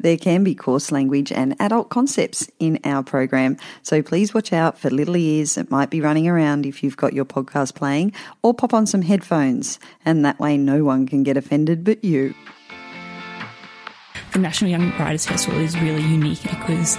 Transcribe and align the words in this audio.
There 0.00 0.16
can 0.16 0.44
be 0.44 0.54
coarse 0.54 0.90
language 0.90 1.30
and 1.30 1.54
adult 1.60 1.90
concepts 1.90 2.50
in 2.58 2.78
our 2.84 3.02
program, 3.02 3.58
so 3.82 4.00
please 4.00 4.32
watch 4.32 4.50
out 4.50 4.78
for 4.78 4.88
little 4.88 5.14
ears 5.14 5.56
that 5.56 5.70
might 5.70 5.90
be 5.90 6.00
running 6.00 6.26
around 6.26 6.64
if 6.64 6.82
you've 6.82 6.96
got 6.96 7.12
your 7.12 7.26
podcast 7.26 7.74
playing, 7.74 8.14
or 8.42 8.54
pop 8.54 8.72
on 8.72 8.86
some 8.86 9.02
headphones, 9.02 9.78
and 10.06 10.24
that 10.24 10.40
way 10.40 10.56
no 10.56 10.84
one 10.84 11.06
can 11.06 11.22
get 11.22 11.36
offended 11.36 11.84
but 11.84 12.02
you. 12.02 12.34
The 14.32 14.38
National 14.38 14.70
Young 14.70 14.90
Writers 14.98 15.26
Festival 15.26 15.60
is 15.60 15.78
really 15.78 16.02
unique 16.02 16.42
because 16.44 16.96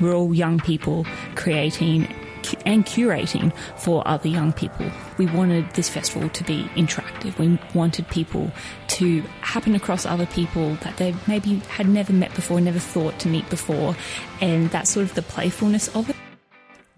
we're 0.00 0.14
all 0.14 0.34
young 0.34 0.58
people 0.58 1.06
creating 1.36 2.12
and 2.64 2.84
curating 2.84 3.52
for 3.76 4.06
other 4.06 4.28
young 4.28 4.52
people. 4.52 4.90
We 5.18 5.26
wanted 5.26 5.70
this 5.72 5.88
festival 5.88 6.28
to 6.28 6.44
be 6.44 6.64
interactive. 6.74 7.38
We 7.38 7.58
wanted 7.74 8.08
people 8.08 8.50
to 8.88 9.20
happen 9.40 9.74
across 9.74 10.06
other 10.06 10.26
people 10.26 10.74
that 10.76 10.96
they 10.96 11.14
maybe 11.26 11.56
had 11.68 11.88
never 11.88 12.12
met 12.12 12.34
before, 12.34 12.60
never 12.60 12.78
thought 12.78 13.18
to 13.20 13.28
meet 13.28 13.48
before, 13.48 13.96
and 14.40 14.70
that's 14.70 14.90
sort 14.90 15.06
of 15.06 15.14
the 15.14 15.22
playfulness 15.22 15.88
of 15.94 16.10
it. 16.10 16.16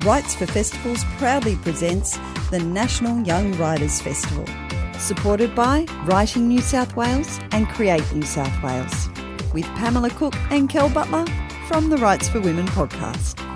Writes 0.04 0.34
for 0.34 0.46
Festivals 0.46 1.04
proudly 1.18 1.56
presents 1.56 2.18
the 2.50 2.58
National 2.58 3.24
Young 3.24 3.52
Writers 3.56 4.00
Festival, 4.00 4.44
supported 4.98 5.54
by 5.54 5.86
Writing 6.06 6.48
New 6.48 6.60
South 6.60 6.96
Wales 6.96 7.38
and 7.52 7.68
Create 7.68 8.12
New 8.12 8.22
South 8.22 8.62
Wales, 8.62 9.08
with 9.52 9.64
Pamela 9.76 10.10
Cook 10.10 10.34
and 10.50 10.68
Kel 10.68 10.90
Butler 10.90 11.24
from 11.68 11.88
the 11.88 11.96
Writes 11.98 12.28
for 12.28 12.40
Women 12.40 12.66
podcast. 12.66 13.51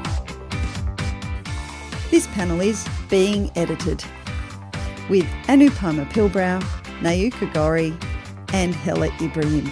This 2.08 2.28
panel 2.28 2.60
is 2.60 2.86
Being 3.10 3.50
Edited 3.56 4.04
with 5.10 5.24
Anupama 5.48 6.08
Pilbrow, 6.12 6.62
Nayuka 7.00 7.52
Gorrie, 7.52 7.96
and 8.52 8.76
Hella 8.76 9.10
Ibrahim, 9.20 9.68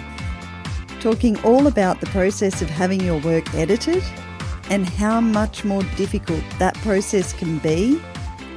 talking 0.99 1.41
all 1.43 1.65
about 1.65 2.01
the 2.01 2.07
process 2.07 2.61
of 2.61 2.69
having 2.69 2.99
your 2.99 3.21
work 3.21 3.55
edited 3.55 4.03
and 4.69 4.85
how 4.85 5.21
much 5.21 5.63
more 5.63 5.83
difficult 5.95 6.43
that 6.59 6.75
process 6.79 7.31
can 7.31 7.57
be 7.59 7.97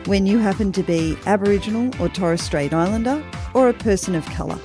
when 0.06 0.26
you 0.26 0.38
happen 0.38 0.72
to 0.72 0.82
be 0.82 1.16
Aboriginal 1.26 1.92
or 2.02 2.08
Torres 2.08 2.42
Strait 2.42 2.74
Islander 2.74 3.24
or 3.54 3.68
a 3.68 3.74
person 3.74 4.16
of 4.16 4.26
colour. 4.26 4.58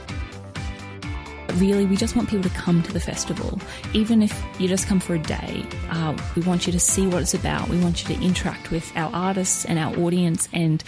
Really, 1.55 1.86
we 1.86 1.95
just 1.95 2.16
want 2.16 2.30
people 2.30 2.49
to 2.49 2.55
come 2.55 2.81
to 2.83 2.91
the 2.91 2.99
festival. 2.99 3.59
Even 3.94 4.23
if 4.23 4.44
you 4.59 4.67
just 4.67 4.88
come 4.88 4.99
for 4.99 5.13
a 5.16 5.19
day, 5.19 5.66
uh, 5.89 6.17
we 6.36 6.41
want 6.41 6.66
you 6.66 6.73
to 6.73 6.80
see 6.80 7.05
what 7.05 7.22
it's 7.22 7.33
about. 7.33 7.69
We 7.69 7.80
want 7.80 8.02
you 8.08 8.16
to 8.16 8.23
interact 8.23 8.72
with 8.72 8.91
our 8.95 9.13
artists 9.13 9.66
and 9.66 9.77
our 9.77 9.95
audience 9.99 10.49
and 10.53 10.83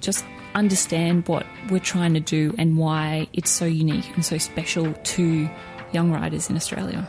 just 0.00 0.24
understand 0.54 1.26
what 1.28 1.46
we're 1.70 1.78
trying 1.78 2.14
to 2.14 2.20
do 2.20 2.54
and 2.58 2.76
why 2.76 3.28
it's 3.32 3.50
so 3.50 3.64
unique 3.64 4.08
and 4.14 4.24
so 4.24 4.38
special 4.38 4.92
to 4.92 5.48
young 5.92 6.12
writers 6.12 6.50
in 6.50 6.56
Australia. 6.56 7.08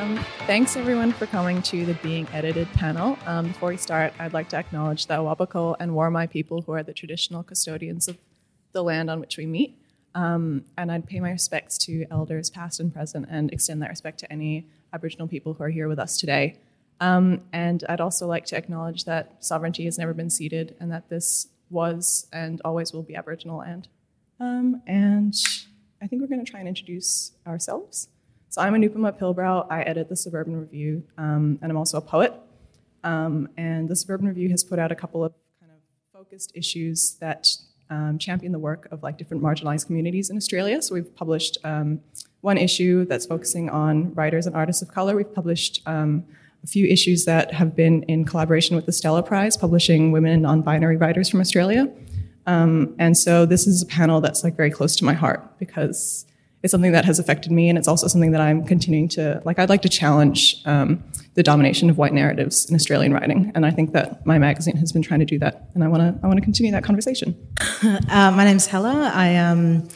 Thanks 0.00 0.76
everyone 0.76 1.12
for 1.12 1.26
coming 1.26 1.60
to 1.62 1.84
the 1.84 1.92
Being 1.92 2.26
Edited 2.32 2.72
panel. 2.72 3.18
Um, 3.26 3.48
before 3.48 3.68
we 3.68 3.76
start, 3.76 4.14
I'd 4.18 4.32
like 4.32 4.48
to 4.48 4.56
acknowledge 4.56 5.06
the 5.06 5.14
Awabakal 5.14 5.76
and 5.78 5.92
Worimi 5.92 6.30
people 6.30 6.62
who 6.62 6.72
are 6.72 6.82
the 6.82 6.94
traditional 6.94 7.42
custodians 7.42 8.08
of 8.08 8.16
the 8.72 8.82
land 8.82 9.10
on 9.10 9.20
which 9.20 9.36
we 9.36 9.44
meet. 9.44 9.76
Um, 10.14 10.64
and 10.78 10.90
I'd 10.90 11.06
pay 11.06 11.20
my 11.20 11.30
respects 11.30 11.76
to 11.84 12.06
elders 12.10 12.48
past 12.48 12.80
and 12.80 12.90
present 12.90 13.26
and 13.28 13.52
extend 13.52 13.82
that 13.82 13.90
respect 13.90 14.18
to 14.20 14.32
any 14.32 14.66
Aboriginal 14.94 15.28
people 15.28 15.52
who 15.52 15.64
are 15.64 15.68
here 15.68 15.86
with 15.86 15.98
us 15.98 16.16
today. 16.16 16.56
Um, 16.98 17.42
and 17.52 17.84
I'd 17.86 18.00
also 18.00 18.26
like 18.26 18.46
to 18.46 18.56
acknowledge 18.56 19.04
that 19.04 19.44
sovereignty 19.44 19.84
has 19.84 19.98
never 19.98 20.14
been 20.14 20.30
ceded 20.30 20.76
and 20.80 20.90
that 20.90 21.10
this 21.10 21.48
was 21.68 22.26
and 22.32 22.58
always 22.64 22.94
will 22.94 23.02
be 23.02 23.16
Aboriginal 23.16 23.58
land. 23.58 23.88
Um, 24.40 24.80
and 24.86 25.34
I 26.00 26.06
think 26.06 26.22
we're 26.22 26.28
going 26.28 26.42
to 26.42 26.50
try 26.50 26.60
and 26.60 26.68
introduce 26.70 27.32
ourselves. 27.46 28.08
So 28.50 28.60
I'm 28.60 28.74
Anupama 28.74 29.16
Pilbrow. 29.16 29.64
I 29.70 29.82
edit 29.82 30.08
the 30.08 30.16
Suburban 30.16 30.56
Review, 30.56 31.04
um, 31.16 31.60
and 31.62 31.70
I'm 31.70 31.76
also 31.76 31.98
a 31.98 32.00
poet. 32.00 32.34
Um, 33.04 33.48
and 33.56 33.88
the 33.88 33.94
Suburban 33.94 34.26
Review 34.26 34.48
has 34.48 34.64
put 34.64 34.80
out 34.80 34.90
a 34.90 34.96
couple 34.96 35.22
of 35.22 35.32
kind 35.60 35.70
of 35.70 35.78
focused 36.12 36.50
issues 36.56 37.14
that 37.20 37.46
um, 37.90 38.18
champion 38.18 38.50
the 38.50 38.58
work 38.58 38.88
of 38.90 39.04
like 39.04 39.18
different 39.18 39.40
marginalized 39.40 39.86
communities 39.86 40.30
in 40.30 40.36
Australia. 40.36 40.82
So 40.82 40.94
we've 40.96 41.14
published 41.14 41.58
um, 41.62 42.00
one 42.40 42.58
issue 42.58 43.04
that's 43.04 43.24
focusing 43.24 43.70
on 43.70 44.12
writers 44.14 44.48
and 44.48 44.56
artists 44.56 44.82
of 44.82 44.88
color. 44.88 45.14
We've 45.14 45.32
published 45.32 45.82
um, 45.86 46.24
a 46.64 46.66
few 46.66 46.88
issues 46.88 47.26
that 47.26 47.54
have 47.54 47.76
been 47.76 48.02
in 48.08 48.24
collaboration 48.24 48.74
with 48.74 48.84
the 48.84 48.92
Stella 48.92 49.22
Prize, 49.22 49.56
publishing 49.56 50.10
women 50.10 50.32
and 50.32 50.42
non-binary 50.42 50.96
writers 50.96 51.28
from 51.28 51.40
Australia. 51.40 51.88
Um, 52.46 52.96
and 52.98 53.16
so 53.16 53.46
this 53.46 53.68
is 53.68 53.80
a 53.80 53.86
panel 53.86 54.20
that's 54.20 54.42
like 54.42 54.56
very 54.56 54.72
close 54.72 54.96
to 54.96 55.04
my 55.04 55.14
heart 55.14 55.56
because 55.60 56.26
it's 56.62 56.70
something 56.70 56.92
that 56.92 57.04
has 57.06 57.18
affected 57.18 57.52
me, 57.52 57.68
and 57.68 57.78
it's 57.78 57.88
also 57.88 58.06
something 58.06 58.32
that 58.32 58.40
I'm 58.40 58.64
continuing 58.64 59.08
to 59.10 59.40
like. 59.44 59.58
I'd 59.58 59.70
like 59.70 59.82
to 59.82 59.88
challenge 59.88 60.56
um, 60.66 61.02
the 61.34 61.42
domination 61.42 61.88
of 61.88 61.96
white 61.96 62.12
narratives 62.12 62.68
in 62.68 62.74
Australian 62.74 63.14
writing, 63.14 63.50
and 63.54 63.64
I 63.64 63.70
think 63.70 63.92
that 63.92 64.24
my 64.26 64.38
magazine 64.38 64.76
has 64.76 64.92
been 64.92 65.02
trying 65.02 65.20
to 65.20 65.26
do 65.26 65.38
that, 65.38 65.68
and 65.74 65.82
I 65.82 65.88
want 65.88 66.02
to 66.02 66.20
I 66.22 66.26
want 66.26 66.38
to 66.38 66.44
continue 66.44 66.70
that 66.72 66.84
conversation. 66.84 67.34
uh, 67.82 68.30
my 68.30 68.44
name's 68.44 68.66
Hella. 68.66 69.10
I 69.14 69.36
um, 69.36 69.88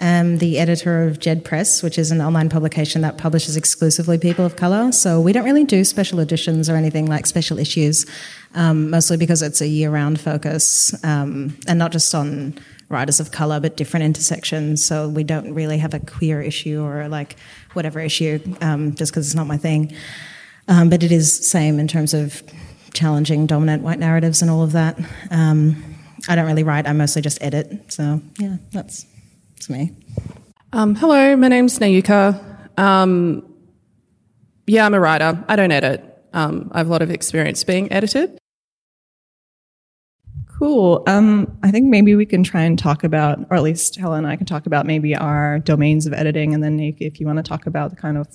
am 0.00 0.38
the 0.38 0.58
editor 0.58 1.06
of 1.06 1.18
Djed 1.18 1.42
Press, 1.42 1.82
which 1.82 1.98
is 1.98 2.10
an 2.10 2.20
online 2.20 2.50
publication 2.50 3.00
that 3.02 3.16
publishes 3.16 3.56
exclusively 3.56 4.18
people 4.18 4.44
of 4.44 4.56
color. 4.56 4.92
So 4.92 5.20
we 5.20 5.32
don't 5.32 5.44
really 5.44 5.64
do 5.64 5.84
special 5.84 6.20
editions 6.20 6.68
or 6.68 6.76
anything 6.76 7.06
like 7.06 7.26
special 7.26 7.58
issues, 7.58 8.04
um, 8.54 8.90
mostly 8.90 9.16
because 9.16 9.40
it's 9.42 9.62
a 9.62 9.66
year-round 9.66 10.20
focus, 10.20 10.94
um, 11.04 11.56
and 11.66 11.78
not 11.78 11.92
just 11.92 12.14
on 12.14 12.58
writers 12.88 13.20
of 13.20 13.30
color, 13.32 13.60
but 13.60 13.76
different 13.76 14.04
intersections. 14.04 14.84
So 14.84 15.08
we 15.08 15.24
don't 15.24 15.54
really 15.54 15.78
have 15.78 15.94
a 15.94 16.00
queer 16.00 16.40
issue 16.40 16.82
or 16.82 17.08
like 17.08 17.36
whatever 17.74 18.00
issue, 18.00 18.40
um, 18.60 18.94
just 18.94 19.12
because 19.12 19.26
it's 19.26 19.34
not 19.34 19.46
my 19.46 19.56
thing. 19.56 19.94
Um, 20.68 20.90
but 20.90 21.02
it 21.02 21.12
is 21.12 21.48
same 21.48 21.78
in 21.78 21.88
terms 21.88 22.14
of 22.14 22.42
challenging 22.94 23.46
dominant 23.46 23.82
white 23.82 23.98
narratives 23.98 24.42
and 24.42 24.50
all 24.50 24.62
of 24.62 24.72
that. 24.72 24.98
Um, 25.30 25.96
I 26.28 26.34
don't 26.34 26.46
really 26.46 26.64
write; 26.64 26.86
I 26.86 26.92
mostly 26.92 27.22
just 27.22 27.42
edit. 27.42 27.92
So 27.92 28.20
yeah, 28.38 28.56
that's 28.72 29.06
that's 29.54 29.70
me. 29.70 29.92
Um, 30.72 30.94
hello, 30.94 31.36
my 31.36 31.48
name's 31.48 31.78
Nayuka. 31.78 32.78
Um, 32.78 33.54
yeah, 34.66 34.84
I'm 34.84 34.94
a 34.94 35.00
writer. 35.00 35.42
I 35.48 35.56
don't 35.56 35.72
edit. 35.72 36.04
Um, 36.34 36.70
I 36.72 36.78
have 36.78 36.88
a 36.88 36.90
lot 36.90 37.02
of 37.02 37.10
experience 37.10 37.64
being 37.64 37.90
edited. 37.90 38.38
Cool. 40.58 41.04
Um, 41.06 41.56
I 41.62 41.70
think 41.70 41.86
maybe 41.86 42.16
we 42.16 42.26
can 42.26 42.42
try 42.42 42.62
and 42.62 42.76
talk 42.76 43.04
about, 43.04 43.38
or 43.48 43.56
at 43.56 43.62
least 43.62 43.94
Hella 43.94 44.16
and 44.16 44.26
I 44.26 44.34
can 44.34 44.44
talk 44.44 44.66
about 44.66 44.86
maybe 44.86 45.14
our 45.14 45.60
domains 45.60 46.04
of 46.04 46.12
editing, 46.12 46.52
and 46.52 46.64
then 46.64 46.80
if 46.80 47.20
you 47.20 47.26
want 47.26 47.36
to 47.36 47.44
talk 47.44 47.66
about 47.66 47.90
the 47.90 47.96
kind 47.96 48.18
of 48.18 48.26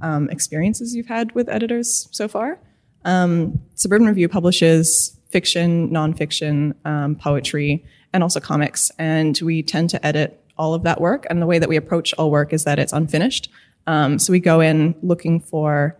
um, 0.00 0.30
experiences 0.30 0.94
you've 0.94 1.08
had 1.08 1.34
with 1.34 1.48
editors 1.48 2.08
so 2.12 2.28
far. 2.28 2.60
Um, 3.04 3.60
Suburban 3.74 4.06
Review 4.06 4.28
publishes 4.28 5.18
fiction, 5.30 5.90
nonfiction, 5.90 6.74
um, 6.84 7.16
poetry, 7.16 7.84
and 8.12 8.22
also 8.22 8.38
comics, 8.38 8.92
and 8.96 9.36
we 9.42 9.60
tend 9.60 9.90
to 9.90 10.06
edit 10.06 10.40
all 10.56 10.74
of 10.74 10.84
that 10.84 11.00
work. 11.00 11.26
And 11.28 11.42
the 11.42 11.46
way 11.46 11.58
that 11.58 11.68
we 11.68 11.74
approach 11.74 12.14
all 12.14 12.30
work 12.30 12.52
is 12.52 12.62
that 12.62 12.78
it's 12.78 12.92
unfinished. 12.92 13.50
Um, 13.88 14.20
so 14.20 14.30
we 14.32 14.38
go 14.38 14.60
in 14.60 14.94
looking 15.02 15.40
for 15.40 15.96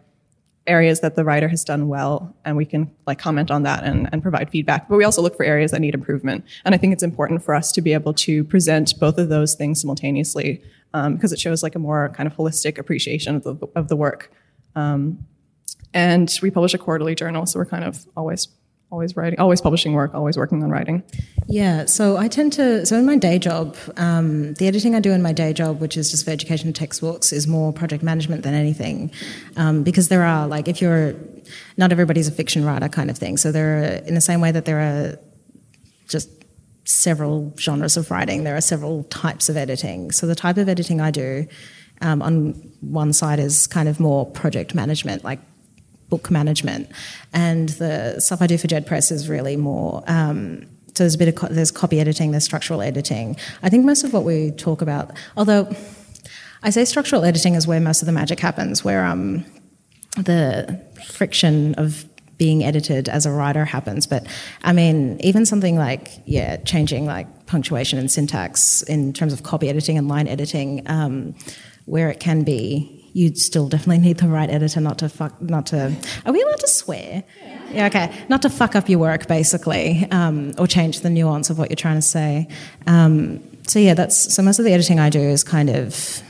areas 0.67 1.01
that 1.01 1.17
the 1.17 1.25
writer 1.25 1.49
has 1.49 1.65
done 1.65 1.89
well 1.89 2.35
and 2.45 2.57
we 2.57 2.65
can 2.65 2.91
like 3.07 3.19
comment 3.19 3.51
on 3.51 3.65
that 3.65 3.83
and, 3.85 4.09
and 4.13 4.23
provide 4.23 4.51
feedback. 4.51 4.89
But 4.89 4.97
we 4.97 5.05
also 5.05 5.21
look 5.21 5.37
for 5.37 5.45
areas 5.45 5.73
that 5.73 5.81
need 5.81 5.95
improvement. 5.95 6.45
And 6.65 6.75
i 6.75 6.79
think 6.79 6.93
it's 6.93 7.03
important 7.03 7.43
for 7.43 7.55
us 7.55 7.73
to 7.73 7.81
be 7.81 7.93
able 7.93 8.15
to 8.15 8.45
present 8.45 8.99
both 9.01 9.19
of 9.19 9.29
those 9.29 9.55
things 9.55 9.81
simultaneously 9.81 10.63
um, 10.95 11.15
because 11.15 11.33
it 11.33 11.41
shows 11.41 11.63
like 11.63 11.75
a 11.75 11.79
more 11.79 12.11
kind 12.11 12.27
of 12.27 12.37
holistic 12.37 12.79
appreciation 12.79 13.37
of 13.37 13.43
the, 13.43 13.67
of 13.75 13.89
the 13.89 13.97
work. 13.97 14.31
Um, 14.77 15.27
and 15.93 16.33
we 16.43 16.51
publish 16.51 16.75
a 16.75 16.79
quarterly 16.79 17.15
journal 17.15 17.45
so 17.45 17.59
we're 17.59 17.67
kind 17.67 17.85
of 17.85 18.07
always 18.17 18.49
always 18.93 19.17
writing, 19.17 19.41
always 19.41 19.61
publishing 19.61 19.95
work, 19.95 20.15
always 20.15 20.37
working 20.37 20.63
on 20.63 20.71
writing. 20.71 21.03
Yeah, 21.49 21.87
so 21.87 22.19
I 22.19 22.29
tend 22.29 22.53
to, 22.53 22.85
so 22.85 22.99
in 22.99 23.07
my 23.07 23.17
day 23.17 23.39
job, 23.39 23.77
um, 23.97 24.53
the 24.55 24.69
editing 24.69 24.95
I 24.95 25.01
do 25.01 25.13
in 25.13 25.23
my 25.23 25.33
day 25.33 25.55
job, 25.55 25.81
which 25.81 25.97
is 25.97 26.11
just 26.11 26.27
for 26.27 26.31
education 26.31 26.73
textbooks, 26.75 27.33
is 27.33 27.49
more 27.49 27.73
project 27.73 28.03
management 28.03 28.43
than 28.43 28.55
anything. 28.55 29.11
Um, 29.57 29.83
because 29.83 30.09
there 30.09 30.23
are, 30.23 30.47
like, 30.47 30.69
if 30.69 30.83
you're, 30.83 31.15
not 31.79 31.91
everybody's 31.91 32.29
a 32.29 32.33
fiction 32.33 32.65
writer 32.65 32.89
kind 32.89 33.11
of 33.11 33.17
thing. 33.17 33.39
So 33.39 33.51
there 33.51 33.79
are, 33.79 33.85
in 34.07 34.15
the 34.15 34.21
same 34.21 34.41
way 34.43 34.53
that 34.53 34.67
there 34.67 34.79
are 34.79 35.19
just 36.07 36.29
several 36.85 37.55
genres 37.59 37.97
of 37.97 38.11
writing, 38.11 38.45
there 38.45 38.57
are 38.57 38.61
several 38.61 39.05
types 39.05 39.49
of 39.49 39.57
editing. 39.57 40.11
So 40.13 40.27
the 40.27 40.35
type 40.35 40.59
of 40.59 40.69
editing 40.69 41.01
I 41.01 41.11
do, 41.11 41.47
um, 42.03 42.21
on 42.21 42.53
one 42.81 43.13
side 43.15 43.39
is 43.39 43.67
kind 43.67 43.89
of 43.89 44.01
more 44.01 44.27
project 44.31 44.75
management, 44.75 45.25
like 45.25 45.41
book 46.13 46.31
management. 46.31 46.91
And 47.33 47.71
the 47.71 48.21
stuff 48.21 48.43
I 48.43 48.47
do 48.47 48.59
for 48.59 48.69
Djed 48.69 48.85
Press 48.87 49.11
is 49.11 49.31
really 49.31 49.57
more. 49.57 50.05
Um, 50.07 50.67
so 50.89 51.05
there's 51.05 51.15
a 51.15 51.19
bit 51.19 51.29
of 51.29 51.37
co- 51.37 51.49
there's 51.49 51.71
copy 51.71 52.01
editing, 52.01 52.33
there's 52.33 52.45
structural 52.45 52.83
editing. 52.83 53.35
I 53.63 53.71
think 53.71 53.87
most 53.87 54.05
of 54.05 54.13
what 54.13 54.25
we 54.25 54.51
talk 54.51 54.83
about, 54.83 55.13
although 55.39 55.75
I 56.63 56.69
say 56.69 56.85
structural 56.85 57.25
editing 57.25 57.55
is 57.55 57.67
where 57.67 57.81
most 57.81 58.03
of 58.03 58.07
the 58.07 58.13
magic 58.13 58.41
happens, 58.41 58.85
where 58.85 59.07
um, 59.07 59.47
the 60.17 60.79
friction 61.07 61.75
of 61.77 62.05
being 62.37 62.63
edited 62.63 63.09
as 63.09 63.25
a 63.25 63.31
writer 63.31 63.65
happens. 63.65 64.07
But 64.07 64.27
I 64.63 64.75
mean, 64.75 65.19
even 65.21 65.47
something 65.47 65.79
like, 65.79 66.11
yeah, 66.27 66.59
changing 66.59 67.07
like 67.07 67.47
punctuation 67.47 67.99
and 67.99 68.11
syntax 68.11 68.83
in 68.83 69.15
terms 69.15 69.33
of 69.33 69.43
copy 69.43 69.71
editing 69.71 69.97
and 69.97 70.09
line 70.09 70.29
editing, 70.29 70.83
um, 70.91 71.35
where 71.87 72.11
it 72.11 72.21
can 72.21 72.43
be, 72.45 73.02
you'd 73.13 73.39
still 73.39 73.69
definitely 73.69 73.99
need 73.99 74.19
the 74.19 74.29
right 74.29 74.49
editor 74.51 74.81
not 74.81 74.99
to 74.99 75.09
fuck, 75.09 75.41
not 75.41 75.67
to, 75.67 75.95
are 76.25 76.33
we 76.33 76.43
allowed 76.43 76.61
to 76.61 76.69
swear? 76.69 77.25
Yeah, 77.71 77.87
okay. 77.87 78.13
Not 78.29 78.43
to 78.43 78.51
fuck 78.51 78.75
up 78.75 78.89
your 78.89 78.99
work, 78.99 79.29
basically, 79.29 80.07
um, 80.11 80.55
or 80.59 80.67
change 80.67 81.01
the 81.01 81.11
nuance 81.11 81.51
of 81.51 81.59
what 81.59 81.71
you're 81.71 81.77
trying 81.77 81.97
to 81.97 82.03
say. 82.03 82.49
Um, 82.87 83.43
so 83.67 83.79
yeah, 83.79 83.95
that's 83.95 84.35
so 84.35 84.43
most 84.43 84.59
of 84.59 84.65
the 84.65 84.73
editing 84.73 84.99
I 84.99 85.09
do 85.09 85.21
is 85.21 85.45
kind 85.45 85.71
of 85.71 86.23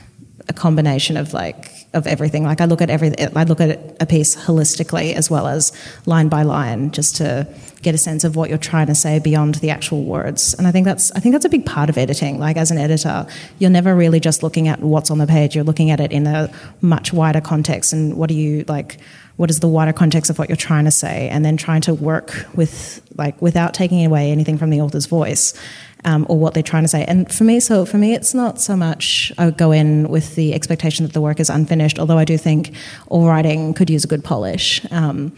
a 0.47 0.53
combination 0.53 1.17
of 1.17 1.33
like 1.33 1.71
of 1.93 2.07
everything. 2.07 2.43
Like 2.43 2.59
I 2.59 2.65
look 2.65 2.81
at 2.81 2.89
every, 2.89 3.13
I 3.19 3.43
look 3.43 3.61
at 3.61 3.95
a 4.01 4.05
piece 4.05 4.35
holistically 4.35 5.13
as 5.13 5.29
well 5.29 5.47
as 5.47 5.71
line 6.05 6.27
by 6.27 6.43
line, 6.43 6.91
just 6.91 7.15
to 7.17 7.47
get 7.81 7.93
a 7.93 7.97
sense 7.97 8.23
of 8.23 8.35
what 8.35 8.49
you're 8.49 8.57
trying 8.57 8.87
to 8.87 8.95
say 8.95 9.19
beyond 9.19 9.55
the 9.55 9.69
actual 9.69 10.03
words. 10.03 10.53
And 10.55 10.65
I 10.67 10.71
think 10.71 10.85
that's, 10.85 11.11
I 11.11 11.19
think 11.19 11.33
that's 11.33 11.45
a 11.45 11.49
big 11.49 11.65
part 11.65 11.89
of 11.89 11.97
editing. 11.97 12.39
Like 12.39 12.57
as 12.57 12.71
an 12.71 12.77
editor, 12.77 13.27
you're 13.59 13.69
never 13.69 13.93
really 13.95 14.19
just 14.19 14.41
looking 14.41 14.67
at 14.67 14.79
what's 14.79 15.11
on 15.11 15.17
the 15.17 15.27
page. 15.27 15.53
You're 15.53 15.63
looking 15.65 15.91
at 15.91 15.99
it 15.99 16.11
in 16.11 16.25
a 16.25 16.51
much 16.81 17.13
wider 17.13 17.41
context. 17.41 17.93
And 17.93 18.15
what 18.15 18.29
do 18.29 18.35
you 18.35 18.65
like? 18.67 18.97
What 19.35 19.49
is 19.49 19.59
the 19.59 19.67
wider 19.67 19.93
context 19.93 20.29
of 20.29 20.37
what 20.37 20.47
you're 20.47 20.55
trying 20.55 20.85
to 20.85 20.91
say? 20.91 21.27
And 21.29 21.43
then 21.43 21.57
trying 21.57 21.81
to 21.81 21.93
work 21.93 22.47
with, 22.53 23.01
like, 23.17 23.41
without 23.41 23.73
taking 23.73 24.05
away 24.05 24.31
anything 24.31 24.59
from 24.59 24.69
the 24.69 24.79
author's 24.79 25.07
voice 25.07 25.59
um, 26.05 26.25
or 26.29 26.37
what 26.37 26.53
they're 26.53 26.63
trying 26.63 26.83
to 26.83 26.87
say. 26.87 27.05
And 27.05 27.31
for 27.31 27.43
me, 27.43 27.59
so 27.59 27.85
for 27.85 27.97
me, 27.97 28.13
it's 28.13 28.33
not 28.33 28.59
so 28.59 28.75
much 28.75 29.31
I 29.37 29.45
would 29.45 29.57
go 29.57 29.71
in 29.71 30.09
with 30.09 30.35
the 30.35 30.53
expectation 30.53 31.05
that 31.05 31.13
the 31.13 31.21
work 31.21 31.39
is 31.39 31.49
unfinished, 31.49 31.99
although 31.99 32.17
I 32.17 32.25
do 32.25 32.37
think 32.37 32.73
all 33.07 33.27
writing 33.27 33.73
could 33.73 33.89
use 33.89 34.03
a 34.03 34.07
good 34.07 34.23
polish 34.23 34.85
um, 34.91 35.35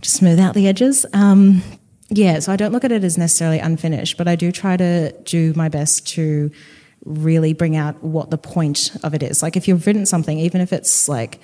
to 0.00 0.10
smooth 0.10 0.38
out 0.38 0.54
the 0.54 0.68
edges. 0.68 1.06
Um, 1.12 1.62
yeah, 2.10 2.38
so 2.38 2.52
I 2.52 2.56
don't 2.56 2.72
look 2.72 2.84
at 2.84 2.92
it 2.92 3.02
as 3.04 3.16
necessarily 3.16 3.58
unfinished, 3.58 4.16
but 4.16 4.28
I 4.28 4.36
do 4.36 4.52
try 4.52 4.76
to 4.76 5.12
do 5.22 5.52
my 5.54 5.68
best 5.68 6.06
to 6.08 6.50
really 7.04 7.52
bring 7.52 7.76
out 7.76 8.02
what 8.02 8.30
the 8.30 8.38
point 8.38 8.96
of 9.02 9.14
it 9.14 9.22
is. 9.22 9.42
Like 9.42 9.56
if 9.56 9.68
you've 9.68 9.86
written 9.86 10.06
something, 10.06 10.38
even 10.38 10.60
if 10.60 10.72
it's 10.72 11.08
like 11.08 11.40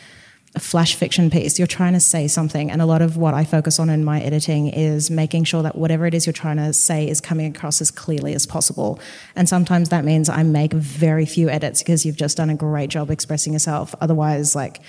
a 0.57 0.61
flash 0.61 0.97
fiction 0.97 1.31
piece, 1.31 1.59
you're 1.59 1.69
trying 1.69 1.93
to 1.93 2.01
say 2.01 2.27
something. 2.27 2.71
And 2.71 2.83
a 2.83 2.87
lot 2.87 3.03
of 3.03 3.17
what 3.17 3.35
I 3.35 3.45
focus 3.45 3.79
on 3.79 3.89
in 3.89 4.05
my 4.05 4.21
editing 4.21 4.67
is 4.69 5.09
making 5.09 5.45
sure 5.45 5.63
that 5.63 5.77
whatever 5.77 6.07
it 6.07 6.15
is 6.15 6.27
you're 6.27 6.33
trying 6.33 6.57
to 6.57 6.73
say 6.73 7.09
is 7.09 7.21
coming 7.21 7.55
across 7.55 7.81
as 7.81 7.93
clearly 7.93 8.35
as 8.35 8.47
possible. 8.47 8.99
And 9.37 9.49
sometimes 9.49 9.91
that 9.91 10.05
means 10.05 10.29
I 10.29 10.43
make 10.43 10.73
very 10.73 11.25
few 11.25 11.49
edits 11.49 11.83
because 11.83 12.05
you've 12.05 12.17
just 12.17 12.37
done 12.37 12.51
a 12.51 12.57
great 12.57 12.91
job 12.91 13.11
expressing 13.11 13.53
yourself. 13.53 13.95
Otherwise, 14.01 14.57
like, 14.57 14.81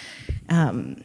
um, 0.49 0.97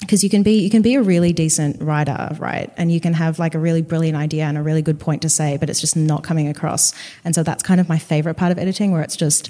because 0.00 0.24
you 0.24 0.30
can 0.30 0.42
be 0.42 0.58
you 0.58 0.70
can 0.70 0.82
be 0.82 0.96
a 0.96 1.02
really 1.02 1.32
decent 1.32 1.80
writer 1.80 2.34
right 2.40 2.72
and 2.76 2.90
you 2.90 3.00
can 3.00 3.14
have 3.14 3.38
like 3.38 3.54
a 3.54 3.58
really 3.58 3.82
brilliant 3.82 4.16
idea 4.16 4.42
and 4.42 4.58
a 4.58 4.62
really 4.62 4.82
good 4.82 4.98
point 4.98 5.22
to 5.22 5.28
say 5.28 5.56
but 5.58 5.70
it's 5.70 5.80
just 5.80 5.94
not 5.94 6.24
coming 6.24 6.48
across 6.48 6.92
and 7.24 7.36
so 7.36 7.44
that's 7.44 7.62
kind 7.62 7.80
of 7.80 7.88
my 7.88 7.98
favorite 7.98 8.34
part 8.34 8.50
of 8.50 8.58
editing 8.58 8.90
where 8.90 9.00
it's 9.00 9.14
just 9.14 9.48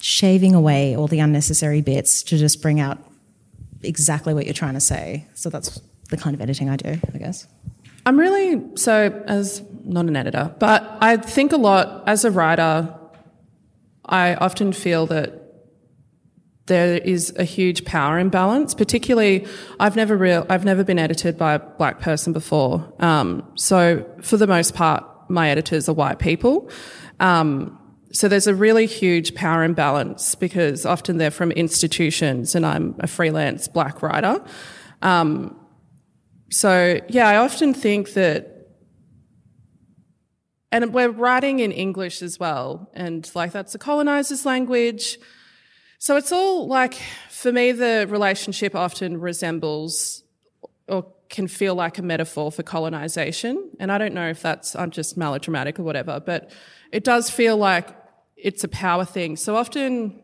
shaving 0.00 0.54
away 0.54 0.96
all 0.96 1.08
the 1.08 1.18
unnecessary 1.18 1.80
bits 1.80 2.22
to 2.22 2.38
just 2.38 2.62
bring 2.62 2.78
out 2.78 2.98
exactly 3.84 4.34
what 4.34 4.44
you're 4.44 4.54
trying 4.54 4.74
to 4.74 4.80
say. 4.80 5.26
So 5.34 5.50
that's 5.50 5.80
the 6.10 6.16
kind 6.16 6.34
of 6.34 6.40
editing 6.40 6.68
I 6.68 6.76
do, 6.76 6.98
I 7.14 7.18
guess. 7.18 7.46
I'm 8.06 8.18
really 8.18 8.62
so 8.76 9.24
as 9.26 9.62
not 9.84 10.06
an 10.06 10.16
editor, 10.16 10.54
but 10.58 10.98
I 11.00 11.16
think 11.16 11.52
a 11.52 11.56
lot 11.56 12.04
as 12.06 12.24
a 12.24 12.30
writer. 12.30 12.94
I 14.06 14.34
often 14.34 14.72
feel 14.72 15.06
that 15.06 15.40
there 16.66 16.96
is 16.96 17.32
a 17.36 17.44
huge 17.44 17.84
power 17.84 18.18
imbalance. 18.18 18.74
Particularly, 18.74 19.46
I've 19.80 19.96
never 19.96 20.16
real 20.16 20.46
I've 20.48 20.64
never 20.64 20.84
been 20.84 20.98
edited 20.98 21.38
by 21.38 21.54
a 21.54 21.58
black 21.58 22.00
person 22.00 22.32
before. 22.32 22.92
Um, 22.98 23.50
so 23.54 24.04
for 24.22 24.36
the 24.36 24.46
most 24.46 24.74
part, 24.74 25.04
my 25.28 25.50
editors 25.50 25.88
are 25.88 25.94
white 25.94 26.18
people. 26.18 26.70
Um, 27.20 27.78
so 28.14 28.28
there's 28.28 28.46
a 28.46 28.54
really 28.54 28.86
huge 28.86 29.34
power 29.34 29.64
imbalance 29.64 30.36
because 30.36 30.86
often 30.86 31.18
they're 31.18 31.32
from 31.32 31.50
institutions 31.50 32.54
and 32.54 32.64
I'm 32.64 32.94
a 33.00 33.08
freelance 33.08 33.66
black 33.66 34.02
writer. 34.02 34.40
Um, 35.02 35.58
so 36.52 37.00
yeah, 37.08 37.26
I 37.28 37.38
often 37.38 37.74
think 37.74 38.12
that, 38.12 38.68
and 40.70 40.94
we're 40.94 41.10
writing 41.10 41.58
in 41.58 41.72
English 41.72 42.22
as 42.22 42.38
well, 42.38 42.88
and 42.94 43.28
like 43.34 43.50
that's 43.50 43.74
a 43.74 43.78
colonizer's 43.78 44.46
language. 44.46 45.18
So 45.98 46.16
it's 46.16 46.30
all 46.30 46.68
like, 46.68 46.94
for 47.30 47.50
me, 47.50 47.72
the 47.72 48.06
relationship 48.08 48.76
often 48.76 49.20
resembles 49.20 50.22
or 50.86 51.12
can 51.30 51.48
feel 51.48 51.74
like 51.74 51.98
a 51.98 52.02
metaphor 52.02 52.52
for 52.52 52.62
colonization. 52.62 53.70
And 53.80 53.90
I 53.90 53.98
don't 53.98 54.14
know 54.14 54.28
if 54.28 54.40
that's, 54.40 54.76
I'm 54.76 54.92
just 54.92 55.16
melodramatic 55.16 55.80
or 55.80 55.82
whatever, 55.82 56.20
but 56.20 56.52
it 56.92 57.02
does 57.02 57.28
feel 57.28 57.56
like 57.56 57.88
it's 58.36 58.64
a 58.64 58.68
power 58.68 59.04
thing. 59.04 59.36
So 59.36 59.56
often, 59.56 60.22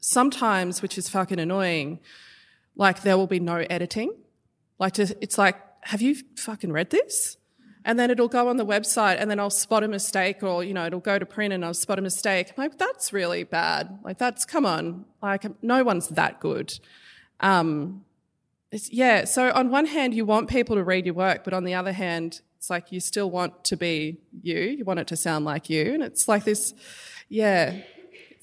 sometimes, 0.00 0.82
which 0.82 0.96
is 0.96 1.08
fucking 1.08 1.38
annoying, 1.38 2.00
like 2.76 3.02
there 3.02 3.16
will 3.16 3.26
be 3.26 3.40
no 3.40 3.56
editing. 3.70 4.14
Like 4.78 4.94
to, 4.94 5.16
it's 5.20 5.38
like, 5.38 5.56
have 5.82 6.02
you 6.02 6.16
fucking 6.36 6.72
read 6.72 6.90
this? 6.90 7.36
And 7.84 7.98
then 7.98 8.10
it'll 8.10 8.28
go 8.28 8.48
on 8.48 8.56
the 8.56 8.66
website 8.66 9.16
and 9.20 9.30
then 9.30 9.38
I'll 9.38 9.50
spot 9.50 9.84
a 9.84 9.88
mistake 9.88 10.42
or, 10.42 10.64
you 10.64 10.74
know, 10.74 10.86
it'll 10.86 10.98
go 10.98 11.18
to 11.18 11.26
print 11.26 11.54
and 11.54 11.64
I'll 11.64 11.72
spot 11.72 12.00
a 12.00 12.02
mistake. 12.02 12.48
I'm 12.48 12.64
like, 12.64 12.78
that's 12.78 13.12
really 13.12 13.44
bad. 13.44 14.00
Like 14.02 14.18
that's, 14.18 14.44
come 14.44 14.66
on. 14.66 15.04
Like 15.22 15.44
no 15.62 15.84
one's 15.84 16.08
that 16.08 16.40
good. 16.40 16.72
Um, 17.38 18.04
yeah. 18.72 19.24
So 19.24 19.50
on 19.52 19.70
one 19.70 19.86
hand, 19.86 20.14
you 20.14 20.24
want 20.24 20.48
people 20.48 20.76
to 20.76 20.84
read 20.84 21.06
your 21.06 21.14
work, 21.14 21.44
but 21.44 21.52
on 21.52 21.64
the 21.64 21.74
other 21.74 21.92
hand, 21.92 22.40
it's 22.58 22.70
like 22.70 22.90
you 22.90 23.00
still 23.00 23.30
want 23.30 23.64
to 23.64 23.76
be 23.76 24.18
you. 24.42 24.58
You 24.58 24.84
want 24.84 24.98
it 25.00 25.06
to 25.08 25.16
sound 25.16 25.44
like 25.44 25.70
you. 25.70 25.94
And 25.94 26.02
it's 26.02 26.26
like 26.26 26.44
this, 26.44 26.74
yeah, 27.28 27.80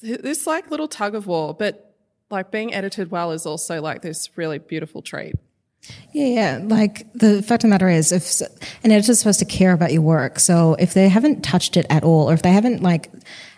this 0.01 0.47
like 0.47 0.71
little 0.71 0.87
tug 0.87 1.15
of 1.15 1.27
war. 1.27 1.53
But 1.53 1.95
like 2.29 2.51
being 2.51 2.73
edited 2.73 3.11
well 3.11 3.31
is 3.31 3.45
also 3.45 3.81
like 3.81 4.01
this 4.01 4.29
really 4.37 4.59
beautiful 4.59 5.01
trait. 5.01 5.35
Yeah, 6.13 6.25
yeah. 6.25 6.59
Like 6.63 7.11
the 7.13 7.41
fact 7.41 7.63
of 7.63 7.67
the 7.67 7.71
matter 7.71 7.89
is, 7.89 8.11
if 8.11 8.41
an 8.83 8.91
editor's 8.91 9.19
supposed 9.19 9.39
to 9.39 9.45
care 9.45 9.73
about 9.73 9.91
your 9.91 10.01
work, 10.01 10.39
so 10.39 10.75
if 10.75 10.93
they 10.93 11.09
haven't 11.09 11.43
touched 11.43 11.75
it 11.75 11.85
at 11.89 12.03
all, 12.03 12.29
or 12.29 12.33
if 12.33 12.41
they 12.41 12.51
haven't 12.51 12.81
like, 12.81 13.11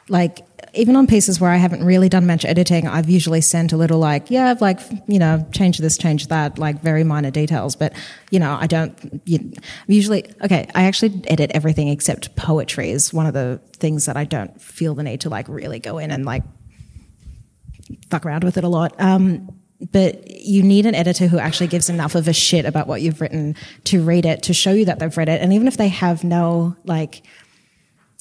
like 0.09 0.39
even 0.75 0.95
on 0.95 1.07
pieces 1.07 1.39
where 1.39 1.49
I 1.49 1.57
haven't 1.57 1.83
really 1.83 2.09
done 2.09 2.25
much 2.27 2.45
editing, 2.45 2.87
I've 2.87 3.09
usually 3.09 3.41
sent 3.41 3.73
a 3.73 3.77
little 3.77 3.99
like, 3.99 4.29
yeah, 4.29 4.49
I've 4.49 4.61
like, 4.61 4.79
you 5.07 5.19
know, 5.19 5.45
changed 5.51 5.81
this, 5.81 5.97
changed 5.97 6.29
that, 6.29 6.57
like 6.57 6.81
very 6.81 7.03
minor 7.03 7.31
details. 7.31 7.75
But, 7.75 7.93
you 8.31 8.39
know, 8.39 8.57
I 8.59 8.67
don't, 8.67 9.21
you, 9.25 9.53
usually, 9.87 10.25
okay, 10.43 10.69
I 10.75 10.83
actually 10.83 11.21
edit 11.27 11.51
everything 11.53 11.87
except 11.87 12.35
poetry 12.35 12.91
is 12.91 13.13
one 13.13 13.25
of 13.25 13.33
the 13.33 13.59
things 13.73 14.05
that 14.05 14.17
I 14.17 14.25
don't 14.25 14.61
feel 14.61 14.95
the 14.95 15.03
need 15.03 15.21
to 15.21 15.29
like 15.29 15.47
really 15.47 15.79
go 15.79 15.97
in 15.97 16.11
and 16.11 16.25
like 16.25 16.43
fuck 18.09 18.25
around 18.25 18.43
with 18.43 18.57
it 18.57 18.63
a 18.63 18.69
lot. 18.69 18.99
Um, 18.99 19.59
but 19.91 20.29
you 20.31 20.63
need 20.63 20.85
an 20.85 20.95
editor 20.95 21.27
who 21.27 21.37
actually 21.37 21.67
gives 21.67 21.89
enough 21.89 22.15
of 22.15 22.27
a 22.27 22.33
shit 22.33 22.65
about 22.65 22.87
what 22.87 23.01
you've 23.01 23.21
written 23.21 23.55
to 23.85 24.03
read 24.03 24.25
it, 24.25 24.43
to 24.43 24.53
show 24.53 24.71
you 24.71 24.85
that 24.85 24.99
they've 24.99 25.15
read 25.15 25.29
it. 25.29 25.41
And 25.41 25.53
even 25.53 25.67
if 25.67 25.77
they 25.77 25.89
have 25.89 26.23
no, 26.23 26.75
like, 26.85 27.23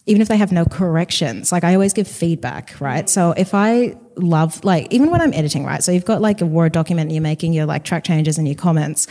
even 0.07 0.21
if 0.21 0.29
they 0.29 0.37
have 0.37 0.53
no 0.53 0.65
corrections, 0.65 1.51
like 1.51 1.65
I 1.65 1.75
always 1.75 1.93
give 1.93 2.07
feedback, 2.07 2.79
right? 2.81 3.09
So 3.09 3.33
if 3.33 3.55
I 3.55 3.97
love, 4.17 4.63
like, 4.65 4.93
even 4.93 5.11
when 5.11 5.21
I'm 5.21 5.33
editing, 5.33 5.65
right? 5.65 5.83
So 5.83 5.93
you've 5.93 6.05
got 6.05 6.21
like 6.21 6.41
a 6.41 6.47
Word 6.47 6.73
document 6.73 7.07
and 7.07 7.13
you're 7.13 7.23
making 7.23 7.55
your 7.55 7.67
like 7.67 7.85
track 7.85 8.05
changes 8.05 8.37
and 8.37 8.47
your 8.47 8.55
comments. 8.55 9.07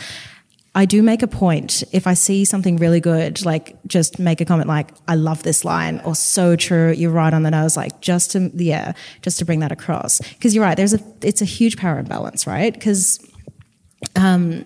I 0.76 0.86
do 0.86 1.04
make 1.04 1.22
a 1.22 1.28
point 1.28 1.84
if 1.92 2.06
I 2.06 2.14
see 2.14 2.44
something 2.44 2.76
really 2.78 2.98
good, 3.00 3.44
like 3.44 3.76
just 3.86 4.18
make 4.18 4.40
a 4.40 4.44
comment 4.44 4.68
like, 4.68 4.90
I 5.06 5.14
love 5.14 5.44
this 5.44 5.64
line 5.64 6.00
or 6.04 6.16
so 6.16 6.56
true. 6.56 6.92
You're 6.92 7.12
right 7.12 7.32
on 7.32 7.44
the 7.44 7.50
nose. 7.50 7.76
Like 7.76 8.00
just 8.00 8.32
to, 8.32 8.50
yeah, 8.54 8.92
just 9.22 9.38
to 9.38 9.44
bring 9.44 9.60
that 9.60 9.70
across. 9.70 10.20
Cause 10.40 10.52
you're 10.52 10.64
right. 10.64 10.76
There's 10.76 10.94
a, 10.94 11.00
it's 11.22 11.40
a 11.40 11.44
huge 11.44 11.76
power 11.76 11.98
imbalance, 11.98 12.44
right? 12.44 12.80
Cause, 12.80 13.24
um, 14.16 14.64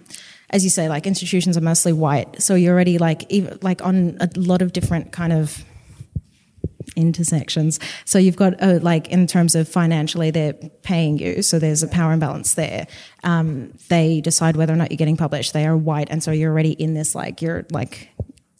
as 0.49 0.65
you 0.65 0.71
say, 0.71 0.89
like 0.89 1.07
institutions 1.07 1.59
are 1.59 1.63
mostly 1.63 1.93
white. 1.93 2.41
So 2.41 2.55
you're 2.55 2.73
already 2.73 2.97
like, 2.97 3.31
even, 3.31 3.59
like 3.61 3.85
on 3.85 4.17
a 4.21 4.31
lot 4.35 4.63
of 4.63 4.73
different 4.73 5.13
kind 5.13 5.35
of 5.35 5.63
intersections. 6.99 7.81
So 8.05 8.19
you've 8.19 8.37
got, 8.37 8.61
uh, 8.63 8.81
like, 8.83 9.09
in 9.09 9.27
terms 9.27 9.55
of 9.55 9.69
financially, 9.69 10.31
they're 10.31 10.55
paying 10.83 11.19
you, 11.19 11.43
so 11.43 11.59
there's 11.59 11.83
a 11.83 11.89
power 11.89 12.13
imbalance 12.13 12.55
there. 12.55 12.87
Um, 13.23 13.73
they 13.89 14.21
decide 14.21 14.57
whether 14.57 14.73
or 14.73 14.77
not 14.77 14.91
you're 14.91 14.99
getting 15.05 15.17
published. 15.17 15.53
They 15.53 15.67
are 15.67 15.77
white, 15.77 16.09
and 16.11 16.23
so 16.23 16.31
you're 16.33 16.53
already 16.53 16.73
in 16.73 16.95
this, 16.95 17.15
like, 17.15 17.41
you're 17.41 17.65
like, 17.71 18.11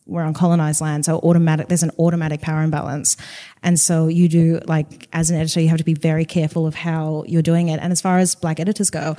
we're 0.07 0.23
on 0.23 0.33
colonized 0.33 0.81
land, 0.81 1.05
so 1.05 1.19
automatic. 1.19 1.69
There's 1.69 1.83
an 1.83 1.91
automatic 1.99 2.41
power 2.41 2.63
imbalance, 2.63 3.19
and 3.63 3.79
so 3.79 4.09
you 4.09 4.27
do 4.27 4.59
like 4.65 5.07
as 5.13 5.31
an 5.31 5.37
editor, 5.37 5.61
you 5.61 5.69
have 5.69 5.79
to 5.79 5.85
be 5.85 5.93
very 5.93 6.25
careful 6.25 6.67
of 6.67 6.75
how 6.75 7.25
you're 7.27 7.43
doing 7.43 7.69
it. 7.69 7.79
And 7.83 7.93
as 7.93 8.01
far 8.01 8.17
as 8.19 8.35
black 8.35 8.59
editors 8.59 8.89
go, 8.89 9.17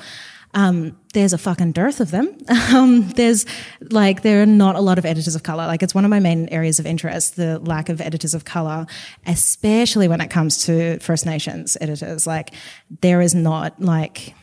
um, 0.54 0.98
there's 1.14 1.34
a 1.34 1.38
fucking 1.38 1.74
dearth 1.74 2.00
of 2.00 2.12
them. 2.12 2.36
Um, 2.70 3.10
there's 3.10 3.48
like 3.90 4.22
there 4.22 4.44
are 4.44 4.46
not 4.46 4.76
a 4.76 4.80
lot 4.80 5.00
of 5.00 5.06
editors 5.06 5.34
of 5.34 5.42
color. 5.42 5.66
Like 5.66 5.82
it's 5.82 5.96
one 5.96 6.06
of 6.06 6.12
my 6.12 6.20
main 6.20 6.48
areas 6.50 6.78
of 6.78 6.86
interest, 6.86 7.36
the 7.36 7.58
lack 7.60 7.90
of 7.90 8.00
editors 8.00 8.36
of 8.36 8.46
color, 8.46 8.86
especially 9.26 10.08
when 10.08 10.22
it 10.22 10.30
comes 10.30 10.66
to 10.66 11.00
First 11.00 11.26
Nations 11.26 11.76
editors. 11.82 12.28
Like 12.28 12.54
there 13.02 13.22
is 13.22 13.34
not 13.34 13.82
like 13.82 14.36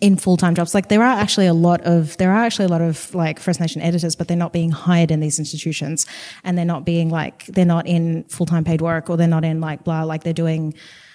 in 0.00 0.16
full-time 0.16 0.54
jobs 0.54 0.74
like 0.74 0.88
there 0.88 1.02
are 1.02 1.18
actually 1.20 1.46
a 1.46 1.52
lot 1.52 1.80
of 1.82 2.16
there 2.16 2.30
are 2.30 2.44
actually 2.44 2.64
a 2.64 2.68
lot 2.68 2.80
of 2.80 3.12
like 3.14 3.38
first 3.38 3.60
nation 3.60 3.82
editors 3.82 4.16
but 4.16 4.28
they're 4.28 4.36
not 4.36 4.52
being 4.52 4.70
hired 4.70 5.10
in 5.10 5.20
these 5.20 5.38
institutions 5.38 6.06
and 6.42 6.56
they're 6.56 6.64
not 6.64 6.84
being 6.86 7.10
like 7.10 7.44
they're 7.46 7.66
not 7.66 7.86
in 7.86 8.24
full-time 8.24 8.64
paid 8.64 8.80
work 8.80 9.10
or 9.10 9.16
they're 9.16 9.26
not 9.26 9.44
in 9.44 9.60
like 9.60 9.84
blah 9.84 10.02
like 10.04 10.22
they're 10.22 10.32
doing 10.32 10.72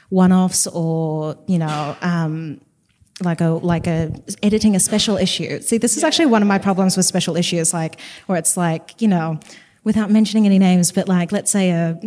one-offs 0.10 0.68
or 0.68 1.36
you 1.48 1.58
know 1.58 1.98
um, 2.02 2.62
like 3.24 3.42
a 3.42 3.48
like 3.48 3.88
a 3.88 4.12
editing 4.44 4.76
a 4.76 4.80
special 4.80 5.16
issue 5.16 5.62
see 5.62 5.78
this 5.78 5.96
is 5.96 6.04
actually 6.04 6.26
one 6.26 6.42
of 6.42 6.48
my 6.48 6.58
problems 6.58 6.98
with 6.98 7.06
special 7.06 7.38
issues 7.38 7.74
like 7.74 8.00
where 8.26 8.38
it's 8.38 8.58
like 8.58 9.02
you 9.02 9.08
know 9.08 9.40
without 9.86 10.12
mentioning 10.12 10.46
any 10.46 10.60
names 10.60 10.92
but 10.92 11.08
like 11.08 11.32
let's 11.32 11.50
say 11.50 11.70
a 11.70 12.00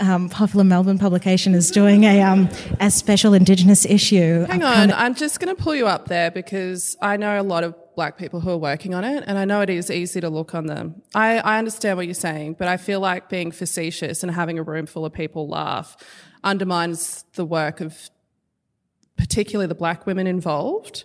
um, 0.00 0.28
popular 0.28 0.64
Melbourne 0.64 0.98
publication 0.98 1.54
is 1.54 1.70
doing 1.70 2.04
a 2.04 2.22
um, 2.22 2.48
a 2.78 2.90
special 2.90 3.34
Indigenous 3.34 3.84
issue. 3.84 4.44
Hang 4.44 4.62
on, 4.62 4.74
kinda... 4.76 5.00
I'm 5.00 5.14
just 5.14 5.40
going 5.40 5.54
to 5.54 5.60
pull 5.60 5.74
you 5.74 5.86
up 5.86 6.06
there 6.06 6.30
because 6.30 6.96
I 7.02 7.16
know 7.16 7.40
a 7.40 7.42
lot 7.42 7.64
of 7.64 7.74
black 7.96 8.16
people 8.16 8.38
who 8.40 8.50
are 8.50 8.58
working 8.58 8.94
on 8.94 9.02
it, 9.02 9.24
and 9.26 9.36
I 9.36 9.44
know 9.44 9.60
it 9.60 9.70
is 9.70 9.90
easy 9.90 10.20
to 10.20 10.30
look 10.30 10.54
on 10.54 10.66
them. 10.66 11.02
I, 11.14 11.38
I 11.38 11.58
understand 11.58 11.96
what 11.96 12.06
you're 12.06 12.14
saying, 12.14 12.54
but 12.54 12.68
I 12.68 12.76
feel 12.76 13.00
like 13.00 13.28
being 13.28 13.50
facetious 13.50 14.22
and 14.22 14.30
having 14.30 14.58
a 14.58 14.62
room 14.62 14.86
full 14.86 15.04
of 15.04 15.12
people 15.12 15.48
laugh 15.48 15.96
undermines 16.44 17.24
the 17.34 17.44
work 17.44 17.80
of 17.80 18.08
particularly 19.18 19.66
the 19.66 19.74
black 19.74 20.06
women 20.06 20.26
involved. 20.26 21.04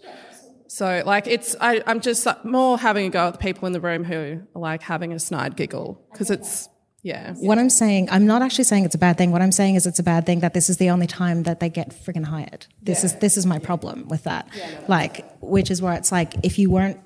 So, 0.68 1.04
like, 1.06 1.28
it's 1.28 1.56
I, 1.60 1.84
I'm 1.86 2.00
just 2.00 2.26
uh, 2.26 2.36
more 2.44 2.80
having 2.80 3.06
a 3.06 3.10
go 3.10 3.28
at 3.28 3.34
the 3.34 3.38
people 3.40 3.68
in 3.68 3.74
the 3.74 3.82
room 3.82 4.04
who 4.04 4.42
are 4.56 4.60
like 4.60 4.82
having 4.82 5.12
a 5.12 5.20
snide 5.20 5.56
giggle 5.56 6.02
because 6.12 6.32
it's 6.32 6.70
yeah. 7.04 7.34
What 7.34 7.60
I'm 7.60 7.70
saying, 7.70 8.08
I'm 8.10 8.26
not 8.26 8.42
actually 8.42 8.64
saying 8.64 8.86
it's 8.86 8.96
a 8.96 8.98
bad 8.98 9.18
thing. 9.18 9.32
What 9.32 9.42
I'm 9.42 9.52
saying 9.52 9.76
is 9.76 9.86
it's 9.86 10.00
a 10.00 10.04
bad 10.04 10.26
thing 10.26 10.40
that 10.40 10.54
this 10.54 10.70
is 10.70 10.78
the 10.78 10.90
only 10.90 11.06
time 11.06 11.44
that 11.44 11.60
they 11.60 11.70
get 11.70 11.90
friggin' 11.90 12.24
hired. 12.24 12.66
This 12.82 13.00
yeah. 13.00 13.06
is 13.08 13.16
this 13.18 13.36
is 13.36 13.46
my 13.46 13.60
problem 13.60 14.08
with 14.08 14.24
that. 14.24 14.48
Yeah, 14.56 14.72
no, 14.72 14.86
like, 14.88 15.26
which 15.42 15.70
is 15.70 15.82
where 15.82 15.94
it's 15.94 16.14
like 16.14 16.34
if 16.44 16.58
you 16.58 16.72
weren't 16.72 17.00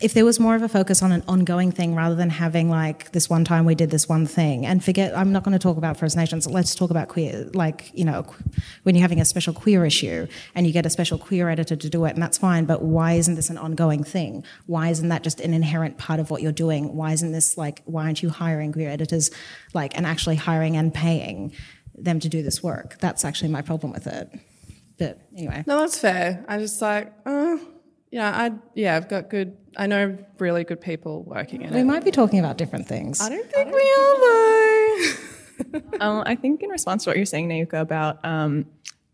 if 0.00 0.14
there 0.14 0.24
was 0.24 0.40
more 0.40 0.54
of 0.54 0.62
a 0.62 0.68
focus 0.68 1.02
on 1.02 1.12
an 1.12 1.22
ongoing 1.28 1.70
thing 1.70 1.94
rather 1.94 2.14
than 2.14 2.30
having 2.30 2.68
like 2.68 3.12
this 3.12 3.30
one 3.30 3.44
time 3.44 3.64
we 3.64 3.74
did 3.74 3.90
this 3.90 4.08
one 4.08 4.26
thing. 4.26 4.66
And 4.66 4.84
forget 4.84 5.16
i'm 5.16 5.32
not 5.32 5.44
going 5.44 5.52
to 5.52 5.58
talk 5.58 5.76
about 5.76 5.96
first 5.96 6.16
nations. 6.16 6.46
Let's 6.46 6.74
talk 6.74 6.90
about 6.90 7.08
queer 7.08 7.48
like 7.54 7.90
you 7.94 8.04
know 8.04 8.26
when 8.82 8.94
you're 8.94 9.02
having 9.02 9.20
a 9.20 9.24
special 9.24 9.52
queer 9.52 9.84
issue 9.84 10.26
and 10.54 10.66
you 10.66 10.72
get 10.72 10.86
a 10.86 10.90
special 10.90 11.18
queer 11.18 11.48
editor 11.48 11.76
to 11.76 11.88
do 11.88 12.04
it 12.04 12.14
and 12.14 12.22
that's 12.22 12.38
fine 12.38 12.64
but 12.64 12.82
why 12.82 13.14
isn't 13.14 13.34
this 13.34 13.50
an 13.50 13.58
ongoing 13.58 14.04
thing? 14.04 14.44
Why 14.66 14.88
isn't 14.90 15.08
that 15.08 15.22
just 15.22 15.40
an 15.40 15.54
inherent 15.54 15.98
part 15.98 16.20
of 16.20 16.30
what 16.30 16.42
you're 16.42 16.52
doing? 16.52 16.94
Why 16.96 17.12
isn't 17.12 17.32
this 17.32 17.56
like 17.56 17.82
why 17.84 18.04
aren't 18.04 18.22
you 18.22 18.30
hiring 18.30 18.72
queer 18.72 18.90
editors 18.90 19.30
like 19.74 19.96
and 19.96 20.06
actually 20.06 20.36
hiring 20.36 20.76
and 20.76 20.92
paying 20.92 21.52
them 21.94 22.20
to 22.20 22.28
do 22.28 22.42
this 22.42 22.62
work? 22.62 22.98
That's 22.98 23.24
actually 23.24 23.50
my 23.50 23.62
problem 23.62 23.92
with 23.92 24.06
it. 24.06 24.30
But 24.98 25.20
anyway. 25.36 25.64
No 25.66 25.80
that's 25.80 25.98
fair. 25.98 26.44
I 26.48 26.58
just 26.58 26.80
like 26.80 27.12
uh 27.24 27.58
yeah, 28.10 28.30
I 28.30 28.52
yeah, 28.74 28.96
I've 28.96 29.08
got 29.08 29.30
good. 29.30 29.56
I 29.76 29.86
know 29.86 30.18
really 30.38 30.64
good 30.64 30.80
people 30.80 31.22
working 31.24 31.62
in 31.62 31.70
we 31.70 31.76
it. 31.76 31.80
We 31.80 31.84
might 31.84 32.04
be 32.04 32.10
talking 32.10 32.38
about 32.38 32.58
different 32.58 32.86
things. 32.86 33.20
I 33.20 33.28
don't 33.28 33.50
think 33.50 33.68
I 33.68 33.72
we 33.72 33.80
are 33.98 35.80
though. 35.80 36.00
um, 36.00 36.22
I 36.26 36.34
think 36.36 36.62
in 36.62 36.70
response 36.70 37.04
to 37.04 37.10
what 37.10 37.16
you're 37.16 37.26
saying, 37.26 37.48
Nayuka, 37.48 37.80
about 37.80 38.24
um, 38.24 38.66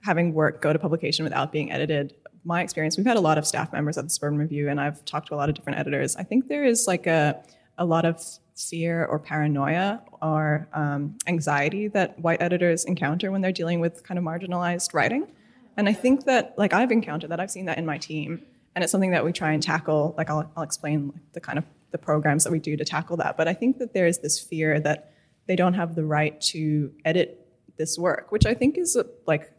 having 0.03 0.35
work 0.35 0.63
go 0.63 0.73
to 0.73 0.79
publication 0.79 1.25
without 1.25 1.53
being 1.53 1.71
edited, 1.71 2.15
my 2.45 2.63
experience, 2.63 2.97
we've 2.97 3.07
had 3.07 3.17
a 3.17 3.21
lot 3.21 3.39
of 3.39 3.47
staff 3.47 3.73
members 3.73 3.99
at 3.99 4.05
the 4.05 4.11
Suburban 4.11 4.39
Review, 4.39 4.69
and 4.69 4.81
I've 4.81 5.05
talked 5.05 5.29
to 5.29 5.35
a 5.35 5.37
lot 5.37 5.49
of 5.49 5.55
different 5.55 5.79
editors. 5.79 6.17
I 6.17 6.23
think 6.23 6.49
there 6.49 6.65
is 6.65 6.87
like 6.87 7.07
a 7.07 7.43
a 7.77 7.85
lot 7.85 8.05
of 8.05 8.21
fear 8.57 9.05
or 9.05 9.19
paranoia 9.19 10.03
or 10.21 10.69
um, 10.73 11.17
anxiety 11.27 11.89
that 11.89 12.19
white 12.19 12.43
editors 12.43 12.85
encounter 12.85 13.31
when 13.31 13.41
they're 13.41 13.53
dealing 13.53 13.79
with 13.79 14.03
kind 14.03 14.19
of 14.19 14.25
marginalized 14.25 14.93
writing. 14.93 15.29
And 15.77 15.89
I 15.89 15.93
think 15.93 16.25
that, 16.25 16.55
like, 16.59 16.73
I've 16.73 16.91
encountered 16.91 17.31
that, 17.31 17.39
I've 17.39 17.53
seen 17.53 17.67
that 17.67 17.79
in 17.79 17.87
my 17.87 17.99
team 17.99 18.43
and 18.79 18.85
it's 18.85 18.93
something 18.93 19.11
that 19.11 19.25
we 19.25 19.33
try 19.33 19.51
and 19.51 19.61
tackle. 19.61 20.15
Like 20.17 20.31
I'll, 20.31 20.49
I'll 20.57 20.63
explain 20.63 21.13
the 21.33 21.41
kind 21.41 21.59
of 21.59 21.65
the 21.91 21.99
programs 21.99 22.45
that 22.45 22.53
we 22.53 22.61
do 22.61 22.77
to 22.77 22.85
tackle 22.85 23.17
that. 23.17 23.37
But 23.37 23.49
I 23.49 23.53
think 23.53 23.79
that 23.79 23.93
there 23.93 24.07
is 24.07 24.19
this 24.19 24.39
fear 24.39 24.79
that 24.79 25.13
they 25.49 25.57
don't 25.57 25.75
have 25.75 25.97
the 25.97 26.05
right 26.05 26.41
to 26.43 26.93
edit 27.05 27.45
this 27.77 27.99
work, 27.99 28.31
which 28.31 28.47
I 28.47 28.55
think 28.55 28.79
is 28.79 28.97
like 29.27 29.53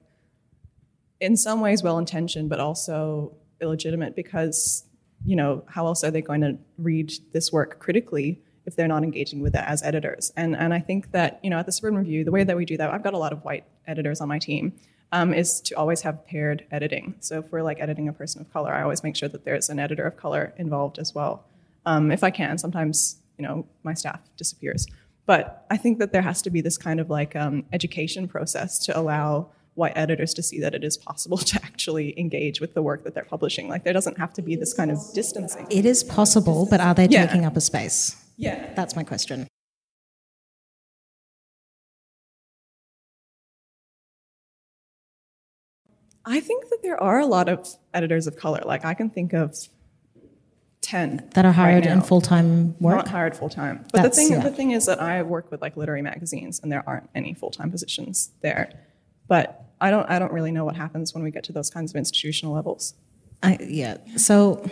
in 1.20 1.36
some 1.36 1.60
ways 1.60 1.84
well 1.84 1.98
intentioned, 1.98 2.48
but 2.48 2.62
also 2.62 3.36
illegitimate 3.60 4.16
because 4.16 4.86
you 5.26 5.36
know 5.36 5.66
how 5.68 5.86
else 5.86 6.02
are 6.06 6.12
they 6.12 6.22
going 6.22 6.40
to 6.40 6.58
read 6.78 7.12
this 7.34 7.52
work 7.52 7.78
critically 7.78 8.42
if 8.66 8.78
they're 8.78 8.88
not 8.88 9.04
engaging 9.04 9.42
with 9.42 9.54
it 9.54 9.66
as 9.68 9.84
editors? 9.84 10.32
And 10.38 10.56
and 10.56 10.74
I 10.74 10.80
think 10.80 11.12
that 11.12 11.42
you 11.44 11.50
know 11.50 11.58
at 11.58 11.66
the 11.66 11.74
Suburban 11.74 11.98
Review, 11.98 12.24
the 12.24 12.32
way 12.32 12.46
that 12.46 12.56
we 12.56 12.64
do 12.64 12.78
that, 12.78 12.90
I've 12.90 13.04
got 13.04 13.14
a 13.14 13.18
lot 13.18 13.34
of 13.34 13.44
white 13.44 13.66
editors 13.86 14.22
on 14.22 14.30
my 14.30 14.40
team 14.40 14.80
um, 15.12 15.34
is 15.34 15.62
to 15.62 15.76
always 15.76 16.02
have 16.02 16.26
paired 16.26 16.66
editing. 16.72 17.16
So 17.20 17.40
if 17.40 17.52
we're 17.52 17.64
like 17.64 17.80
editing 17.80 18.08
a 18.08 18.14
person 18.14 18.42
of 18.42 18.52
color, 18.54 18.74
I 18.74 18.84
always 18.84 19.04
make 19.04 19.16
sure 19.16 19.30
that 19.30 19.46
there's 19.46 19.70
an 19.70 19.80
editor 19.80 20.06
of 20.06 20.18
color 20.18 20.54
involved 20.58 21.00
as 21.00 21.16
well. 21.16 21.46
Um, 21.86 22.12
if 22.12 22.24
I 22.24 22.30
can, 22.30 22.58
sometimes 22.58 23.18
you 23.38 23.46
know 23.46 23.66
my 23.84 23.94
staff 23.94 24.20
disappears, 24.38 24.86
but 25.26 25.66
I 25.70 25.78
think 25.78 26.00
that 26.00 26.12
there 26.12 26.22
has 26.22 26.42
to 26.44 26.50
be 26.50 26.62
this 26.62 26.78
kind 26.78 27.00
of 27.00 27.10
like 27.10 27.36
um, 27.36 27.66
education 27.72 28.28
process 28.28 28.80
to 28.86 28.98
allow 28.98 29.50
white 29.76 29.94
editors 29.96 30.34
to 30.36 30.44
see 30.44 30.60
that 30.60 30.76
it 30.76 30.84
is 30.84 30.98
possible 30.98 31.38
to 31.52 31.56
actually 31.64 32.20
engage 32.20 32.62
with 32.62 32.74
the 32.74 32.82
work 32.82 33.04
that 33.04 33.16
they're 33.16 33.24
publishing. 33.24 33.68
Like 33.68 33.84
there 33.84 33.94
doesn't 33.94 34.18
have 34.20 34.34
to 34.34 34.42
be 34.42 34.56
this 34.56 34.74
kind 34.74 34.92
of 34.92 35.00
distancing. 35.14 35.66
It 35.72 35.86
is 35.86 36.04
possible, 36.04 36.68
but 36.70 36.82
are 36.82 36.94
they 36.94 37.08
yeah. 37.08 37.26
taking 37.26 37.46
up 37.46 37.58
a 37.58 37.62
space? 37.62 38.16
Yeah. 38.38 38.74
That's 38.76 38.96
my 38.96 39.04
question. 39.04 39.48
I 46.30 46.40
think 46.40 46.70
that 46.70 46.84
there 46.84 47.02
are 47.02 47.20
a 47.20 47.26
lot 47.26 47.50
of 47.50 47.68
editors 47.94 48.28
of 48.28 48.36
color. 48.36 48.62
Like 48.64 48.86
I 48.86 48.94
can 48.94 49.10
think 49.10 49.34
of 49.34 49.58
ten 50.82 51.28
that 51.34 51.44
are 51.44 51.52
hired 51.52 51.86
right 51.86 51.94
in 51.94 52.02
full 52.02 52.22
time 52.22 52.78
work. 52.80 52.98
Not 52.98 53.08
hired 53.08 53.36
full 53.36 53.50
time. 53.50 53.86
But 53.92 54.04
That's, 54.04 54.18
the 54.18 54.24
thing, 54.24 54.32
yeah. 54.34 54.44
the 54.44 54.52
thing 54.52 54.72
is 54.72 54.86
that 54.86 55.02
I 55.02 55.24
work 55.24 55.50
with 55.50 55.62
like 55.62 55.76
literary 55.76 56.04
magazines, 56.04 56.60
and 56.62 56.72
there 56.72 56.84
aren't 56.88 57.10
any 57.16 57.34
full 57.34 57.50
time 57.50 57.72
positions 57.72 58.30
there. 58.42 58.72
But 59.28 59.66
I 59.82 59.90
don't, 59.92 60.10
I 60.10 60.20
don't 60.20 60.32
really 60.32 60.52
know 60.52 60.66
what 60.66 60.76
happens 60.76 61.14
when 61.14 61.24
we 61.24 61.32
get 61.32 61.44
to 61.46 61.54
those 61.54 61.70
kinds 61.70 61.92
of 61.92 61.96
institutional 61.96 62.54
levels. 62.54 62.94
I, 63.42 63.58
yeah. 63.62 63.98
So, 64.18 64.70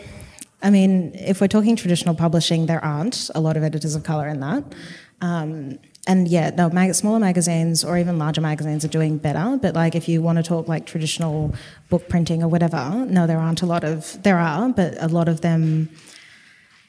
I 0.61 0.69
mean, 0.69 1.13
if 1.15 1.39
we're 1.39 1.47
talking 1.47 1.75
traditional 1.75 2.13
publishing, 2.13 2.65
there 2.65 2.83
aren't 2.83 3.29
a 3.33 3.39
lot 3.39 3.57
of 3.57 3.63
editors 3.63 3.95
of 3.95 4.03
color 4.03 4.27
in 4.27 4.39
that. 4.41 4.63
Um, 5.21 5.79
and 6.07 6.27
yeah, 6.27 6.49
no, 6.51 6.69
mag- 6.69 6.95
smaller 6.95 7.19
magazines 7.19 7.83
or 7.83 7.97
even 7.97 8.17
larger 8.17 8.41
magazines 8.41 8.85
are 8.85 8.89
doing 8.89 9.17
better. 9.17 9.59
But 9.61 9.75
like, 9.75 9.93
if 9.93 10.07
you 10.07 10.21
want 10.21 10.37
to 10.37 10.43
talk 10.43 10.67
like 10.67 10.85
traditional 10.85 11.53
book 11.89 12.07
printing 12.07 12.41
or 12.41 12.47
whatever, 12.47 13.05
no, 13.09 13.27
there 13.27 13.37
aren't 13.37 13.61
a 13.61 13.65
lot 13.65 13.83
of. 13.83 14.21
There 14.23 14.39
are, 14.39 14.69
but 14.69 14.95
a 14.99 15.09
lot 15.09 15.27
of 15.27 15.41
them 15.41 15.89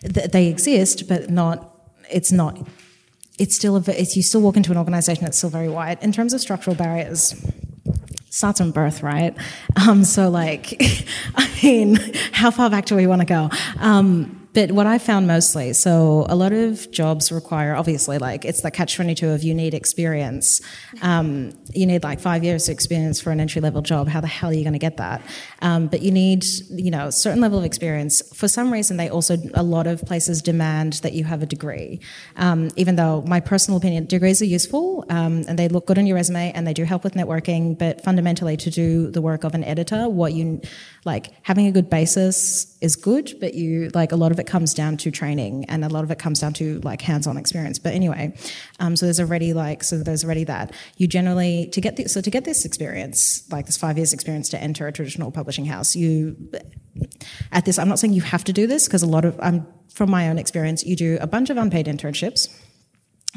th- 0.03 0.31
they 0.31 0.47
exist, 0.47 1.09
but 1.09 1.29
not. 1.29 1.75
It's 2.11 2.31
not. 2.31 2.67
It's 3.39 3.57
still 3.57 3.77
a. 3.77 3.83
It's, 3.89 4.17
you 4.17 4.23
still 4.23 4.41
walk 4.41 4.57
into 4.57 4.71
an 4.71 4.79
organisation 4.79 5.25
that's 5.25 5.37
still 5.37 5.51
very 5.51 5.69
white 5.69 6.03
in 6.03 6.13
terms 6.13 6.33
of 6.33 6.41
structural 6.41 6.77
barriers 6.77 7.35
starts 8.31 8.61
from 8.61 8.71
birth, 8.71 9.03
right? 9.03 9.35
Um, 9.89 10.05
so, 10.05 10.29
like, 10.29 10.77
I 11.35 11.51
mean, 11.63 11.97
how 12.33 12.51
far 12.51 12.71
back 12.71 12.87
do 12.87 12.95
we 12.95 13.07
want 13.07 13.21
to 13.21 13.27
go? 13.27 13.51
Um, 13.81 14.48
but 14.55 14.73
what 14.73 14.87
I 14.87 14.99
found 14.99 15.27
mostly, 15.27 15.73
so 15.73 16.27
a 16.29 16.35
lot 16.35 16.53
of 16.53 16.91
jobs 16.91 17.31
require, 17.31 17.77
obviously, 17.77 18.19
like 18.19 18.45
it's 18.45 18.63
the 18.63 18.71
catch 18.71 18.97
22 18.97 19.29
of 19.29 19.43
you 19.43 19.55
need 19.55 19.75
experience. 19.75 20.61
Um, 21.03 21.53
you 21.75 21.87
need 21.87 22.03
like 22.03 22.19
five 22.19 22.43
years 22.43 22.69
of 22.69 22.73
experience 22.73 23.21
for 23.21 23.31
an 23.31 23.41
entry 23.41 23.61
level 23.61 23.83
job. 23.83 24.09
How 24.09 24.21
the 24.21 24.27
hell 24.27 24.51
are 24.51 24.55
you 24.55 24.63
going 24.63 24.73
to 24.73 24.79
get 24.79 24.97
that? 24.97 25.23
Um, 25.61 25.89
but 25.89 26.03
you 26.03 26.11
need, 26.11 26.45
you 26.71 26.91
know, 26.91 27.09
a 27.09 27.13
certain 27.13 27.41
level 27.41 27.59
of 27.59 27.65
experience. 27.65 28.23
For 28.35 28.49
some 28.49 28.73
reason, 28.73 28.97
they 28.97 29.09
also, 29.09 29.37
a 29.55 29.63
lot 29.63 29.87
of 29.87 30.03
places 30.03 30.41
demand 30.41 30.95
that 30.95 31.13
you 31.13 31.25
have 31.25 31.43
a 31.43 31.47
degree. 31.47 32.01
Um, 32.37 32.71
even 32.77 32.97
though 32.97 33.23
my 33.23 33.41
personal 33.41 33.77
opinion, 33.77 34.07
degrees 34.07 34.41
are 34.41 34.47
useful 34.47 35.05
um, 35.11 35.45
and 35.47 35.59
they 35.59 35.69
look 35.69 35.87
good 35.87 35.99
on 35.99 36.07
your 36.07 36.17
resume 36.17 36.53
and 36.53 36.67
they 36.67 36.75
do 36.75 36.85
help 36.85 37.05
with 37.05 37.15
networking, 37.15 37.79
but 37.79 38.03
fundamentally 38.03 38.57
to 38.57 38.71
do 38.71 39.11
the 39.11 39.21
work 39.21 39.45
of 39.45 39.55
an 39.55 39.65
editor, 39.65 40.09
what 40.09 40.33
you, 40.33 40.61
like 41.05 41.33
having 41.43 41.67
a 41.67 41.73
good 41.73 41.91
basis 41.91 42.78
is 42.81 42.97
good, 42.97 43.35
but 43.41 43.55
you, 43.55 43.91
like 43.95 44.13
a 44.13 44.17
lot 44.17 44.31
of 44.31 44.39
it 44.39 44.47
comes 44.47 44.73
down 44.73 44.97
to 44.99 45.11
training 45.11 45.65
and 45.67 45.85
a 45.85 45.89
lot 45.89 46.05
of 46.05 46.11
it 46.11 46.19
comes 46.19 46.41
down 46.41 46.53
to 46.55 46.81
like 46.81 47.03
hands-on 47.03 47.37
experience. 47.37 47.79
But 47.79 47.95
anyway, 47.95 48.35
um, 48.79 48.97
so 48.97 49.07
there's 49.07 49.21
already 49.21 49.53
like 49.53 49.83
so 49.83 49.99
there's 49.99 50.25
already 50.25 50.45
that 50.45 50.73
you 50.97 51.07
generally 51.07 51.67
to 51.69 51.81
get 51.81 51.97
this 51.97 52.13
so 52.13 52.21
to 52.21 52.31
get 52.31 52.45
this 52.45 52.65
experience 52.65 53.43
like 53.51 53.67
this 53.67 53.77
five 53.77 53.97
years 53.97 54.13
experience 54.13 54.49
to 54.51 54.61
enter 54.61 54.87
a 54.87 54.93
traditional 54.93 55.31
publishing 55.31 55.65
house 55.65 55.97
you 55.97 56.37
at 57.53 57.65
this 57.65 57.79
I'm 57.79 57.89
not 57.89 57.99
saying 57.99 58.13
you 58.13 58.23
have 58.23 58.45
to 58.45 58.53
do 58.53 58.67
this 58.67 58.87
because 58.87 59.03
a 59.03 59.07
lot 59.07 59.25
of 59.25 59.39
I'm 59.41 59.67
from 59.93 60.11
my 60.11 60.29
own 60.29 60.39
experience 60.39 60.85
you 60.85 60.97
do 60.97 61.19
a 61.21 61.27
bunch 61.27 61.51
of 61.51 61.57
unpaid 61.57 61.87
internships 61.87 62.49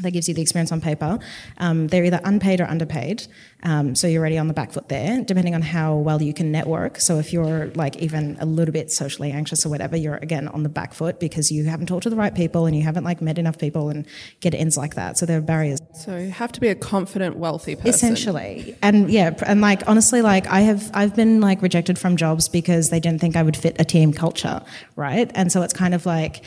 that 0.02 0.12
gives 0.12 0.28
you 0.28 0.34
the 0.34 0.42
experience 0.42 0.72
on 0.72 0.80
paper. 0.80 1.18
Um, 1.58 1.88
they're 1.88 2.04
either 2.04 2.20
unpaid 2.24 2.60
or 2.60 2.64
underpaid, 2.64 3.26
um, 3.64 3.94
so 3.94 4.06
you're 4.06 4.20
already 4.20 4.38
on 4.38 4.48
the 4.48 4.54
back 4.54 4.72
foot 4.72 4.88
there, 4.88 5.22
depending 5.22 5.54
on 5.54 5.62
how 5.62 5.94
well 5.94 6.20
you 6.20 6.34
can 6.34 6.50
network. 6.50 7.00
So 7.00 7.18
if 7.18 7.32
you're 7.32 7.68
like 7.74 7.96
even 7.96 8.36
a 8.40 8.46
little 8.46 8.72
bit 8.72 8.90
socially 8.90 9.30
anxious 9.30 9.64
or 9.64 9.68
whatever, 9.68 9.96
you're 9.96 10.16
again 10.16 10.48
on 10.48 10.64
the 10.64 10.68
back 10.68 10.94
foot 10.94 11.20
because 11.20 11.52
you 11.52 11.64
haven't 11.64 11.86
talked 11.86 12.02
to 12.02 12.10
the 12.10 12.16
right 12.16 12.34
people 12.34 12.66
and 12.66 12.76
you 12.76 12.82
haven't 12.82 13.04
like 13.04 13.22
met 13.22 13.38
enough 13.38 13.58
people 13.58 13.88
and 13.88 14.06
get 14.40 14.54
ins 14.54 14.76
like 14.76 14.96
that. 14.96 15.16
So 15.16 15.26
there 15.26 15.38
are 15.38 15.42
barriers. 15.42 15.80
So 15.94 16.16
you 16.16 16.30
have 16.30 16.50
to 16.52 16.60
be 16.60 16.68
a 16.68 16.74
confident, 16.74 17.36
wealthy 17.36 17.76
person. 17.76 17.88
Essentially, 17.88 18.76
and 18.82 19.10
yeah, 19.10 19.34
and 19.46 19.60
like 19.60 19.86
honestly, 19.86 20.22
like 20.22 20.46
I 20.48 20.62
have, 20.62 20.90
I've 20.92 21.14
been 21.14 21.40
like 21.40 21.62
rejected 21.62 21.98
from 21.98 22.16
jobs 22.16 22.48
because 22.48 22.90
they 22.90 23.00
didn't 23.00 23.20
think 23.20 23.36
I 23.36 23.42
would 23.42 23.56
fit 23.56 23.76
a 23.78 23.84
team 23.84 24.12
culture, 24.12 24.62
right? 24.96 25.30
And 25.34 25.52
so 25.52 25.62
it's 25.62 25.74
kind 25.74 25.94
of 25.94 26.06
like. 26.06 26.44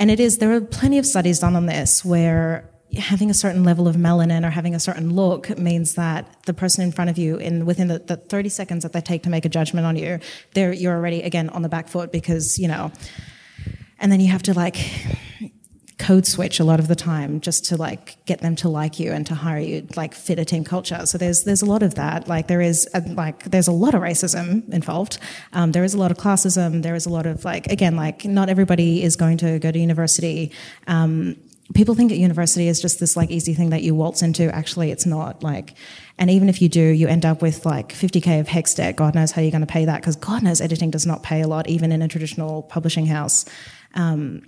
And 0.00 0.12
it 0.12 0.20
is, 0.20 0.38
there 0.38 0.52
are 0.54 0.60
plenty 0.60 0.98
of 0.98 1.06
studies 1.06 1.40
done 1.40 1.56
on 1.56 1.66
this 1.66 2.04
where 2.04 2.70
having 2.96 3.30
a 3.30 3.34
certain 3.34 3.64
level 3.64 3.86
of 3.86 3.96
melanin 3.96 4.46
or 4.46 4.50
having 4.50 4.74
a 4.74 4.80
certain 4.80 5.14
look 5.14 5.56
means 5.58 5.94
that 5.94 6.26
the 6.46 6.54
person 6.54 6.82
in 6.82 6.92
front 6.92 7.10
of 7.10 7.18
you 7.18 7.36
in 7.36 7.66
within 7.66 7.88
the, 7.88 7.98
the 7.98 8.16
30 8.16 8.48
seconds 8.48 8.82
that 8.82 8.92
they 8.92 9.00
take 9.00 9.22
to 9.24 9.30
make 9.30 9.44
a 9.44 9.48
judgment 9.48 9.86
on 9.86 9.96
you 9.96 10.18
they're 10.54 10.72
you're 10.72 10.94
already 10.94 11.22
again 11.22 11.50
on 11.50 11.62
the 11.62 11.68
back 11.68 11.88
foot 11.88 12.10
because 12.10 12.58
you 12.58 12.66
know 12.66 12.90
and 13.98 14.10
then 14.10 14.20
you 14.20 14.28
have 14.28 14.42
to 14.42 14.54
like 14.54 14.76
code 15.98 16.26
switch 16.26 16.60
a 16.60 16.64
lot 16.64 16.78
of 16.78 16.88
the 16.88 16.94
time 16.94 17.40
just 17.40 17.64
to 17.66 17.76
like 17.76 18.24
get 18.24 18.40
them 18.40 18.54
to 18.56 18.68
like 18.68 19.00
you 19.00 19.12
and 19.12 19.26
to 19.26 19.34
hire 19.34 19.58
you 19.58 19.86
like 19.96 20.14
fit 20.14 20.38
a 20.38 20.44
team 20.44 20.64
culture. 20.64 21.04
So 21.04 21.18
there's 21.18 21.42
there's 21.42 21.60
a 21.60 21.66
lot 21.66 21.82
of 21.82 21.96
that. 21.96 22.28
Like 22.28 22.46
there 22.46 22.60
is 22.60 22.88
a, 22.94 23.00
like 23.00 23.44
there's 23.44 23.68
a 23.68 23.72
lot 23.72 23.94
of 23.94 24.00
racism 24.00 24.72
involved. 24.72 25.18
Um, 25.52 25.72
there 25.72 25.84
is 25.84 25.94
a 25.94 25.98
lot 25.98 26.10
of 26.10 26.16
classism. 26.16 26.82
There 26.82 26.94
is 26.94 27.04
a 27.04 27.10
lot 27.10 27.26
of 27.26 27.44
like 27.44 27.66
again 27.66 27.96
like 27.96 28.24
not 28.24 28.48
everybody 28.48 29.02
is 29.02 29.16
going 29.16 29.38
to 29.38 29.58
go 29.58 29.70
to 29.70 29.78
university. 29.78 30.52
Um, 30.86 31.36
people 31.74 31.94
think 31.94 32.10
at 32.10 32.18
university 32.18 32.68
is 32.68 32.80
just 32.80 32.98
this 32.98 33.16
like 33.16 33.30
easy 33.30 33.54
thing 33.54 33.70
that 33.70 33.82
you 33.82 33.94
waltz 33.94 34.22
into. 34.22 34.54
Actually, 34.54 34.90
it's 34.90 35.06
not 35.06 35.42
like, 35.42 35.74
and 36.18 36.30
even 36.30 36.48
if 36.48 36.62
you 36.62 36.68
do, 36.68 36.82
you 36.82 37.08
end 37.08 37.26
up 37.26 37.42
with 37.42 37.66
like 37.66 37.90
50k 37.90 38.40
of 38.40 38.48
HECS 38.48 38.76
debt. 38.76 38.96
God 38.96 39.14
knows 39.14 39.32
how 39.32 39.42
you're 39.42 39.50
going 39.50 39.60
to 39.60 39.66
pay 39.66 39.84
that 39.84 40.00
because 40.00 40.16
God 40.16 40.42
knows 40.42 40.60
editing 40.60 40.90
does 40.90 41.06
not 41.06 41.22
pay 41.22 41.42
a 41.42 41.48
lot, 41.48 41.68
even 41.68 41.92
in 41.92 42.02
a 42.02 42.08
traditional 42.08 42.62
publishing 42.62 43.06
house. 43.06 43.44
Um, 43.94 44.42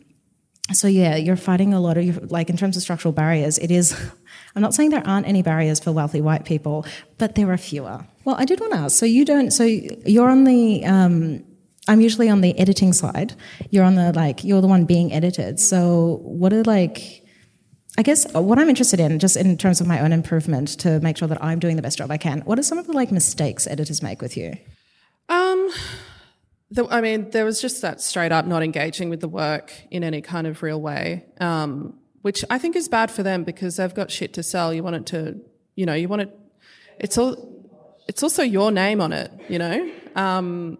so 0.72 0.88
yeah, 0.88 1.16
you're 1.16 1.36
fighting 1.36 1.74
a 1.74 1.80
lot 1.80 1.98
of 1.98 2.30
like 2.30 2.48
in 2.48 2.56
terms 2.56 2.76
of 2.76 2.82
structural 2.82 3.12
barriers. 3.12 3.58
It 3.58 3.70
is. 3.70 3.92
I'm 4.56 4.62
not 4.62 4.74
saying 4.74 4.90
there 4.90 5.06
aren't 5.06 5.28
any 5.28 5.42
barriers 5.42 5.78
for 5.78 5.92
wealthy 5.92 6.20
white 6.20 6.44
people, 6.44 6.84
but 7.18 7.34
there 7.34 7.50
are 7.50 7.56
fewer. 7.56 8.04
Well, 8.24 8.36
I 8.36 8.44
did 8.44 8.60
want 8.60 8.72
to 8.72 8.78
ask. 8.78 8.98
So 8.98 9.06
you 9.06 9.24
don't. 9.24 9.50
So 9.50 9.64
you're 9.64 10.28
on 10.28 10.44
the 10.44 10.84
um, 10.84 11.44
I'm 11.88 12.00
usually 12.00 12.28
on 12.28 12.40
the 12.40 12.58
editing 12.58 12.92
side. 12.92 13.34
You're 13.70 13.84
on 13.84 13.94
the 13.94 14.12
like 14.12 14.44
you're 14.44 14.60
the 14.60 14.68
one 14.68 14.84
being 14.84 15.12
edited. 15.12 15.58
So 15.58 16.20
what 16.22 16.52
are 16.52 16.62
like 16.64 17.24
I 17.98 18.02
guess 18.02 18.32
what 18.32 18.58
I'm 18.58 18.68
interested 18.68 19.00
in, 19.00 19.18
just 19.18 19.36
in 19.36 19.58
terms 19.58 19.80
of 19.80 19.86
my 19.86 20.00
own 20.00 20.12
improvement 20.12 20.68
to 20.80 21.00
make 21.00 21.16
sure 21.16 21.28
that 21.28 21.42
I'm 21.42 21.58
doing 21.58 21.76
the 21.76 21.82
best 21.82 21.98
job 21.98 22.10
I 22.10 22.18
can, 22.18 22.40
what 22.42 22.58
are 22.58 22.62
some 22.62 22.78
of 22.78 22.86
the 22.86 22.92
like 22.92 23.10
mistakes 23.10 23.66
editors 23.66 24.02
make 24.02 24.22
with 24.22 24.36
you? 24.36 24.54
Um 25.28 25.70
the, 26.70 26.86
I 26.88 27.00
mean, 27.00 27.30
there 27.30 27.44
was 27.44 27.60
just 27.60 27.82
that 27.82 28.00
straight 28.00 28.32
up 28.32 28.46
not 28.46 28.62
engaging 28.62 29.10
with 29.10 29.20
the 29.20 29.28
work 29.28 29.72
in 29.90 30.04
any 30.04 30.20
kind 30.20 30.46
of 30.46 30.62
real 30.62 30.80
way, 30.80 31.24
um, 31.40 31.98
which 32.22 32.44
I 32.48 32.58
think 32.58 32.76
is 32.76 32.88
bad 32.88 33.10
for 33.10 33.22
them 33.22 33.42
because 33.44 33.76
they've 33.76 33.94
got 33.94 34.10
shit 34.10 34.34
to 34.34 34.42
sell. 34.42 34.72
You 34.72 34.82
want 34.82 34.96
it 34.96 35.06
to, 35.06 35.40
you 35.74 35.84
know, 35.84 35.94
you 35.94 36.08
want 36.08 36.22
it. 36.22 36.38
It's 36.98 37.18
all. 37.18 37.48
It's 38.06 38.22
also 38.22 38.42
your 38.42 38.72
name 38.72 39.00
on 39.00 39.12
it, 39.12 39.30
you 39.48 39.58
know. 39.58 39.90
Um, 40.16 40.78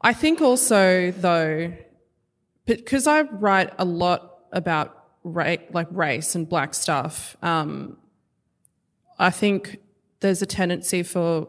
I 0.00 0.12
think 0.12 0.40
also 0.40 1.10
though, 1.10 1.72
because 2.64 3.06
I 3.06 3.22
write 3.22 3.72
a 3.78 3.84
lot 3.84 4.38
about 4.52 5.04
ra- 5.24 5.56
like 5.72 5.88
race 5.90 6.34
and 6.34 6.48
black 6.48 6.74
stuff. 6.74 7.36
Um, 7.42 7.98
I 9.18 9.30
think 9.30 9.78
there's 10.20 10.42
a 10.42 10.46
tendency 10.46 11.02
for 11.02 11.48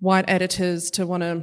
white 0.00 0.24
editors 0.28 0.90
to 0.92 1.06
want 1.06 1.22
to 1.22 1.42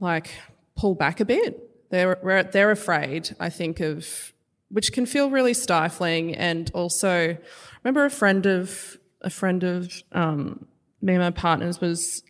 like 0.00 0.30
pull 0.76 0.94
back 0.94 1.20
a 1.20 1.24
bit. 1.24 1.64
They're 1.90 2.44
they're 2.52 2.70
afraid, 2.70 3.34
I 3.40 3.50
think, 3.50 3.80
of 3.80 4.32
which 4.70 4.92
can 4.92 5.06
feel 5.06 5.30
really 5.30 5.54
stifling. 5.54 6.34
And 6.34 6.70
also, 6.74 7.36
remember 7.82 8.04
a 8.04 8.10
friend 8.10 8.46
of 8.46 8.98
a 9.22 9.30
friend 9.30 9.64
of 9.64 9.92
um, 10.12 10.66
me 11.00 11.14
and 11.14 11.22
my 11.22 11.30
partners 11.30 11.80
was 11.80 12.22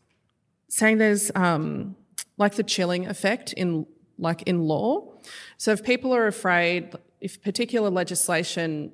saying 0.68 0.98
there's 0.98 1.30
um, 1.34 1.96
like 2.38 2.54
the 2.54 2.62
chilling 2.62 3.06
effect 3.06 3.52
in 3.52 3.86
like 4.18 4.42
in 4.42 4.62
law. 4.62 5.14
So 5.58 5.70
if 5.72 5.84
people 5.84 6.14
are 6.14 6.26
afraid, 6.26 6.94
if 7.20 7.42
particular 7.42 7.90
legislation, 7.90 8.92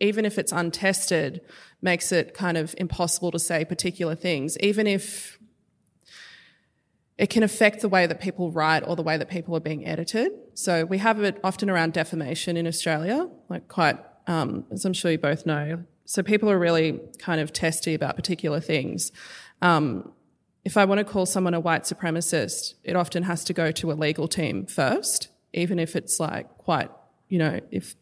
even 0.00 0.24
if 0.24 0.38
it's 0.38 0.52
untested, 0.52 1.40
makes 1.80 2.10
it 2.10 2.34
kind 2.34 2.56
of 2.56 2.74
impossible 2.78 3.30
to 3.30 3.38
say 3.38 3.64
particular 3.64 4.14
things, 4.14 4.56
even 4.58 4.86
if 4.86 5.38
it 7.18 7.30
can 7.30 7.42
affect 7.42 7.80
the 7.80 7.88
way 7.88 8.06
that 8.06 8.20
people 8.20 8.52
write 8.52 8.84
or 8.86 8.94
the 8.94 9.02
way 9.02 9.16
that 9.16 9.28
people 9.28 9.56
are 9.56 9.60
being 9.60 9.86
edited. 9.86 10.32
So 10.54 10.84
we 10.84 10.98
have 10.98 11.20
it 11.22 11.40
often 11.42 11.68
around 11.68 11.92
defamation 11.92 12.56
in 12.56 12.66
Australia, 12.66 13.28
like 13.48 13.66
quite, 13.66 13.98
um, 14.28 14.64
as 14.70 14.84
I'm 14.84 14.92
sure 14.92 15.10
you 15.10 15.18
both 15.18 15.44
know. 15.44 15.84
So 16.04 16.22
people 16.22 16.48
are 16.48 16.58
really 16.58 17.00
kind 17.18 17.40
of 17.40 17.52
testy 17.52 17.94
about 17.94 18.14
particular 18.16 18.60
things. 18.60 19.10
Um, 19.62 20.12
if 20.68 20.76
I 20.76 20.84
want 20.84 20.98
to 20.98 21.04
call 21.04 21.24
someone 21.24 21.54
a 21.54 21.60
white 21.60 21.84
supremacist, 21.84 22.74
it 22.84 22.94
often 22.94 23.22
has 23.22 23.42
to 23.44 23.54
go 23.54 23.72
to 23.72 23.90
a 23.90 23.94
legal 23.94 24.28
team 24.28 24.66
first, 24.66 25.28
even 25.54 25.78
if 25.78 25.96
it's 25.96 26.20
like 26.20 26.46
quite, 26.58 26.90
you 27.30 27.38
know, 27.38 27.60
if 27.70 27.94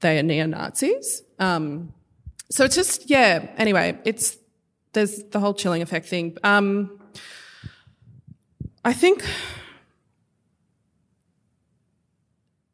they 0.00 0.18
are 0.18 0.22
neo 0.22 0.46
Nazis. 0.46 1.22
Um, 1.38 1.92
so 2.50 2.64
it's 2.64 2.74
just, 2.74 3.10
yeah, 3.10 3.46
anyway, 3.58 3.98
it's, 4.06 4.38
there's 4.94 5.22
the 5.24 5.38
whole 5.38 5.52
chilling 5.52 5.82
effect 5.82 6.08
thing. 6.08 6.38
Um, 6.42 6.98
I 8.82 8.94
think 8.94 9.22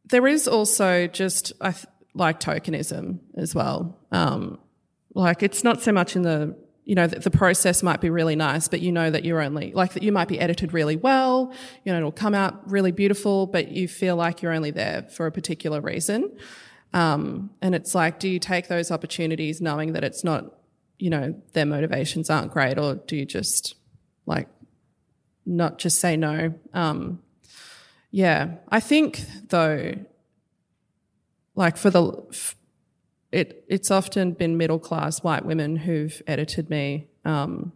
there 0.05 0.29
is 0.29 0.47
also 0.47 1.09
just 1.09 1.53
I 1.61 1.75
like 2.15 2.39
tokenism 2.39 3.19
as 3.37 3.53
well. 3.53 3.99
Um, 4.13 4.61
like 5.13 5.43
it's 5.43 5.65
not 5.65 5.83
so 5.83 5.91
much 5.91 6.15
in 6.15 6.23
the 6.23 6.57
you 6.87 6.95
know, 6.95 7.09
the, 7.09 7.19
the, 7.19 7.33
process 7.33 7.83
might 7.83 8.01
be 8.01 8.09
really 8.09 8.37
nice, 8.37 8.69
but 8.69 8.81
you 8.81 8.93
know 8.93 9.11
that 9.11 9.25
you're 9.25 9.43
only, 9.43 9.73
like 9.73 9.93
that 9.95 10.05
you 10.05 10.13
might 10.13 10.29
be 10.29 10.39
edited 10.39 10.73
really 10.73 10.95
well, 10.95 11.53
you 11.85 11.93
know, 11.93 11.99
it'll 11.99 12.13
come 12.13 12.33
out 12.33 12.71
really 12.71 12.93
beautiful, 12.93 13.49
but 13.49 13.73
you 13.73 13.89
feel 13.89 14.15
like 14.15 14.41
you're 14.41 14.53
only 14.53 14.71
there 14.71 15.03
for 15.03 15.27
a 15.27 15.33
particular 15.33 15.81
reason. 15.81 16.31
Um, 16.95 17.51
and 17.61 17.75
it's 17.75 17.93
like, 17.93 18.21
do 18.21 18.29
you 18.29 18.39
take 18.39 18.69
those 18.69 18.93
opportunities 18.93 19.61
knowing 19.61 19.95
that 19.95 20.05
it's 20.05 20.23
not, 20.23 20.55
you 21.01 21.11
know, 21.11 21.35
their 21.55 21.67
motivations 21.67 22.31
aren't 22.31 22.53
great, 22.53 22.79
or 22.79 22.95
do 22.95 23.17
you 23.17 23.27
just 23.27 23.75
like 24.25 24.49
not 25.45 25.79
just 25.79 25.99
say 25.99 26.17
no? 26.17 26.55
Um, 26.73 27.21
yeah, 28.13 28.55
I 28.69 28.79
think 28.79 29.25
though, 29.49 29.95
like 31.57 31.77
for 31.77 31.91
the, 31.91 32.55
it, 33.37 33.65
it's 33.69 33.91
often 33.91 34.33
been 34.33 34.57
middle 34.57 34.79
class 34.79 35.23
white 35.23 35.45
women 35.45 35.77
who've 35.77 36.23
edited 36.27 36.71
me. 36.71 37.07
Um, 37.27 37.73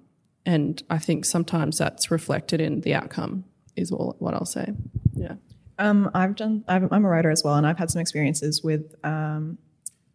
and 0.46 0.82
I 0.88 0.96
think 0.96 1.26
sometimes 1.26 1.76
that's 1.76 2.10
reflected 2.10 2.62
in 2.62 2.80
the 2.80 2.94
outcome, 2.94 3.44
is 3.76 3.92
all, 3.92 4.16
what 4.18 4.32
I'll 4.32 4.46
say. 4.46 4.72
Yeah. 5.14 5.34
Um, 5.78 6.10
I've 6.14 6.34
done, 6.34 6.64
i 6.66 6.76
am 6.76 7.04
a 7.04 7.08
writer 7.08 7.30
as 7.30 7.44
well, 7.44 7.56
and 7.56 7.66
I've 7.66 7.76
had 7.76 7.90
some 7.90 8.00
experiences 8.00 8.64
with 8.64 8.94
um, 9.04 9.58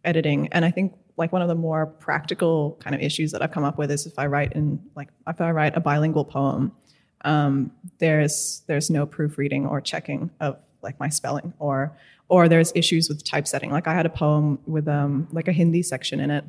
editing. 0.04 0.48
And 0.50 0.64
I 0.64 0.72
think 0.72 0.94
like 1.16 1.32
one 1.32 1.42
of 1.42 1.48
the 1.48 1.54
more 1.54 1.86
practical 1.86 2.76
kind 2.80 2.96
of 2.96 3.00
issues 3.00 3.30
that 3.30 3.40
I've 3.40 3.52
come 3.52 3.64
up 3.64 3.78
with 3.78 3.92
is 3.92 4.04
if 4.04 4.18
I 4.18 4.26
write 4.26 4.52
in 4.52 4.80
like 4.96 5.08
if 5.28 5.40
I 5.40 5.52
write 5.52 5.76
a 5.76 5.80
bilingual 5.80 6.24
poem, 6.24 6.72
um, 7.20 7.70
there's 7.98 8.62
there's 8.66 8.90
no 8.90 9.06
proofreading 9.06 9.64
or 9.64 9.80
checking 9.80 10.30
of 10.40 10.58
like 10.82 10.98
my 10.98 11.08
spelling 11.08 11.54
or 11.58 11.96
or 12.28 12.48
there's 12.48 12.72
issues 12.74 13.08
with 13.08 13.24
typesetting. 13.24 13.70
Like 13.70 13.86
I 13.86 13.94
had 13.94 14.06
a 14.06 14.10
poem 14.10 14.58
with 14.66 14.88
um, 14.88 15.28
like 15.32 15.48
a 15.48 15.52
Hindi 15.52 15.82
section 15.82 16.20
in 16.20 16.30
it, 16.30 16.44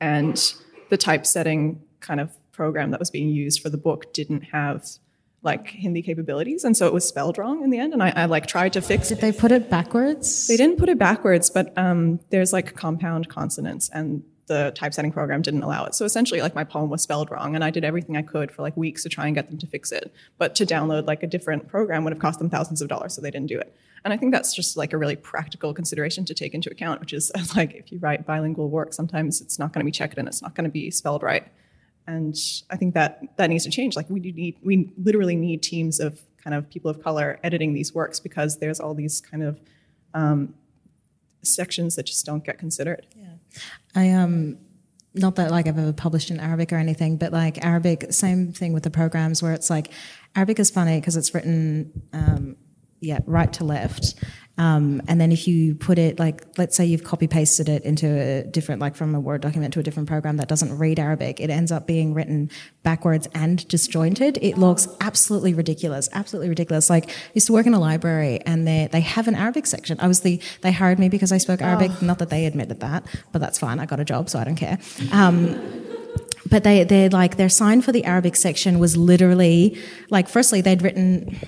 and 0.00 0.54
the 0.90 0.96
typesetting 0.96 1.82
kind 2.00 2.20
of 2.20 2.30
program 2.52 2.90
that 2.90 3.00
was 3.00 3.10
being 3.10 3.28
used 3.28 3.62
for 3.62 3.70
the 3.70 3.78
book 3.78 4.12
didn't 4.12 4.42
have 4.42 4.86
like 5.42 5.68
Hindi 5.68 6.02
capabilities, 6.02 6.64
and 6.64 6.76
so 6.76 6.86
it 6.86 6.92
was 6.92 7.06
spelled 7.06 7.38
wrong 7.38 7.64
in 7.64 7.70
the 7.70 7.78
end. 7.78 7.92
And 7.92 8.02
I, 8.02 8.12
I 8.14 8.24
like 8.26 8.46
tried 8.46 8.74
to 8.74 8.80
fix. 8.80 9.08
Did 9.08 9.20
they 9.20 9.32
put 9.32 9.50
it 9.50 9.70
backwards? 9.70 10.46
They 10.46 10.56
didn't 10.56 10.78
put 10.78 10.88
it 10.88 10.98
backwards, 10.98 11.50
but 11.50 11.76
um, 11.76 12.20
there's 12.30 12.52
like 12.52 12.76
compound 12.76 13.28
consonants, 13.28 13.88
and 13.90 14.22
the 14.46 14.72
typesetting 14.74 15.12
program 15.12 15.40
didn't 15.40 15.62
allow 15.62 15.84
it. 15.84 15.94
So 15.94 16.04
essentially, 16.04 16.42
like 16.42 16.54
my 16.54 16.64
poem 16.64 16.90
was 16.90 17.02
spelled 17.02 17.30
wrong, 17.30 17.54
and 17.54 17.64
I 17.64 17.70
did 17.70 17.84
everything 17.84 18.16
I 18.16 18.22
could 18.22 18.52
for 18.52 18.62
like 18.62 18.76
weeks 18.76 19.02
to 19.04 19.08
try 19.08 19.26
and 19.26 19.34
get 19.34 19.48
them 19.48 19.58
to 19.58 19.66
fix 19.66 19.90
it. 19.90 20.12
But 20.38 20.54
to 20.56 20.66
download 20.66 21.06
like 21.06 21.22
a 21.22 21.26
different 21.26 21.68
program 21.68 22.04
would 22.04 22.12
have 22.12 22.20
cost 22.20 22.38
them 22.38 22.50
thousands 22.50 22.82
of 22.82 22.88
dollars, 22.88 23.14
so 23.14 23.20
they 23.22 23.30
didn't 23.30 23.48
do 23.48 23.58
it. 23.58 23.74
And 24.04 24.12
I 24.12 24.16
think 24.16 24.32
that's 24.32 24.54
just 24.54 24.76
like 24.76 24.92
a 24.92 24.98
really 24.98 25.16
practical 25.16 25.72
consideration 25.72 26.24
to 26.24 26.34
take 26.34 26.54
into 26.54 26.70
account, 26.70 27.00
which 27.00 27.12
is 27.12 27.30
like 27.56 27.74
if 27.74 27.92
you 27.92 27.98
write 27.98 28.26
bilingual 28.26 28.68
work, 28.68 28.92
sometimes 28.92 29.40
it's 29.40 29.58
not 29.58 29.72
going 29.72 29.80
to 29.80 29.84
be 29.84 29.92
checked 29.92 30.18
and 30.18 30.26
it's 30.26 30.42
not 30.42 30.54
going 30.54 30.64
to 30.64 30.70
be 30.70 30.90
spelled 30.90 31.22
right. 31.22 31.46
And 32.06 32.34
I 32.68 32.76
think 32.76 32.94
that 32.94 33.22
that 33.36 33.48
needs 33.48 33.64
to 33.64 33.70
change. 33.70 33.94
Like 33.94 34.10
we 34.10 34.18
need, 34.18 34.56
we 34.62 34.92
literally 34.96 35.36
need 35.36 35.62
teams 35.62 36.00
of 36.00 36.20
kind 36.42 36.54
of 36.54 36.68
people 36.68 36.90
of 36.90 37.02
color 37.02 37.38
editing 37.44 37.74
these 37.74 37.94
works 37.94 38.18
because 38.18 38.58
there's 38.58 38.80
all 38.80 38.94
these 38.94 39.20
kind 39.20 39.42
of 39.44 39.60
um, 40.14 40.54
sections 41.42 41.96
that 41.96 42.06
just 42.06 42.26
don't 42.26 42.44
get 42.44 42.58
considered. 42.58 43.06
Yeah, 43.16 43.34
I 43.94 44.10
um 44.10 44.58
not 45.14 45.36
that 45.36 45.50
like 45.50 45.66
I've 45.66 45.78
ever 45.78 45.92
published 45.92 46.30
in 46.30 46.40
Arabic 46.40 46.72
or 46.72 46.76
anything, 46.76 47.18
but 47.18 47.32
like 47.32 47.62
Arabic, 47.64 48.12
same 48.12 48.52
thing 48.52 48.72
with 48.72 48.82
the 48.82 48.90
programs 48.90 49.42
where 49.42 49.52
it's 49.52 49.68
like 49.68 49.90
Arabic 50.34 50.58
is 50.58 50.70
funny 50.70 50.98
because 51.00 51.16
it's 51.16 51.34
written 51.34 52.02
um, 52.12 52.56
yeah 53.02 53.18
right 53.26 53.52
to 53.54 53.64
left, 53.64 54.14
um, 54.58 55.00
and 55.08 55.18
then 55.18 55.32
if 55.32 55.48
you 55.48 55.74
put 55.74 55.98
it 55.98 56.18
like 56.18 56.46
let's 56.58 56.76
say 56.76 56.84
you've 56.84 57.04
copy 57.04 57.26
pasted 57.26 57.68
it 57.70 57.82
into 57.84 58.06
a 58.06 58.42
different 58.44 58.80
like 58.80 58.94
from 58.94 59.14
a 59.14 59.20
Word 59.20 59.40
document 59.40 59.72
to 59.74 59.80
a 59.80 59.82
different 59.82 60.08
program 60.08 60.36
that 60.36 60.48
doesn't 60.48 60.76
read 60.76 60.98
Arabic, 60.98 61.40
it 61.40 61.48
ends 61.48 61.72
up 61.72 61.86
being 61.86 62.12
written 62.12 62.50
backwards 62.82 63.26
and 63.34 63.66
disjointed. 63.68 64.38
It 64.42 64.58
looks 64.58 64.88
absolutely 65.00 65.54
ridiculous, 65.54 66.08
absolutely 66.12 66.50
ridiculous. 66.50 66.90
Like 66.90 67.08
I 67.08 67.12
used 67.32 67.46
to 67.46 67.52
work 67.54 67.66
in 67.66 67.72
a 67.72 67.80
library 67.80 68.40
and 68.44 68.66
they 68.66 68.88
they 68.92 69.00
have 69.00 69.26
an 69.26 69.34
Arabic 69.34 69.66
section. 69.66 69.98
I 70.00 70.06
was 70.06 70.20
the 70.20 70.40
they 70.60 70.72
hired 70.72 70.98
me 70.98 71.08
because 71.08 71.32
I 71.32 71.38
spoke 71.38 71.62
Arabic. 71.62 72.02
Not 72.02 72.18
that 72.18 72.28
they 72.28 72.44
admitted 72.44 72.80
that, 72.80 73.04
but 73.32 73.40
that's 73.40 73.58
fine. 73.58 73.80
I 73.80 73.86
got 73.86 74.00
a 74.00 74.04
job, 74.04 74.28
so 74.28 74.38
I 74.38 74.44
don't 74.44 74.56
care. 74.56 74.78
Um, 75.12 75.58
but 76.52 76.64
they 76.64 76.84
they're 76.84 77.08
like 77.08 77.38
their 77.38 77.48
sign 77.48 77.80
for 77.80 77.92
the 77.92 78.04
Arabic 78.04 78.36
section 78.36 78.78
was 78.78 78.94
literally 78.94 79.78
like 80.10 80.28
firstly 80.28 80.60
they'd 80.60 80.82
written 80.82 81.40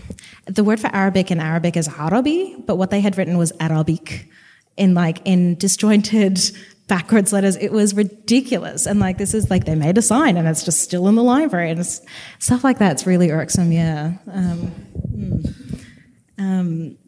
the 0.46 0.64
word 0.64 0.80
for 0.80 0.88
Arabic 0.94 1.30
in 1.30 1.40
Arabic 1.40 1.76
is 1.76 1.88
Arabi, 1.88 2.56
but 2.66 2.76
what 2.76 2.90
they 2.90 3.00
had 3.00 3.18
written 3.18 3.36
was 3.36 3.52
Arabic 3.60 4.30
in 4.78 4.94
like 4.94 5.20
in 5.26 5.56
disjointed 5.56 6.40
backwards 6.88 7.34
letters. 7.34 7.56
It 7.56 7.70
was 7.70 7.92
ridiculous. 7.94 8.86
And 8.86 8.98
like 8.98 9.18
this 9.18 9.34
is 9.34 9.50
like 9.50 9.66
they 9.66 9.74
made 9.74 9.98
a 9.98 10.02
sign 10.02 10.38
and 10.38 10.48
it's 10.48 10.64
just 10.64 10.80
still 10.80 11.06
in 11.08 11.16
the 11.16 11.22
library 11.22 11.70
and 11.70 11.84
stuff 12.38 12.64
like 12.64 12.78
that. 12.78 12.92
It's 12.92 13.06
really 13.06 13.30
irksome, 13.30 13.72
yeah. 13.72 14.14
Um, 14.32 14.58
hmm. 14.58 15.40
um, 16.38 16.98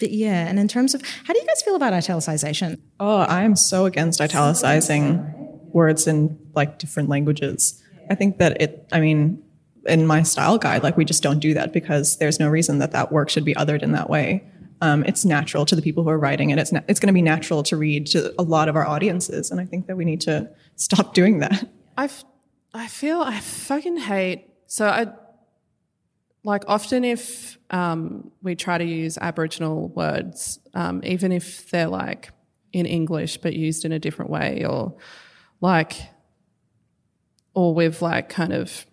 yeah, 0.00 0.46
and 0.46 0.58
in 0.58 0.68
terms 0.68 0.94
of 0.94 1.02
how 1.24 1.32
do 1.32 1.40
you 1.40 1.46
guys 1.46 1.62
feel 1.62 1.76
about 1.76 1.94
italicization? 1.94 2.78
Oh, 3.00 3.20
I 3.20 3.42
am 3.42 3.56
so 3.56 3.86
against 3.86 4.20
italicizing 4.20 5.47
words 5.74 6.06
in 6.06 6.38
like 6.54 6.78
different 6.78 7.08
languages. 7.08 7.82
I 8.10 8.14
think 8.14 8.38
that 8.38 8.60
it, 8.60 8.88
I 8.92 9.00
mean, 9.00 9.42
in 9.86 10.06
my 10.06 10.22
style 10.22 10.58
guide, 10.58 10.82
like 10.82 10.96
we 10.96 11.04
just 11.04 11.22
don't 11.22 11.38
do 11.38 11.54
that 11.54 11.72
because 11.72 12.18
there's 12.18 12.38
no 12.38 12.48
reason 12.48 12.78
that 12.78 12.92
that 12.92 13.10
work 13.10 13.30
should 13.30 13.44
be 13.44 13.54
othered 13.54 13.82
in 13.82 13.92
that 13.92 14.10
way. 14.10 14.44
Um, 14.80 15.04
it's 15.04 15.24
natural 15.24 15.66
to 15.66 15.74
the 15.74 15.82
people 15.82 16.04
who 16.04 16.10
are 16.10 16.18
writing 16.18 16.50
it. 16.50 16.58
It's 16.58 16.70
na- 16.70 16.82
it's 16.88 17.00
going 17.00 17.08
to 17.08 17.12
be 17.12 17.22
natural 17.22 17.62
to 17.64 17.76
read 17.76 18.06
to 18.08 18.32
a 18.38 18.42
lot 18.42 18.68
of 18.68 18.76
our 18.76 18.86
audiences, 18.86 19.50
and 19.50 19.60
I 19.60 19.64
think 19.64 19.86
that 19.86 19.96
we 19.96 20.04
need 20.04 20.20
to 20.22 20.48
stop 20.76 21.14
doing 21.14 21.40
that. 21.40 21.68
I 21.96 22.08
I 22.72 22.86
feel 22.86 23.20
I 23.20 23.40
fucking 23.40 23.96
hate. 23.96 24.46
So 24.66 24.86
I 24.86 25.08
like 26.44 26.64
often 26.68 27.04
if 27.04 27.58
um, 27.70 28.30
we 28.42 28.54
try 28.54 28.78
to 28.78 28.84
use 28.84 29.18
Aboriginal 29.18 29.88
words, 29.88 30.60
um, 30.74 31.02
even 31.04 31.32
if 31.32 31.70
they're 31.70 31.88
like 31.88 32.30
in 32.72 32.86
English 32.86 33.38
but 33.38 33.54
used 33.54 33.84
in 33.84 33.92
a 33.92 33.98
different 33.98 34.30
way, 34.30 34.64
or 34.64 34.96
like, 35.60 35.94
or 37.54 37.74
we've 37.74 38.00
like 38.00 38.28
kind 38.28 38.52
of 38.52 38.86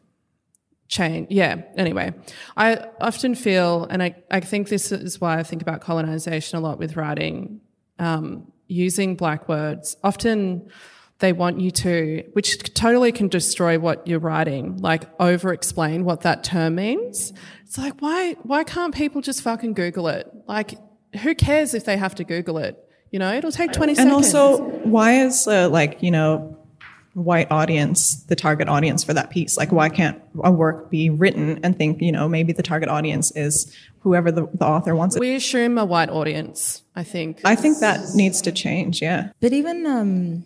change. 0.87 1.27
Yeah. 1.29 1.61
Anyway, 1.77 2.13
I 2.55 2.87
often 3.01 3.35
feel, 3.35 3.85
and 3.85 4.01
I, 4.01 4.15
I 4.31 4.39
think 4.39 4.69
this 4.69 4.91
is 4.91 5.19
why 5.19 5.37
I 5.39 5.43
think 5.43 5.61
about 5.61 5.81
colonization 5.81 6.57
a 6.57 6.61
lot 6.61 6.79
with 6.79 6.95
writing, 6.95 7.61
um, 7.99 8.51
using 8.67 9.15
black 9.15 9.47
words. 9.47 9.97
Often 10.03 10.69
they 11.19 11.33
want 11.33 11.59
you 11.59 11.71
to, 11.71 12.23
which 12.33 12.73
totally 12.73 13.11
can 13.11 13.27
destroy 13.27 13.79
what 13.79 14.05
you're 14.07 14.19
writing, 14.19 14.77
like 14.77 15.03
over 15.19 15.53
explain 15.53 16.03
what 16.03 16.21
that 16.21 16.43
term 16.43 16.75
means. 16.75 17.31
It's 17.63 17.77
like, 17.77 18.01
why, 18.01 18.33
why 18.43 18.63
can't 18.63 18.93
people 18.93 19.21
just 19.21 19.41
fucking 19.41 19.73
Google 19.73 20.07
it? 20.07 20.31
Like, 20.47 20.77
who 21.21 21.33
cares 21.33 21.73
if 21.73 21.85
they 21.85 21.97
have 21.97 22.15
to 22.15 22.23
Google 22.23 22.57
it? 22.57 22.81
You 23.11 23.19
know, 23.19 23.33
it'll 23.33 23.51
take 23.51 23.71
20 23.71 23.91
and 23.91 23.97
seconds. 23.97 24.13
also, 24.13 24.61
why 24.83 25.21
is 25.21 25.47
uh, 25.47 25.69
like 25.69 26.01
you 26.03 26.11
know 26.11 26.57
white 27.13 27.49
audience 27.49 28.23
the 28.25 28.35
target 28.35 28.67
audience 28.67 29.03
for 29.03 29.13
that 29.13 29.29
piece? 29.29 29.57
Like, 29.57 29.71
why 29.71 29.89
can't 29.89 30.21
a 30.43 30.51
work 30.51 30.89
be 30.89 31.09
written 31.09 31.59
and 31.63 31.77
think 31.77 32.01
you 32.01 32.11
know 32.11 32.27
maybe 32.27 32.53
the 32.53 32.63
target 32.63 32.89
audience 32.89 33.31
is 33.35 33.73
whoever 33.99 34.31
the, 34.31 34.47
the 34.53 34.65
author 34.65 34.95
wants 34.95 35.15
it? 35.15 35.19
we 35.19 35.35
assume 35.35 35.77
a 35.77 35.85
white 35.85 36.09
audience, 36.09 36.83
I 36.95 37.03
think. 37.03 37.41
I 37.45 37.55
think 37.55 37.79
that 37.79 38.15
needs 38.15 38.41
to 38.41 38.51
change. 38.51 39.01
Yeah. 39.01 39.31
But 39.39 39.53
even 39.53 39.85
um, 39.85 40.43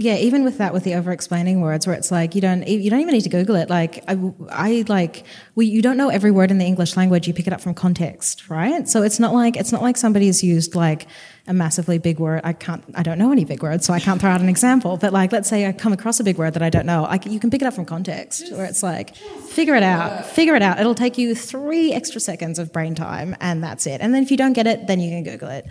yeah, 0.00 0.14
even 0.14 0.44
with 0.44 0.58
that, 0.58 0.72
with 0.72 0.84
the 0.84 0.94
over-explaining 0.94 1.60
words, 1.60 1.84
where 1.84 1.96
it's 1.96 2.12
like 2.12 2.36
you 2.36 2.40
don't 2.40 2.66
you 2.68 2.88
don't 2.88 3.00
even 3.00 3.12
need 3.12 3.22
to 3.22 3.28
Google 3.28 3.56
it. 3.56 3.68
Like 3.68 4.04
I, 4.06 4.16
I 4.48 4.84
like 4.86 5.24
we 5.56 5.66
you 5.66 5.82
don't 5.82 5.96
know 5.96 6.08
every 6.08 6.30
word 6.30 6.52
in 6.52 6.58
the 6.58 6.64
English 6.64 6.96
language. 6.96 7.26
You 7.26 7.34
pick 7.34 7.48
it 7.48 7.52
up 7.52 7.60
from 7.60 7.74
context, 7.74 8.48
right? 8.48 8.88
So 8.88 9.02
it's 9.02 9.18
not 9.18 9.34
like 9.34 9.56
it's 9.56 9.72
not 9.72 9.82
like 9.82 9.96
somebody's 9.96 10.42
used 10.44 10.76
like 10.76 11.08
a 11.48 11.52
massively 11.52 11.98
big 11.98 12.20
word. 12.20 12.42
I 12.44 12.52
can't 12.52 12.84
I 12.94 13.02
don't 13.02 13.18
know 13.18 13.32
any 13.32 13.44
big 13.44 13.62
words, 13.62 13.86
so 13.86 13.92
I 13.92 14.00
can't 14.00 14.20
throw 14.20 14.30
out 14.30 14.40
an 14.40 14.48
example. 14.48 14.96
But 14.96 15.12
like 15.12 15.32
let's 15.32 15.48
say 15.48 15.66
I 15.66 15.72
come 15.72 15.92
across 15.92 16.20
a 16.20 16.24
big 16.24 16.38
word 16.38 16.54
that 16.54 16.62
I 16.62 16.70
don't 16.70 16.86
know, 16.86 17.04
I 17.04 17.18
you 17.24 17.40
can 17.40 17.50
pick 17.50 17.62
it 17.62 17.66
up 17.66 17.74
from 17.74 17.84
context, 17.84 18.52
where 18.52 18.66
it's 18.66 18.82
like 18.82 19.16
figure 19.16 19.74
it 19.74 19.82
out, 19.82 20.26
figure 20.26 20.54
it 20.54 20.62
out. 20.62 20.78
It'll 20.78 20.94
take 20.94 21.18
you 21.18 21.34
three 21.34 21.92
extra 21.92 22.20
seconds 22.20 22.58
of 22.58 22.72
brain 22.72 22.94
time, 22.94 23.34
and 23.40 23.64
that's 23.64 23.86
it. 23.86 24.00
And 24.00 24.14
then 24.14 24.22
if 24.22 24.30
you 24.30 24.36
don't 24.36 24.52
get 24.52 24.66
it, 24.66 24.86
then 24.86 25.00
you 25.00 25.10
can 25.10 25.24
Google 25.24 25.48
it. 25.48 25.66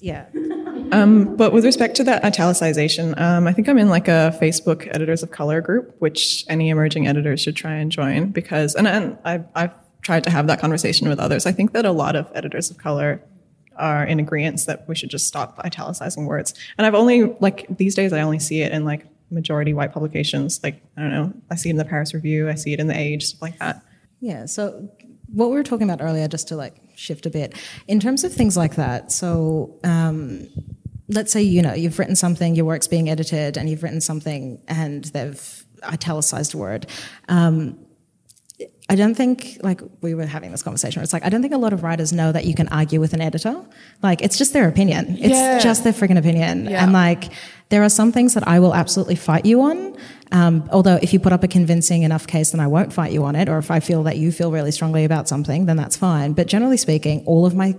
Yeah. 0.00 0.26
But 0.90 1.52
with 1.52 1.64
respect 1.64 1.96
to 1.96 2.04
that 2.04 2.22
italicization, 2.22 3.18
um, 3.20 3.46
I 3.46 3.52
think 3.52 3.68
I'm 3.68 3.78
in 3.78 3.88
like 3.88 4.08
a 4.08 4.36
Facebook 4.40 4.88
Editors 4.92 5.22
of 5.22 5.30
Color 5.30 5.60
group, 5.60 5.96
which 5.98 6.44
any 6.48 6.68
emerging 6.68 7.06
editors 7.06 7.40
should 7.40 7.56
try 7.56 7.74
and 7.74 7.90
join 7.90 8.30
because, 8.30 8.74
and, 8.74 8.86
and 8.86 9.18
I've, 9.24 9.46
I've 9.54 9.72
tried 10.02 10.24
to 10.24 10.30
have 10.30 10.46
that 10.46 10.60
conversation 10.60 11.08
with 11.08 11.18
others. 11.18 11.46
I 11.46 11.52
think 11.52 11.72
that 11.72 11.84
a 11.84 11.92
lot 11.92 12.14
of 12.14 12.30
editors 12.34 12.70
of 12.70 12.78
color 12.78 13.22
are 13.78 14.04
in 14.04 14.20
agreement 14.20 14.64
that 14.66 14.88
we 14.88 14.94
should 14.94 15.10
just 15.10 15.26
stop 15.26 15.60
italicizing 15.64 16.26
words. 16.26 16.54
And 16.78 16.86
I've 16.86 16.94
only, 16.94 17.24
like, 17.40 17.66
these 17.76 17.94
days 17.94 18.12
I 18.12 18.20
only 18.20 18.38
see 18.38 18.62
it 18.62 18.72
in 18.72 18.84
like 18.84 19.06
majority 19.30 19.74
white 19.74 19.92
publications. 19.92 20.60
Like, 20.62 20.82
I 20.96 21.02
don't 21.02 21.10
know, 21.10 21.32
I 21.50 21.56
see 21.56 21.68
it 21.68 21.72
in 21.72 21.76
the 21.76 21.84
Paris 21.84 22.14
Review, 22.14 22.48
I 22.48 22.54
see 22.54 22.72
it 22.72 22.80
in 22.80 22.86
the 22.86 22.98
Age, 22.98 23.26
stuff 23.26 23.42
like 23.42 23.58
that. 23.58 23.82
Yeah. 24.20 24.46
So 24.46 24.88
what 25.32 25.50
we 25.50 25.56
were 25.56 25.62
talking 25.62 25.88
about 25.88 26.02
earlier, 26.02 26.28
just 26.28 26.48
to 26.48 26.56
like 26.56 26.76
shift 26.94 27.26
a 27.26 27.30
bit, 27.30 27.54
in 27.86 28.00
terms 28.00 28.24
of 28.24 28.32
things 28.32 28.56
like 28.56 28.76
that. 28.76 29.12
So 29.12 29.78
um, 29.84 30.48
let's 31.08 31.32
say 31.32 31.42
you 31.42 31.62
know 31.62 31.74
you've 31.74 31.98
written 31.98 32.16
something, 32.16 32.54
your 32.54 32.64
work's 32.64 32.88
being 32.88 33.08
edited, 33.08 33.56
and 33.56 33.68
you've 33.68 33.82
written 33.82 34.00
something, 34.00 34.60
and 34.68 35.04
they've 35.06 35.64
italicized 35.82 36.54
a 36.54 36.58
word. 36.58 36.86
Um, 37.28 37.78
I 38.88 38.94
don't 38.94 39.16
think 39.16 39.58
like 39.62 39.80
we 40.00 40.14
were 40.14 40.26
having 40.26 40.52
this 40.52 40.62
conversation. 40.62 41.00
Where 41.00 41.04
it's 41.04 41.12
like 41.12 41.24
I 41.24 41.28
don't 41.28 41.42
think 41.42 41.54
a 41.54 41.58
lot 41.58 41.72
of 41.72 41.82
writers 41.82 42.12
know 42.12 42.30
that 42.30 42.44
you 42.44 42.54
can 42.54 42.68
argue 42.68 43.00
with 43.00 43.14
an 43.14 43.20
editor. 43.20 43.56
Like 44.02 44.22
it's 44.22 44.38
just 44.38 44.52
their 44.52 44.68
opinion. 44.68 45.16
It's 45.18 45.30
Yeah. 45.34 45.58
just 45.58 45.82
their 45.82 45.92
friggin' 45.92 46.16
opinion. 46.18 46.66
Yeah. 46.66 46.84
And 46.84 46.92
like 46.92 47.32
there 47.68 47.82
are 47.82 47.88
some 47.88 48.12
things 48.12 48.34
that 48.34 48.46
I 48.46 48.60
will 48.60 48.74
absolutely 48.74 49.16
fight 49.16 49.44
you 49.44 49.60
on. 49.62 49.96
Um, 50.30 50.68
although 50.70 50.98
if 51.02 51.12
you 51.12 51.18
put 51.18 51.32
up 51.32 51.42
a 51.42 51.48
convincing 51.48 52.02
enough 52.04 52.28
case, 52.28 52.50
then 52.52 52.60
I 52.60 52.68
won't 52.68 52.92
fight 52.92 53.10
you 53.12 53.24
on 53.24 53.34
it. 53.34 53.48
Or 53.48 53.58
if 53.58 53.72
I 53.72 53.80
feel 53.80 54.04
that 54.04 54.18
you 54.18 54.30
feel 54.30 54.52
really 54.52 54.70
strongly 54.70 55.04
about 55.04 55.26
something, 55.28 55.66
then 55.66 55.76
that's 55.76 55.96
fine. 55.96 56.32
But 56.32 56.46
generally 56.46 56.76
speaking, 56.76 57.24
all 57.26 57.44
of 57.44 57.56
my 57.56 57.74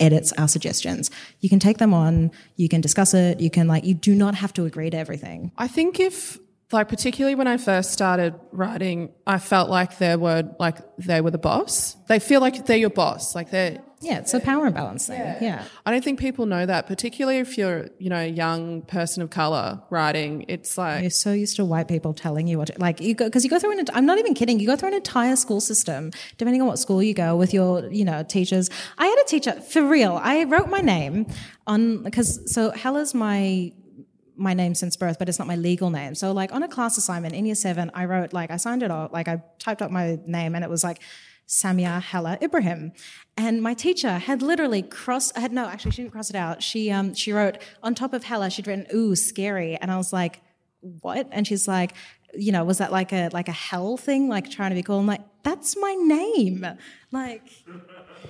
edits 0.00 0.32
are 0.38 0.48
suggestions. 0.48 1.10
You 1.40 1.48
can 1.50 1.58
take 1.58 1.78
them 1.78 1.92
on. 1.92 2.30
You 2.56 2.68
can 2.70 2.80
discuss 2.80 3.12
it. 3.12 3.40
You 3.40 3.50
can 3.50 3.68
like. 3.68 3.84
You 3.84 3.92
do 3.94 4.14
not 4.14 4.34
have 4.36 4.54
to 4.54 4.64
agree 4.64 4.88
to 4.88 4.96
everything. 4.96 5.52
I 5.58 5.68
think 5.68 6.00
if 6.00 6.38
like 6.72 6.88
particularly 6.88 7.36
when 7.36 7.46
I 7.46 7.58
first 7.58 7.92
started 7.92 8.34
writing, 8.50 9.12
I 9.26 9.38
felt 9.38 9.70
like 9.70 9.98
they 9.98 10.16
were 10.16 10.42
like 10.58 10.78
they 10.98 11.20
were 11.20 11.30
the 11.30 11.38
boss. 11.38 11.96
They 12.08 12.18
feel 12.18 12.40
like 12.40 12.66
they're 12.66 12.76
your 12.76 12.90
boss. 12.90 13.34
Like 13.36 13.50
they're 13.50 13.78
Yeah, 14.00 14.18
it's 14.18 14.34
a 14.34 14.40
power 14.40 14.66
imbalance 14.66 15.06
thing. 15.06 15.20
Yeah. 15.20 15.64
I 15.84 15.92
don't 15.92 16.02
think 16.02 16.18
people 16.18 16.44
know 16.44 16.66
that, 16.66 16.88
particularly 16.88 17.38
if 17.38 17.56
you're, 17.56 17.88
you 17.98 18.10
know, 18.10 18.18
a 18.18 18.28
young 18.28 18.82
person 18.82 19.22
of 19.22 19.30
color 19.30 19.80
writing. 19.90 20.44
It's 20.48 20.76
like 20.76 21.02
You're 21.02 21.10
so 21.10 21.32
used 21.32 21.54
to 21.56 21.64
white 21.64 21.86
people 21.86 22.12
telling 22.12 22.48
you 22.48 22.58
what, 22.58 22.66
to, 22.66 22.74
like 22.78 23.00
you 23.00 23.14
go, 23.14 23.26
because 23.26 23.44
you 23.44 23.50
go 23.50 23.60
through 23.60 23.78
an. 23.78 23.84
I'm 23.94 24.06
not 24.06 24.18
even 24.18 24.34
kidding. 24.34 24.58
You 24.58 24.66
go 24.66 24.74
through 24.74 24.88
an 24.88 24.94
entire 24.94 25.36
school 25.36 25.60
system, 25.60 26.10
depending 26.36 26.62
on 26.62 26.66
what 26.66 26.80
school 26.80 27.00
you 27.00 27.14
go 27.14 27.36
with 27.36 27.54
your, 27.54 27.86
you 27.92 28.04
know, 28.04 28.24
teachers. 28.24 28.70
I 28.98 29.06
had 29.06 29.18
a 29.20 29.24
teacher 29.28 29.52
for 29.60 29.82
real. 29.82 30.18
I 30.20 30.42
wrote 30.44 30.68
my 30.68 30.80
name 30.80 31.26
on 31.68 32.02
because 32.02 32.52
so 32.52 32.72
Hella's 32.72 33.14
my 33.14 33.72
my 34.36 34.54
name 34.54 34.74
since 34.74 34.96
birth, 34.96 35.18
but 35.18 35.28
it's 35.28 35.38
not 35.38 35.48
my 35.48 35.56
legal 35.56 35.90
name. 35.90 36.14
So 36.14 36.32
like 36.32 36.52
on 36.52 36.62
a 36.62 36.68
class 36.68 36.96
assignment 36.98 37.34
in 37.34 37.46
year 37.46 37.54
seven, 37.54 37.90
I 37.94 38.04
wrote 38.04 38.32
like 38.32 38.50
I 38.50 38.56
signed 38.56 38.82
it 38.82 38.90
off, 38.90 39.12
like 39.12 39.28
I 39.28 39.42
typed 39.58 39.82
up 39.82 39.90
my 39.90 40.18
name, 40.26 40.54
and 40.54 40.64
it 40.64 40.70
was 40.70 40.84
like. 40.84 41.00
Samia 41.48 42.02
Hella 42.02 42.38
Ibrahim, 42.42 42.90
and 43.36 43.62
my 43.62 43.72
teacher 43.72 44.18
had 44.18 44.42
literally 44.42 44.82
crossed. 44.82 45.30
I 45.36 45.40
had 45.40 45.52
no, 45.52 45.68
actually, 45.68 45.92
she 45.92 46.02
didn't 46.02 46.10
cross 46.10 46.28
it 46.28 46.34
out. 46.34 46.60
She 46.60 46.90
um 46.90 47.14
she 47.14 47.32
wrote 47.32 47.58
on 47.84 47.94
top 47.94 48.12
of 48.14 48.24
Hella, 48.24 48.50
she'd 48.50 48.66
written 48.66 48.84
"ooh 48.92 49.14
scary," 49.14 49.76
and 49.76 49.88
I 49.92 49.96
was 49.96 50.12
like, 50.12 50.40
what? 50.80 51.28
And 51.30 51.46
she's 51.46 51.68
like, 51.68 51.92
you 52.34 52.50
know, 52.50 52.64
was 52.64 52.78
that 52.78 52.90
like 52.90 53.12
a 53.12 53.30
like 53.32 53.46
a 53.46 53.52
hell 53.52 53.96
thing, 53.96 54.28
like 54.28 54.50
trying 54.50 54.70
to 54.70 54.74
be 54.74 54.82
cool? 54.82 54.98
I'm 54.98 55.06
like, 55.06 55.22
that's 55.44 55.76
my 55.76 55.94
name. 55.94 56.66
Like, 57.12 57.42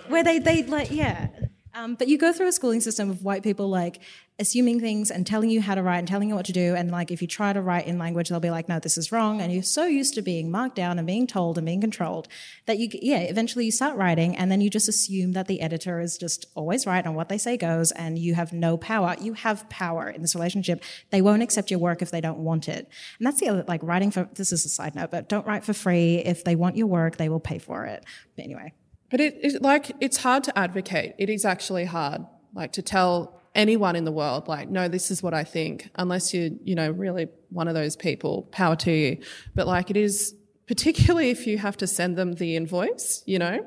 where 0.09 0.23
they 0.23 0.39
they 0.39 0.65
like, 0.65 0.91
yeah. 0.91 1.29
Um, 1.75 1.95
but 1.95 2.09
you 2.09 2.19
go 2.19 2.35
through 2.35 2.49
a 2.49 2.53
schooling 2.53 2.83
system 2.83 3.09
of 3.09 3.23
white 3.23 3.43
people 3.43 3.71
like 3.71 4.01
assuming 4.39 4.81
things 4.81 5.11
and 5.11 5.27
telling 5.27 5.49
you 5.49 5.63
how 5.63 5.75
to 5.75 5.83
write 5.83 5.99
and 5.99 6.07
telling 6.07 6.29
you 6.29 6.35
what 6.35 6.45
to 6.45 6.53
do. 6.53 6.75
And 6.75 6.91
like 6.91 7.11
if 7.11 7.23
you 7.23 7.29
try 7.29 7.53
to 7.55 7.63
write 7.63 7.87
in 7.87 7.99
language, 7.99 8.29
they'll 8.29 8.41
be 8.41 8.51
like, 8.51 8.69
no, 8.69 8.79
this 8.79 8.99
is 8.99 9.11
wrong. 9.11 9.41
And 9.41 9.51
you're 9.53 9.63
so 9.63 9.87
used 9.87 10.15
to 10.15 10.23
being 10.23 10.51
marked 10.51 10.77
down 10.77 10.99
and 10.99 11.07
being 11.07 11.27
told 11.27 11.57
and 11.57 11.65
being 11.65 11.81
controlled 11.81 12.29
that 12.67 12.79
you, 12.79 12.89
yeah, 13.01 13.21
eventually 13.21 13.65
you 13.65 13.73
start 13.73 13.97
writing 13.97 14.37
and 14.37 14.53
then 14.53 14.61
you 14.61 14.69
just 14.69 14.89
assume 14.89 15.33
that 15.33 15.47
the 15.47 15.63
editor 15.63 16.01
is 16.01 16.19
just 16.19 16.47
always 16.55 16.87
right 16.87 17.05
and 17.05 17.17
what 17.17 17.31
they 17.31 17.39
say 17.39 17.57
goes 17.57 17.93
and 17.93 18.19
you 18.19 18.35
have 18.35 18.53
no 18.53 18.77
power. 18.77 19.17
You 19.19 19.33
have 19.33 19.69
power 19.71 20.11
in 20.11 20.21
this 20.21 20.35
relationship. 20.35 20.83
They 21.11 21.23
won't 21.23 21.43
accept 21.43 21.71
your 21.71 21.81
work 21.81 22.03
if 22.03 22.11
they 22.11 22.21
don't 22.21 22.39
want 22.39 22.69
it. 22.69 22.89
And 23.19 23.27
that's 23.27 23.41
the 23.41 23.49
other, 23.49 23.65
like 23.67 23.83
writing 23.83 24.11
for, 24.11 24.29
this 24.35 24.53
is 24.53 24.67
a 24.67 24.69
side 24.69 24.95
note, 24.95 25.11
but 25.11 25.31
don't 25.31 25.47
write 25.47 25.65
for 25.65 25.73
free. 25.73 26.17
If 26.17 26.45
they 26.45 26.57
want 26.57 26.77
your 26.77 26.89
work, 26.89 27.17
they 27.17 27.31
will 27.31 27.41
pay 27.41 27.59
for 27.59 27.87
it. 27.87 28.05
But 28.37 28.45
anyway. 28.45 28.75
But 29.11 29.21
it, 29.21 29.39
it 29.41 29.63
like 29.63 29.93
it's 30.01 30.19
hard 30.19 30.43
to 30.45 30.59
advocate. 30.59 31.15
It 31.17 31.31
is 31.31 31.45
actually 31.45 31.85
hard, 31.85 32.27
like 32.55 32.73
to 32.73 32.83
tell 32.83 33.41
anyone 33.57 33.97
in 33.97 34.05
the 34.05 34.13
world, 34.13 34.47
like, 34.47 34.69
no, 34.69 34.87
this 34.87 35.11
is 35.11 35.23
what 35.23 35.35
I 35.35 35.43
think, 35.43 35.91
unless 35.97 36.33
you're, 36.33 36.51
you 36.63 36.75
know, 36.75 36.91
really 36.91 37.29
one 37.49 37.67
of 37.67 37.75
those 37.75 37.97
people. 37.97 38.43
Power 38.53 38.77
to 38.77 38.93
you. 38.93 39.19
But 39.55 39.67
like, 39.67 39.91
it 39.91 39.97
is 39.97 40.35
particularly 40.69 41.31
if 41.31 41.47
you 41.47 41.59
have 41.59 41.77
to 41.79 41.87
send 41.87 42.17
them 42.17 42.35
the 42.35 42.55
invoice. 42.55 43.23
You 43.27 43.39
know, 43.39 43.67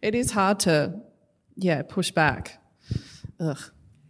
it 0.00 0.14
is 0.14 0.30
hard 0.30 0.60
to, 0.60 1.00
yeah, 1.56 1.82
push 1.82 2.10
back. 2.10 2.62
Ugh. 3.40 3.58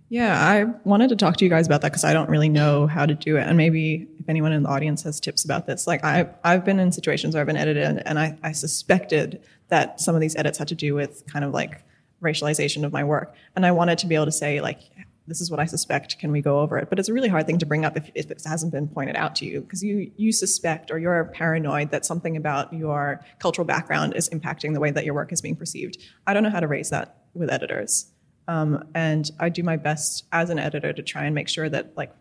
Yeah, 0.08 0.40
I 0.40 0.64
wanted 0.84 1.08
to 1.08 1.16
talk 1.16 1.36
to 1.38 1.44
you 1.44 1.50
guys 1.50 1.66
about 1.66 1.80
that 1.80 1.90
because 1.90 2.04
I 2.04 2.12
don't 2.12 2.30
really 2.30 2.48
know 2.48 2.86
how 2.86 3.06
to 3.06 3.14
do 3.14 3.38
it, 3.38 3.40
and 3.48 3.56
maybe 3.56 4.06
if 4.20 4.28
anyone 4.28 4.52
in 4.52 4.62
the 4.62 4.68
audience 4.68 5.02
has 5.02 5.18
tips 5.18 5.44
about 5.44 5.66
this. 5.66 5.88
Like, 5.88 6.04
I 6.04 6.28
I've 6.44 6.64
been 6.64 6.78
in 6.78 6.92
situations 6.92 7.34
where 7.34 7.40
I've 7.40 7.46
been 7.48 7.56
edited, 7.56 8.04
and 8.06 8.16
I, 8.16 8.38
I 8.40 8.52
suspected 8.52 9.42
that 9.66 10.00
some 10.00 10.14
of 10.14 10.20
these 10.20 10.36
edits 10.36 10.58
had 10.58 10.68
to 10.68 10.76
do 10.76 10.94
with 10.94 11.24
kind 11.26 11.44
of 11.44 11.52
like 11.52 11.82
racialization 12.22 12.84
of 12.84 12.92
my 12.92 13.02
work. 13.02 13.34
And 13.56 13.66
I 13.66 13.72
wanted 13.72 13.98
to 13.98 14.06
be 14.06 14.14
able 14.14 14.26
to 14.26 14.32
say, 14.32 14.60
like, 14.60 14.78
this 15.26 15.40
is 15.40 15.50
what 15.50 15.60
I 15.60 15.64
suspect. 15.64 16.18
Can 16.18 16.30
we 16.30 16.40
go 16.40 16.60
over 16.60 16.78
it? 16.78 16.88
But 16.88 16.98
it's 16.98 17.08
a 17.08 17.12
really 17.12 17.28
hard 17.28 17.46
thing 17.46 17.58
to 17.58 17.66
bring 17.66 17.84
up 17.84 17.96
if, 17.96 18.10
if 18.14 18.30
it 18.30 18.42
hasn't 18.44 18.72
been 18.72 18.88
pointed 18.88 19.16
out 19.16 19.34
to 19.36 19.44
you 19.44 19.60
because 19.60 19.82
you 19.82 20.10
you 20.16 20.32
suspect 20.32 20.90
or 20.90 20.98
you're 20.98 21.24
paranoid 21.34 21.90
that 21.90 22.04
something 22.04 22.36
about 22.36 22.72
your 22.72 23.24
cultural 23.38 23.64
background 23.64 24.14
is 24.14 24.28
impacting 24.30 24.74
the 24.74 24.80
way 24.80 24.90
that 24.90 25.04
your 25.04 25.14
work 25.14 25.32
is 25.32 25.40
being 25.40 25.56
perceived. 25.56 25.98
I 26.26 26.34
don't 26.34 26.42
know 26.42 26.50
how 26.50 26.60
to 26.60 26.68
raise 26.68 26.90
that 26.90 27.16
with 27.34 27.50
editors, 27.50 28.06
um, 28.48 28.88
and 28.94 29.30
I 29.40 29.48
do 29.48 29.62
my 29.62 29.76
best 29.76 30.24
as 30.32 30.50
an 30.50 30.58
editor 30.58 30.92
to 30.92 31.02
try 31.02 31.24
and 31.24 31.34
make 31.34 31.48
sure 31.48 31.68
that 31.68 31.96
like 31.96 32.12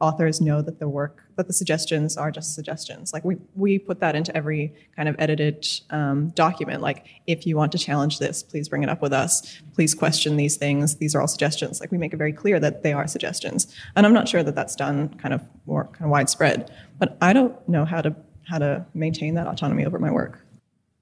authors 0.00 0.40
know 0.40 0.62
that 0.62 0.78
the 0.78 0.88
work 0.88 1.24
that 1.36 1.46
the 1.46 1.52
suggestions 1.52 2.16
are 2.16 2.30
just 2.30 2.54
suggestions. 2.54 3.12
Like 3.12 3.24
we 3.24 3.36
we 3.54 3.78
put 3.78 4.00
that 4.00 4.14
into 4.16 4.34
every 4.36 4.74
kind 4.96 5.08
of 5.08 5.16
edited 5.18 5.66
um, 5.90 6.30
document. 6.30 6.82
Like 6.82 7.06
if 7.26 7.46
you 7.46 7.56
want 7.56 7.72
to 7.72 7.78
challenge 7.78 8.18
this 8.18 8.42
please 8.42 8.68
bring 8.68 8.82
it 8.82 8.88
up 8.88 9.02
with 9.02 9.12
us. 9.12 9.60
Please 9.74 9.94
question 9.94 10.36
these 10.36 10.56
things. 10.56 10.96
These 10.96 11.14
are 11.14 11.20
all 11.20 11.28
suggestions. 11.28 11.80
Like 11.80 11.92
we 11.92 11.98
make 11.98 12.12
it 12.12 12.16
very 12.16 12.32
clear 12.32 12.58
that 12.60 12.82
they 12.82 12.92
are 12.92 13.06
suggestions. 13.06 13.74
And 13.96 14.06
i'm 14.06 14.14
not 14.14 14.28
sure 14.28 14.42
that 14.42 14.54
that's 14.54 14.74
done 14.76 15.10
kind 15.14 15.34
of 15.34 15.42
more 15.66 15.84
kind 15.84 16.04
of 16.04 16.10
widespread 16.10 16.72
but 16.98 17.16
i 17.20 17.32
don't 17.32 17.68
know 17.68 17.84
how 17.84 18.00
to 18.00 18.14
how 18.48 18.58
to 18.58 18.84
maintain 18.94 19.34
that 19.34 19.46
autonomy 19.46 19.84
over 19.84 19.98
my 19.98 20.10
work. 20.10 20.44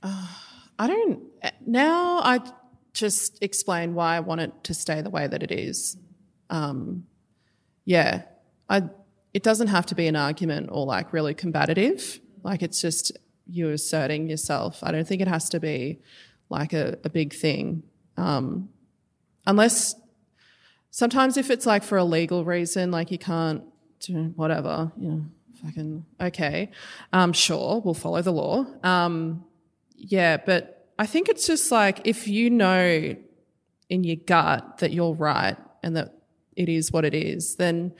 Uh, 0.02 0.26
i 0.78 0.86
don't 0.86 1.22
now 1.66 2.20
i 2.20 2.40
just 2.92 3.38
explain 3.42 3.94
why 3.94 4.16
i 4.16 4.20
want 4.20 4.40
it 4.40 4.52
to 4.64 4.74
stay 4.74 5.00
the 5.02 5.10
way 5.10 5.26
that 5.26 5.42
it 5.42 5.52
is. 5.52 5.96
Um, 6.50 7.06
yeah 7.84 8.22
I, 8.68 8.84
it 9.34 9.42
doesn't 9.42 9.68
have 9.68 9.86
to 9.86 9.94
be 9.94 10.06
an 10.06 10.16
argument 10.16 10.68
or 10.72 10.86
like 10.86 11.12
really 11.12 11.34
combative. 11.34 12.20
Like 12.42 12.62
it's 12.62 12.80
just 12.80 13.12
you 13.46 13.70
asserting 13.70 14.28
yourself. 14.28 14.80
I 14.82 14.92
don't 14.92 15.06
think 15.06 15.22
it 15.22 15.28
has 15.28 15.48
to 15.50 15.60
be 15.60 16.00
like 16.48 16.72
a, 16.72 16.98
a 17.04 17.10
big 17.10 17.32
thing. 17.32 17.82
Um, 18.16 18.68
unless 19.46 19.94
sometimes 20.90 21.36
if 21.36 21.50
it's 21.50 21.66
like 21.66 21.82
for 21.82 21.98
a 21.98 22.04
legal 22.04 22.44
reason, 22.44 22.90
like 22.90 23.10
you 23.10 23.18
can't 23.18 23.62
do 24.00 24.32
whatever, 24.36 24.92
you 24.96 25.08
know, 25.08 25.24
fucking 25.64 26.04
okay. 26.20 26.70
Um, 27.12 27.32
sure, 27.32 27.80
we'll 27.84 27.94
follow 27.94 28.22
the 28.22 28.32
law. 28.32 28.66
Um, 28.82 29.44
yeah, 29.96 30.36
but 30.36 30.88
I 30.98 31.06
think 31.06 31.28
it's 31.28 31.46
just 31.46 31.70
like 31.72 32.00
if 32.04 32.28
you 32.28 32.50
know 32.50 33.16
in 33.88 34.04
your 34.04 34.16
gut 34.16 34.78
that 34.78 34.92
you're 34.92 35.14
right 35.14 35.56
and 35.82 35.96
that 35.96 36.14
it 36.56 36.68
is 36.68 36.92
what 36.92 37.04
it 37.04 37.14
is, 37.14 37.56
then 37.56 37.94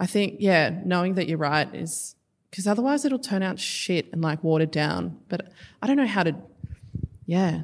I 0.00 0.06
think, 0.06 0.36
yeah, 0.40 0.80
knowing 0.84 1.14
that 1.14 1.28
you're 1.28 1.38
right 1.38 1.72
is 1.72 2.16
because 2.50 2.66
otherwise 2.66 3.04
it'll 3.04 3.18
turn 3.18 3.42
out 3.42 3.60
shit 3.60 4.08
and 4.12 4.22
like 4.22 4.42
watered 4.42 4.72
down. 4.72 5.18
But 5.28 5.52
I 5.80 5.86
don't 5.86 5.96
know 5.96 6.06
how 6.06 6.24
to, 6.24 6.34
yeah. 7.26 7.60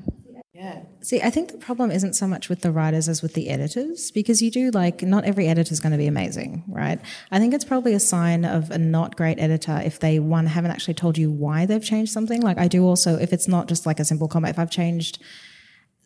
Yeah. 0.53 0.85
See, 1.03 1.21
I 1.21 1.29
think 1.29 1.53
the 1.53 1.59
problem 1.59 1.91
isn't 1.91 2.15
so 2.15 2.27
much 2.27 2.49
with 2.49 2.63
the 2.63 2.71
writers 2.71 3.11
as 3.11 3.21
with 3.21 3.35
the 3.35 3.51
editors, 3.51 4.11
because 4.11 4.41
you 4.41 4.51
do 4.51 4.71
like, 4.71 5.03
not 5.03 5.25
every 5.25 5.49
editor 5.49 5.71
is 5.71 5.81
going 5.81 5.93
to 5.93 5.99
be 5.99 6.07
amazing, 6.07 6.65
right? 6.67 6.99
I 7.31 7.39
think 7.39 7.53
it's 7.53 7.65
probably 7.65 7.93
a 7.93 8.01
sign 8.01 8.47
of 8.47 8.71
a 8.71 8.79
not 8.79 9.17
great 9.17 9.39
editor 9.39 9.83
if 9.85 10.01
they, 10.01 10.19
one, 10.19 10.47
haven't 10.47 10.71
actually 10.71 10.95
told 10.95 11.19
you 11.19 11.31
why 11.31 11.67
they've 11.67 11.85
changed 11.85 12.11
something. 12.11 12.41
Like, 12.41 12.57
I 12.57 12.69
do 12.69 12.87
also, 12.87 13.19
if 13.19 13.35
it's 13.35 13.49
not 13.49 13.69
just 13.69 13.85
like 13.85 14.01
a 14.01 14.05
simple 14.05 14.29
comment, 14.29 14.55
if 14.55 14.59
I've 14.59 14.71
changed 14.71 15.23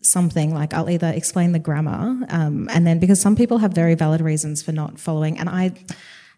something 0.02 0.52
like 0.52 0.74
I'll 0.74 0.90
either 0.90 1.12
explain 1.14 1.52
the 1.52 1.60
grammar, 1.60 2.26
um, 2.30 2.68
and 2.72 2.84
then 2.86 2.98
because 2.98 3.20
some 3.20 3.36
people 3.36 3.58
have 3.58 3.72
very 3.72 3.94
valid 3.94 4.20
reasons 4.20 4.62
for 4.62 4.72
not 4.72 4.98
following, 4.98 5.38
and 5.38 5.48
I, 5.48 5.72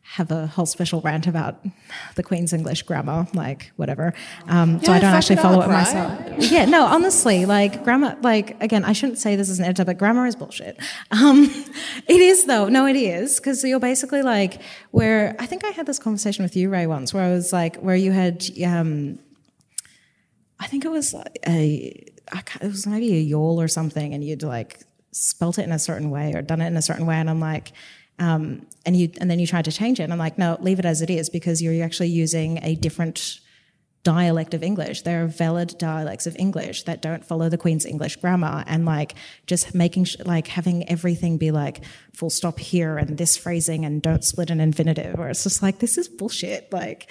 have 0.03 0.31
a 0.31 0.47
whole 0.47 0.67
special 0.67 1.01
rant 1.01 1.27
about 1.27 1.65
the 2.17 2.23
Queen's 2.23 2.53
English 2.53 2.83
grammar, 2.83 3.27
like 3.35 3.73
whatever. 3.77 4.13
Um, 4.49 4.75
yeah, 4.75 4.83
so 4.83 4.93
I 4.93 4.99
don't 4.99 5.15
actually 5.15 5.37
follow 5.37 5.61
up, 5.61 5.69
it 5.69 5.71
right? 5.71 5.95
myself. 5.95 6.53
Yeah, 6.53 6.65
no, 6.67 6.85
honestly, 6.85 7.47
like 7.47 7.83
grammar, 7.85 8.19
like 8.21 8.61
again, 8.63 8.85
I 8.85 8.93
shouldn't 8.93 9.19
say 9.19 9.37
this 9.37 9.49
as 9.49 9.59
an 9.59 9.65
editor, 9.65 9.85
but 9.85 9.99
grammar 9.99 10.27
is 10.27 10.37
bullshit. 10.37 10.79
Um, 11.13 11.45
it 12.09 12.21
is 12.21 12.47
though. 12.47 12.69
No, 12.69 12.87
it 12.87 12.97
is 12.97 13.39
because 13.39 13.63
you're 13.63 13.79
basically 13.79 14.23
like 14.23 14.61
where 14.91 15.37
I 15.39 15.47
think 15.47 15.65
I 15.65 15.69
had 15.69 15.87
this 15.87 15.99
conversation 15.99 16.43
with 16.43 16.57
you, 16.57 16.69
Ray, 16.69 16.87
once, 16.87 17.15
where 17.15 17.23
I 17.23 17.31
was 17.31 17.53
like, 17.53 17.77
where 17.77 17.95
you 17.95 18.13
had, 18.13 18.45
um, 18.65 19.19
I 20.59 20.67
think 20.67 20.85
it 20.85 20.91
was 20.91 21.15
a, 21.47 22.05
it 22.27 22.63
was 22.63 22.87
maybe 22.87 23.13
a 23.13 23.21
y'all 23.21 23.61
or 23.61 23.69
something, 23.69 24.15
and 24.15 24.25
you'd 24.25 24.43
like 24.43 24.81
spelt 25.13 25.59
it 25.59 25.63
in 25.63 25.73
a 25.73 25.79
certain 25.79 26.11
way 26.11 26.33
or 26.35 26.43
done 26.43 26.61
it 26.61 26.67
in 26.67 26.77
a 26.77 26.83
certain 26.83 27.07
way, 27.07 27.17
and 27.17 27.31
I'm 27.31 27.41
like 27.41 27.73
um, 28.23 28.67
and 28.87 28.97
you 28.97 29.11
and 29.21 29.29
then 29.31 29.39
you 29.41 29.47
tried 29.47 29.65
to 29.65 29.73
change 29.73 29.99
it. 29.99 30.05
And 30.05 30.13
I'm 30.13 30.19
like, 30.19 30.39
no, 30.39 30.57
leave 30.61 30.79
it 30.79 30.85
as 30.85 31.03
it 31.03 31.11
is 31.11 31.29
because 31.29 31.61
you're 31.61 31.85
actually 31.85 32.11
using 32.11 32.59
a 32.63 32.77
different 32.77 33.41
dialect 34.05 34.55
of 34.55 34.63
English. 34.63 35.03
There 35.03 35.25
are 35.25 35.27
valid 35.27 35.77
dialects 35.79 36.27
of 36.27 36.37
English 36.37 36.85
that 36.85 37.03
don't 37.03 37.25
follow 37.25 37.49
the 37.49 37.59
Queen's 37.59 37.85
English 37.85 38.17
grammar, 38.17 38.63
and 38.67 38.85
like 38.85 39.15
just 39.47 39.75
making 39.75 40.05
sh- 40.05 40.17
like 40.25 40.47
having 40.47 40.89
everything 40.89 41.37
be 41.37 41.51
like 41.51 41.85
full 42.15 42.31
stop 42.31 42.59
here 42.61 42.97
and 42.97 43.19
this 43.19 43.37
phrasing 43.37 43.85
and 43.85 44.01
don't 44.01 44.25
split 44.25 44.51
an 44.51 44.61
infinitive, 44.61 45.19
or 45.19 45.29
it's 45.29 45.43
just 45.43 45.63
like 45.63 45.81
this 45.81 45.99
is 45.99 46.09
bullshit. 46.09 46.73
Like, 46.73 47.09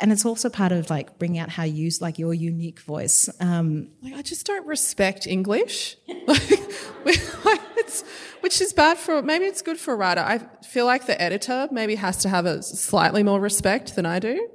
and 0.00 0.12
it's 0.12 0.24
also 0.24 0.48
part 0.48 0.72
of 0.72 0.90
like 0.90 1.18
bringing 1.18 1.38
out 1.38 1.48
how 1.50 1.64
you 1.64 1.84
use 1.84 2.00
like 2.00 2.18
your 2.18 2.34
unique 2.34 2.80
voice. 2.80 3.28
Um, 3.40 3.88
like 4.02 4.14
I 4.14 4.22
just 4.22 4.46
don't 4.46 4.66
respect 4.66 5.26
English. 5.26 5.96
like, 6.26 6.50
it's, 7.76 8.02
which 8.40 8.60
is 8.60 8.72
bad 8.72 8.98
for 8.98 9.22
maybe 9.22 9.44
it's 9.46 9.62
good 9.62 9.78
for 9.78 9.94
a 9.94 9.96
writer. 9.96 10.20
I 10.20 10.38
feel 10.64 10.86
like 10.86 11.06
the 11.06 11.20
editor 11.20 11.68
maybe 11.70 11.94
has 11.96 12.18
to 12.18 12.28
have 12.28 12.46
a 12.46 12.62
slightly 12.62 13.22
more 13.22 13.40
respect 13.40 13.96
than 13.96 14.06
I 14.06 14.18
do. 14.18 14.48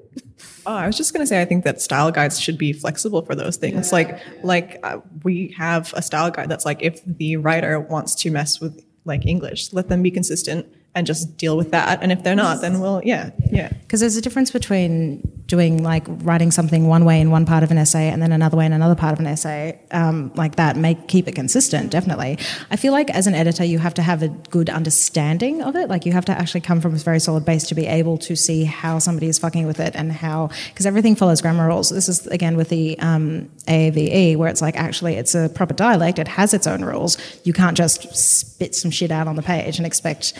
Oh, 0.65 0.73
I 0.73 0.87
was 0.87 0.97
just 0.97 1.13
going 1.13 1.21
to 1.21 1.27
say 1.27 1.41
I 1.41 1.45
think 1.45 1.63
that 1.63 1.81
style 1.81 2.11
guides 2.11 2.39
should 2.39 2.57
be 2.57 2.73
flexible 2.73 3.23
for 3.23 3.35
those 3.35 3.57
things. 3.57 3.87
Yeah. 3.87 3.95
Like 3.95 4.19
like 4.43 4.79
uh, 4.83 4.99
we 5.23 5.53
have 5.57 5.93
a 5.95 6.01
style 6.01 6.31
guide 6.31 6.49
that's 6.49 6.65
like 6.65 6.81
if 6.81 7.03
the 7.05 7.37
writer 7.37 7.79
wants 7.79 8.15
to 8.15 8.31
mess 8.31 8.59
with 8.59 8.85
like 9.05 9.25
English, 9.25 9.73
let 9.73 9.89
them 9.89 10.03
be 10.03 10.11
consistent 10.11 10.67
and 10.95 11.05
just 11.05 11.37
deal 11.37 11.55
with 11.55 11.71
that. 11.71 12.01
And 12.01 12.11
if 12.11 12.23
they're 12.23 12.35
not, 12.35 12.61
then 12.61 12.79
we'll, 12.79 13.01
yeah, 13.03 13.29
yeah. 13.51 13.69
Because 13.69 13.99
there's 13.99 14.15
a 14.15 14.21
difference 14.21 14.49
between 14.49 15.21
doing 15.45 15.83
like 15.83 16.03
writing 16.07 16.51
something 16.51 16.87
one 16.87 17.05
way 17.05 17.21
in 17.21 17.31
one 17.31 17.45
part 17.45 17.63
of 17.63 17.71
an 17.71 17.77
essay 17.77 18.09
and 18.09 18.21
then 18.21 18.31
another 18.31 18.57
way 18.57 18.65
in 18.65 18.73
another 18.73 18.95
part 18.95 19.13
of 19.13 19.19
an 19.19 19.27
essay, 19.27 19.79
um, 19.91 20.31
like 20.35 20.55
that. 20.55 20.75
Make 20.77 21.07
keep 21.07 21.27
it 21.27 21.33
consistent, 21.33 21.91
definitely. 21.91 22.39
I 22.71 22.75
feel 22.75 22.91
like 22.91 23.09
as 23.11 23.27
an 23.27 23.35
editor, 23.35 23.63
you 23.63 23.77
have 23.77 23.93
to 23.95 24.01
have 24.01 24.23
a 24.23 24.29
good 24.29 24.69
understanding 24.69 25.61
of 25.61 25.75
it. 25.75 25.89
Like 25.89 26.05
you 26.05 26.11
have 26.11 26.25
to 26.25 26.31
actually 26.31 26.61
come 26.61 26.81
from 26.81 26.95
a 26.95 26.97
very 26.97 27.19
solid 27.19 27.45
base 27.45 27.67
to 27.67 27.75
be 27.75 27.85
able 27.85 28.17
to 28.19 28.35
see 28.35 28.63
how 28.63 28.97
somebody 28.97 29.27
is 29.27 29.37
fucking 29.37 29.67
with 29.67 29.79
it 29.79 29.95
and 29.95 30.11
how, 30.11 30.49
because 30.69 30.85
everything 30.87 31.15
follows 31.15 31.41
grammar 31.41 31.67
rules. 31.67 31.89
This 31.89 32.09
is 32.09 32.25
again 32.27 32.57
with 32.57 32.69
the 32.69 32.97
um, 32.99 33.49
AAVE, 33.67 34.37
where 34.37 34.49
it's 34.49 34.61
like 34.61 34.75
actually 34.75 35.15
it's 35.15 35.35
a 35.35 35.49
proper 35.49 35.73
dialect. 35.73 36.17
It 36.17 36.27
has 36.27 36.53
its 36.53 36.65
own 36.65 36.83
rules. 36.83 37.17
You 37.43 37.53
can't 37.53 37.77
just 37.77 38.15
spit 38.15 38.73
some 38.73 38.91
shit 38.91 39.11
out 39.11 39.27
on 39.27 39.35
the 39.35 39.43
page 39.43 39.77
and 39.77 39.85
expect 39.85 40.33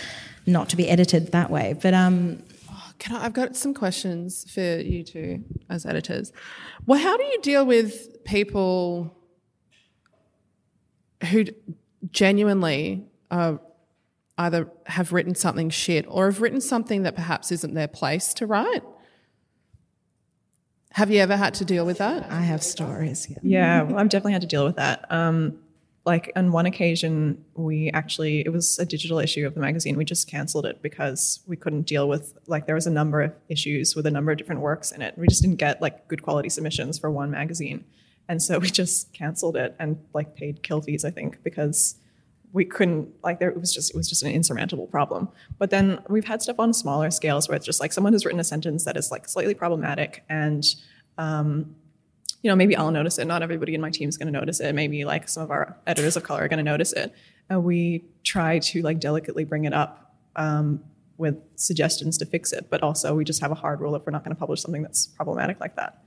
not 0.52 0.70
to 0.70 0.76
be 0.76 0.90
edited 0.90 1.32
that 1.32 1.50
way. 1.50 1.76
But 1.82 1.94
um, 1.94 2.44
oh, 2.70 2.92
can 3.00 3.16
I, 3.16 3.26
I've 3.26 3.34
got 3.34 3.56
some 3.56 3.74
questions 3.74 4.52
for 4.52 4.62
you 4.62 5.04
two 5.04 5.44
as 5.70 5.86
editors. 5.86 6.32
Well, 6.86 7.00
how 7.00 7.18
do 7.18 7.24
you 7.24 7.40
deal 7.42 7.66
with 7.66 8.24
people 8.24 9.16
who 11.32 11.46
genuinely 12.12 13.06
uh, 13.30 13.58
either 14.38 14.70
have 14.86 15.12
written 15.12 15.36
something 15.36 15.70
shit 15.70 16.06
or 16.08 16.26
have 16.26 16.42
written 16.42 16.62
something 16.62 17.04
that 17.04 17.16
perhaps 17.16 17.52
isn't 17.52 17.74
their 17.74 17.88
place 17.88 18.34
to 18.36 18.46
write? 18.46 18.84
Have 20.94 21.12
you 21.12 21.20
ever 21.20 21.38
had 21.38 21.54
to 21.56 21.66
deal 21.66 21.86
with 21.86 22.00
that? 22.00 22.32
I 22.32 22.42
have 22.42 22.64
stories. 22.64 23.28
Yeah, 23.30 23.38
yeah 23.44 23.82
well, 23.84 24.00
I've 24.00 24.10
definitely 24.10 24.34
had 24.34 24.42
to 24.42 24.48
deal 24.48 24.66
with 24.66 24.78
that. 24.78 25.06
Um, 25.12 25.60
like 26.10 26.32
on 26.36 26.52
one 26.52 26.66
occasion, 26.66 27.46
we 27.54 27.92
actually 27.92 28.40
it 28.40 28.52
was 28.52 28.80
a 28.80 28.86
digital 28.86 29.20
issue 29.20 29.46
of 29.46 29.54
the 29.54 29.60
magazine. 29.60 29.96
We 29.96 30.06
just 30.06 30.28
canceled 30.28 30.66
it 30.66 30.82
because 30.82 31.42
we 31.46 31.56
couldn't 31.56 31.84
deal 31.84 32.10
with 32.10 32.34
like 32.48 32.66
there 32.66 32.74
was 32.74 32.88
a 32.88 32.92
number 32.92 33.22
of 33.22 33.32
issues 33.48 33.96
with 33.96 34.08
a 34.08 34.12
number 34.12 34.32
of 34.32 34.40
different 34.40 34.62
works 34.62 34.92
in 34.92 35.04
it. 35.04 35.16
We 35.20 35.28
just 35.28 35.44
didn't 35.44 35.58
get 35.58 35.84
like 35.84 36.08
good 36.08 36.24
quality 36.24 36.50
submissions 36.50 36.98
for 36.98 37.12
one 37.12 37.30
magazine, 37.30 37.86
and 38.28 38.42
so 38.42 38.58
we 38.64 38.72
just 38.72 39.14
canceled 39.14 39.56
it 39.56 39.76
and 39.78 40.00
like 40.16 40.36
paid 40.36 40.64
kill 40.64 40.82
fees. 40.82 41.06
I 41.06 41.12
think 41.12 41.44
because 41.44 41.94
we 42.54 42.66
couldn't 42.66 43.08
like 43.24 43.38
there 43.38 43.50
it 43.50 43.60
was 43.60 43.72
just 43.72 43.92
it 43.92 43.96
was 43.96 44.10
just 44.10 44.24
an 44.24 44.32
insurmountable 44.32 44.88
problem 44.88 45.30
but 45.60 45.70
then 45.70 46.00
we've 46.10 46.26
had 46.26 46.42
stuff 46.42 46.60
on 46.60 46.74
smaller 46.74 47.12
scales 47.12 47.48
where 47.48 47.56
it's 47.56 47.64
just 47.64 47.80
like 47.80 47.94
someone 47.94 48.12
has 48.12 48.26
written 48.26 48.40
a 48.40 48.44
sentence 48.44 48.86
that 48.86 48.98
is 48.98 49.12
like 49.12 49.28
slightly 49.30 49.54
problematic 49.54 50.24
and 50.30 50.74
um, 51.20 51.76
you 52.42 52.50
know 52.50 52.56
maybe 52.56 52.76
i'll 52.76 52.92
notice 52.92 53.18
it. 53.18 53.26
Not 53.26 53.42
everybody 53.42 53.76
in 53.76 53.82
my 53.82 53.90
team 53.90 54.10
is 54.10 54.18
going 54.18 54.32
to 54.32 54.40
notice 54.40 54.60
it. 54.60 54.74
Maybe 54.74 55.06
like 55.06 55.28
some 55.28 55.44
of 55.44 55.52
our 55.52 55.78
editors 55.86 56.16
of 56.16 56.24
color 56.24 56.44
are 56.44 56.48
going 56.48 56.64
to 56.64 56.72
notice 56.72 56.94
it. 56.94 57.14
And 57.50 57.64
we 57.64 58.04
try 58.24 58.60
to 58.60 58.82
like 58.82 59.00
delicately 59.00 59.44
bring 59.44 59.66
it 59.66 59.74
up 59.74 60.16
um, 60.36 60.84
with 61.18 61.38
suggestions 61.56 62.18
to 62.20 62.26
fix 62.26 62.54
it. 62.54 62.70
But 62.70 62.84
also 62.84 63.16
we 63.16 63.26
just 63.26 63.42
have 63.42 63.52
a 63.52 63.56
hard 63.56 63.82
rule 63.82 63.96
if 63.96 64.06
we're 64.06 64.12
not 64.12 64.24
going 64.24 64.36
to 64.36 64.40
publish 64.40 64.62
something 64.62 64.82
that's 64.82 65.08
problematic 65.08 65.60
like 65.60 65.76
that. 65.76 66.04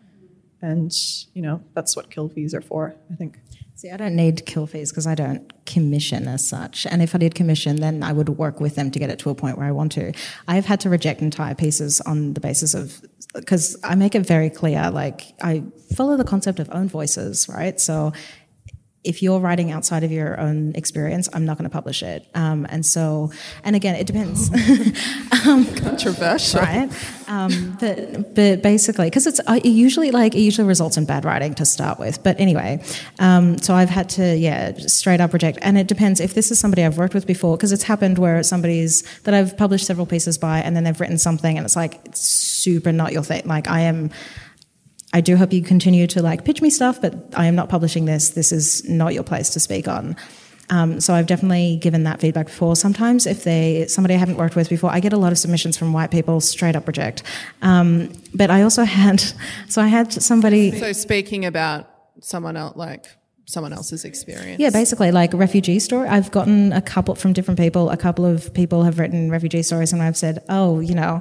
And 0.60 0.92
you 1.34 1.42
know 1.42 1.62
that's 1.74 1.96
what 1.96 2.10
kill 2.10 2.28
fees 2.28 2.54
are 2.54 2.60
for 2.60 2.94
i 3.10 3.14
think. 3.16 3.38
See, 3.74 3.90
I 3.90 3.96
don't 3.96 4.14
need 4.14 4.46
kill 4.46 4.68
fees 4.68 4.92
because 4.92 5.08
I 5.08 5.16
don't 5.16 5.52
commission 5.66 6.28
as 6.28 6.46
such. 6.46 6.86
And 6.86 7.02
if 7.02 7.16
I 7.16 7.18
did 7.18 7.34
commission, 7.34 7.80
then 7.80 8.04
I 8.04 8.12
would 8.12 8.28
work 8.28 8.60
with 8.60 8.76
them 8.76 8.92
to 8.92 8.98
get 8.98 9.10
it 9.10 9.18
to 9.20 9.30
a 9.30 9.34
point 9.34 9.58
where 9.58 9.66
I 9.66 9.72
want 9.72 9.90
to. 9.92 10.12
I've 10.46 10.66
had 10.66 10.78
to 10.80 10.88
reject 10.88 11.20
entire 11.20 11.56
pieces 11.56 12.00
on 12.02 12.34
the 12.34 12.40
basis 12.40 12.74
of, 12.74 13.02
because 13.34 13.76
I 13.82 13.94
make 13.94 14.14
it 14.14 14.26
very 14.26 14.50
clear, 14.50 14.90
like, 14.90 15.32
I 15.42 15.62
follow 15.94 16.16
the 16.16 16.24
concept 16.24 16.58
of 16.58 16.68
own 16.72 16.88
voices, 16.88 17.48
right? 17.48 17.80
So 17.80 18.12
if 19.04 19.22
you're 19.22 19.40
writing 19.40 19.72
outside 19.72 20.04
of 20.04 20.12
your 20.12 20.38
own 20.38 20.72
experience, 20.76 21.28
I'm 21.32 21.44
not 21.44 21.58
going 21.58 21.68
to 21.68 21.72
publish 21.72 22.02
it. 22.02 22.24
Um, 22.34 22.66
and 22.70 22.86
so, 22.86 23.32
and 23.64 23.74
again, 23.74 23.96
it 23.96 24.06
depends. 24.06 24.50
um, 25.46 25.64
Controversial, 25.74 26.60
right? 26.60 26.90
Um, 27.26 27.76
but 27.80 28.34
but 28.34 28.62
basically, 28.62 29.06
because 29.06 29.26
it's 29.26 29.40
uh, 29.40 29.58
it 29.64 29.68
usually 29.68 30.10
like 30.10 30.34
it 30.34 30.40
usually 30.40 30.68
results 30.68 30.96
in 30.96 31.04
bad 31.04 31.24
writing 31.24 31.54
to 31.54 31.64
start 31.64 31.98
with. 31.98 32.22
But 32.22 32.38
anyway, 32.38 32.82
um, 33.18 33.58
so 33.58 33.74
I've 33.74 33.90
had 33.90 34.08
to 34.10 34.36
yeah 34.36 34.72
straight 34.86 35.20
up 35.20 35.32
reject, 35.32 35.58
and 35.62 35.76
it 35.76 35.88
depends 35.88 36.20
if 36.20 36.34
this 36.34 36.50
is 36.50 36.60
somebody 36.60 36.84
I've 36.84 36.98
worked 36.98 37.14
with 37.14 37.26
before, 37.26 37.56
because 37.56 37.72
it's 37.72 37.84
happened 37.84 38.18
where 38.18 38.42
somebody's 38.42 39.02
that 39.22 39.34
I've 39.34 39.56
published 39.56 39.86
several 39.86 40.06
pieces 40.06 40.38
by, 40.38 40.60
and 40.60 40.76
then 40.76 40.84
they've 40.84 41.00
written 41.00 41.18
something, 41.18 41.56
and 41.56 41.64
it's 41.64 41.76
like 41.76 42.00
it's 42.04 42.20
super 42.20 42.92
not 42.92 43.12
your 43.12 43.24
thing. 43.24 43.42
Like 43.46 43.68
I 43.68 43.80
am. 43.80 44.10
I 45.12 45.20
do 45.20 45.36
hope 45.36 45.52
you 45.52 45.62
continue 45.62 46.06
to 46.08 46.22
like 46.22 46.44
pitch 46.44 46.62
me 46.62 46.70
stuff, 46.70 47.00
but 47.00 47.14
I 47.34 47.46
am 47.46 47.54
not 47.54 47.68
publishing 47.68 48.06
this. 48.06 48.30
This 48.30 48.52
is 48.52 48.88
not 48.88 49.12
your 49.14 49.22
place 49.22 49.50
to 49.50 49.60
speak 49.60 49.86
on. 49.88 50.16
Um, 50.70 51.00
so 51.00 51.12
I've 51.12 51.26
definitely 51.26 51.76
given 51.76 52.04
that 52.04 52.20
feedback 52.20 52.46
before. 52.46 52.76
Sometimes 52.76 53.26
if 53.26 53.44
they 53.44 53.86
somebody 53.88 54.14
I 54.14 54.16
haven't 54.16 54.36
worked 54.36 54.56
with 54.56 54.70
before, 54.70 54.90
I 54.90 55.00
get 55.00 55.12
a 55.12 55.18
lot 55.18 55.30
of 55.30 55.38
submissions 55.38 55.76
from 55.76 55.92
white 55.92 56.10
people 56.10 56.40
straight 56.40 56.76
up 56.76 56.86
reject. 56.86 57.22
Um, 57.60 58.10
but 58.34 58.50
I 58.50 58.62
also 58.62 58.84
had 58.84 59.22
so 59.68 59.82
I 59.82 59.88
had 59.88 60.12
somebody. 60.12 60.78
So 60.78 60.92
speaking 60.92 61.44
about 61.44 61.88
someone 62.20 62.56
else, 62.56 62.74
like 62.76 63.04
someone 63.44 63.74
else's 63.74 64.06
experience. 64.06 64.60
Yeah, 64.60 64.70
basically 64.70 65.12
like 65.12 65.34
a 65.34 65.36
refugee 65.36 65.78
story. 65.78 66.08
I've 66.08 66.30
gotten 66.30 66.72
a 66.72 66.80
couple 66.80 67.16
from 67.16 67.34
different 67.34 67.60
people. 67.60 67.90
A 67.90 67.98
couple 67.98 68.24
of 68.24 68.54
people 68.54 68.84
have 68.84 68.98
written 68.98 69.30
refugee 69.30 69.62
stories, 69.62 69.92
and 69.92 70.00
I've 70.00 70.16
said, 70.16 70.42
oh, 70.48 70.80
you 70.80 70.94
know 70.94 71.20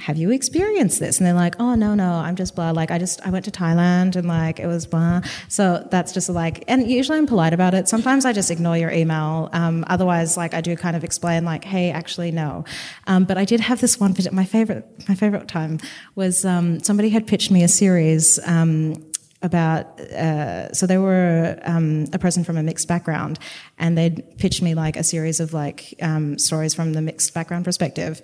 have 0.00 0.16
you 0.16 0.30
experienced 0.30 0.98
this? 0.98 1.18
And 1.18 1.26
they're 1.26 1.34
like, 1.34 1.56
oh, 1.60 1.74
no, 1.74 1.94
no, 1.94 2.12
I'm 2.12 2.36
just 2.36 2.54
blah. 2.54 2.70
Like, 2.70 2.90
I 2.90 2.98
just, 2.98 3.24
I 3.26 3.30
went 3.30 3.44
to 3.44 3.50
Thailand 3.50 4.16
and 4.16 4.26
like, 4.26 4.58
it 4.58 4.66
was 4.66 4.86
blah. 4.86 5.20
So 5.48 5.86
that's 5.90 6.12
just 6.12 6.28
like, 6.28 6.64
and 6.68 6.90
usually 6.90 7.18
I'm 7.18 7.26
polite 7.26 7.52
about 7.52 7.74
it. 7.74 7.88
Sometimes 7.88 8.24
I 8.24 8.32
just 8.32 8.50
ignore 8.50 8.76
your 8.76 8.90
email. 8.90 9.48
Um, 9.52 9.84
otherwise, 9.88 10.36
like, 10.36 10.54
I 10.54 10.60
do 10.60 10.76
kind 10.76 10.96
of 10.96 11.04
explain, 11.04 11.44
like, 11.44 11.64
hey, 11.64 11.90
actually, 11.90 12.30
no. 12.30 12.64
Um, 13.06 13.24
but 13.24 13.36
I 13.38 13.44
did 13.44 13.60
have 13.60 13.80
this 13.80 14.00
one, 14.00 14.14
my 14.32 14.44
favorite, 14.44 14.86
my 15.08 15.14
favorite 15.14 15.48
time 15.48 15.78
was 16.14 16.44
um, 16.44 16.80
somebody 16.80 17.10
had 17.10 17.26
pitched 17.26 17.50
me 17.50 17.62
a 17.62 17.68
series 17.68 18.38
um, 18.46 18.94
about 19.42 19.98
uh, 20.00 20.72
so 20.72 20.86
they 20.86 20.98
were 20.98 21.58
um, 21.62 22.06
a 22.12 22.18
person 22.18 22.44
from 22.44 22.56
a 22.56 22.62
mixed 22.62 22.86
background 22.86 23.38
and 23.78 23.96
they'd 23.96 24.22
pitched 24.38 24.60
me 24.60 24.74
like 24.74 24.96
a 24.96 25.02
series 25.02 25.40
of 25.40 25.54
like 25.54 25.94
um, 26.02 26.38
stories 26.38 26.74
from 26.74 26.92
the 26.92 27.00
mixed 27.00 27.32
background 27.32 27.64
perspective 27.64 28.20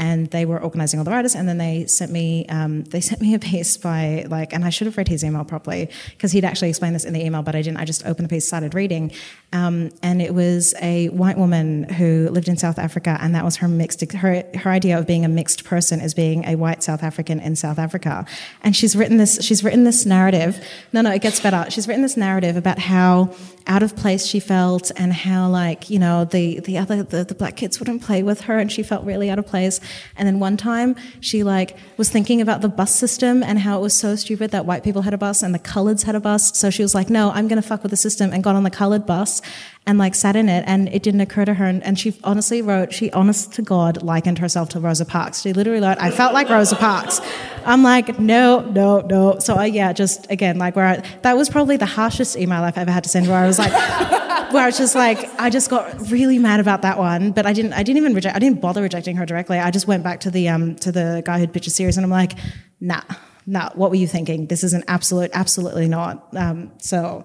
and 0.00 0.26
they 0.30 0.44
were 0.44 0.60
organizing 0.60 0.98
all 0.98 1.04
the 1.04 1.10
writers 1.10 1.34
and 1.36 1.48
then 1.48 1.58
they 1.58 1.86
sent 1.86 2.10
me 2.10 2.44
um, 2.48 2.82
they 2.84 3.00
sent 3.10 3.20
me 3.20 3.34
a 3.34 3.38
piece 3.38 3.76
by 3.76 4.26
like 4.28 4.52
and 4.52 4.64
i 4.64 4.70
should 4.70 4.86
have 4.86 4.96
read 4.96 5.06
his 5.06 5.22
email 5.22 5.44
properly 5.44 5.88
because 6.10 6.32
he'd 6.32 6.44
actually 6.44 6.68
explained 6.68 6.94
this 6.94 7.04
in 7.04 7.12
the 7.12 7.24
email 7.24 7.42
but 7.42 7.54
i 7.54 7.62
didn't 7.62 7.78
i 7.78 7.84
just 7.84 8.04
opened 8.06 8.28
the 8.28 8.34
piece 8.34 8.46
started 8.46 8.74
reading 8.74 9.12
um, 9.52 9.90
and 10.02 10.22
it 10.22 10.34
was 10.34 10.74
a 10.80 11.08
white 11.08 11.36
woman 11.36 11.84
who 11.84 12.28
lived 12.30 12.48
in 12.48 12.56
south 12.56 12.78
africa 12.78 13.16
and 13.20 13.34
that 13.34 13.44
was 13.44 13.56
her 13.56 13.68
mixed 13.68 14.00
her, 14.12 14.42
her 14.54 14.70
idea 14.70 14.98
of 14.98 15.06
being 15.06 15.24
a 15.24 15.28
mixed 15.28 15.64
person 15.64 16.00
is 16.00 16.14
being 16.14 16.44
a 16.46 16.56
white 16.56 16.82
south 16.82 17.02
african 17.02 17.38
in 17.38 17.54
south 17.54 17.78
africa 17.78 18.24
and 18.62 18.74
she's 18.74 18.96
written 18.96 19.18
this 19.18 19.38
she's 19.44 19.62
written 19.62 19.84
this 19.84 20.04
narrative 20.04 20.60
no, 20.92 21.02
no, 21.02 21.12
it 21.12 21.22
gets 21.22 21.40
better. 21.40 21.70
She's 21.70 21.86
written 21.86 22.02
this 22.02 22.16
narrative 22.16 22.56
about 22.56 22.78
how 22.78 23.34
out 23.66 23.82
of 23.82 23.94
place 23.94 24.26
she 24.26 24.40
felt 24.40 24.90
and 24.96 25.12
how 25.12 25.48
like, 25.48 25.90
you 25.90 25.98
know, 25.98 26.24
the, 26.24 26.60
the 26.60 26.78
other, 26.78 27.02
the, 27.02 27.24
the 27.24 27.34
black 27.34 27.56
kids 27.56 27.78
wouldn't 27.78 28.02
play 28.02 28.22
with 28.22 28.42
her 28.42 28.58
and 28.58 28.72
she 28.72 28.82
felt 28.82 29.04
really 29.04 29.30
out 29.30 29.38
of 29.38 29.46
place. 29.46 29.80
And 30.16 30.26
then 30.26 30.40
one 30.40 30.56
time 30.56 30.96
she 31.20 31.42
like 31.42 31.76
was 31.96 32.08
thinking 32.08 32.40
about 32.40 32.60
the 32.60 32.68
bus 32.68 32.94
system 32.94 33.42
and 33.42 33.58
how 33.58 33.78
it 33.78 33.82
was 33.82 33.94
so 33.94 34.16
stupid 34.16 34.50
that 34.50 34.66
white 34.66 34.84
people 34.84 35.02
had 35.02 35.14
a 35.14 35.18
bus 35.18 35.42
and 35.42 35.54
the 35.54 35.58
coloreds 35.58 36.04
had 36.04 36.14
a 36.14 36.20
bus. 36.20 36.56
So 36.56 36.70
she 36.70 36.82
was 36.82 36.94
like, 36.94 37.10
no, 37.10 37.30
I'm 37.30 37.48
going 37.48 37.60
to 37.60 37.66
fuck 37.66 37.82
with 37.82 37.90
the 37.90 37.96
system 37.96 38.32
and 38.32 38.42
got 38.42 38.54
on 38.54 38.62
the 38.62 38.70
colored 38.70 39.06
bus 39.06 39.42
and 39.90 39.98
like 39.98 40.14
sat 40.14 40.36
in 40.36 40.48
it 40.48 40.62
and 40.68 40.88
it 40.90 41.02
didn't 41.02 41.20
occur 41.20 41.44
to 41.44 41.52
her 41.54 41.66
and, 41.66 41.82
and, 41.82 41.98
she 41.98 42.14
honestly 42.22 42.62
wrote 42.62 42.92
she 42.92 43.10
honest 43.10 43.52
to 43.52 43.60
god 43.60 44.02
likened 44.02 44.38
herself 44.38 44.68
to 44.68 44.78
rosa 44.78 45.04
parks. 45.04 45.42
She 45.42 45.52
literally 45.52 45.80
wrote 45.80 45.98
i 45.98 46.12
felt 46.12 46.32
like 46.32 46.48
rosa 46.48 46.76
parks. 46.76 47.20
I'm 47.66 47.82
like 47.82 48.20
no 48.20 48.60
no 48.60 49.00
no. 49.00 49.40
So 49.40 49.56
I, 49.56 49.66
yeah 49.66 49.92
just 49.92 50.30
again 50.30 50.58
like 50.58 50.76
where 50.76 50.86
I, 50.86 50.96
that 51.22 51.36
was 51.36 51.50
probably 51.50 51.76
the 51.76 51.86
harshest 51.86 52.36
email 52.36 52.62
i've 52.62 52.78
ever 52.78 52.92
had 52.92 53.02
to 53.02 53.10
send 53.10 53.26
where 53.26 53.42
i 53.42 53.46
was 53.46 53.58
like 53.58 53.72
where 54.52 54.62
i 54.62 54.66
was 54.66 54.78
just 54.78 54.94
like 54.94 55.28
i 55.40 55.50
just 55.50 55.68
got 55.68 56.08
really 56.08 56.38
mad 56.38 56.60
about 56.60 56.82
that 56.82 56.96
one 56.96 57.32
but 57.32 57.44
i 57.44 57.52
didn't 57.52 57.72
i 57.72 57.82
didn't 57.82 57.98
even 57.98 58.14
reject 58.14 58.36
i 58.36 58.38
didn't 58.38 58.60
bother 58.60 58.82
rejecting 58.82 59.16
her 59.16 59.26
directly. 59.26 59.58
I 59.58 59.72
just 59.72 59.88
went 59.88 60.04
back 60.04 60.20
to 60.20 60.30
the 60.30 60.48
um 60.48 60.76
to 60.76 60.92
the 60.92 61.22
guy 61.26 61.40
who'd 61.40 61.52
pitched 61.52 61.66
a 61.66 61.70
series 61.70 61.96
and 61.96 62.04
i'm 62.04 62.10
like 62.10 62.34
nah 62.80 63.02
nah 63.46 63.70
what 63.74 63.90
were 63.90 63.96
you 63.96 64.06
thinking? 64.06 64.46
This 64.46 64.62
is 64.62 64.72
an 64.72 64.84
absolute 64.86 65.30
absolutely 65.34 65.88
not. 65.88 66.28
Um 66.36 66.70
so 66.78 67.24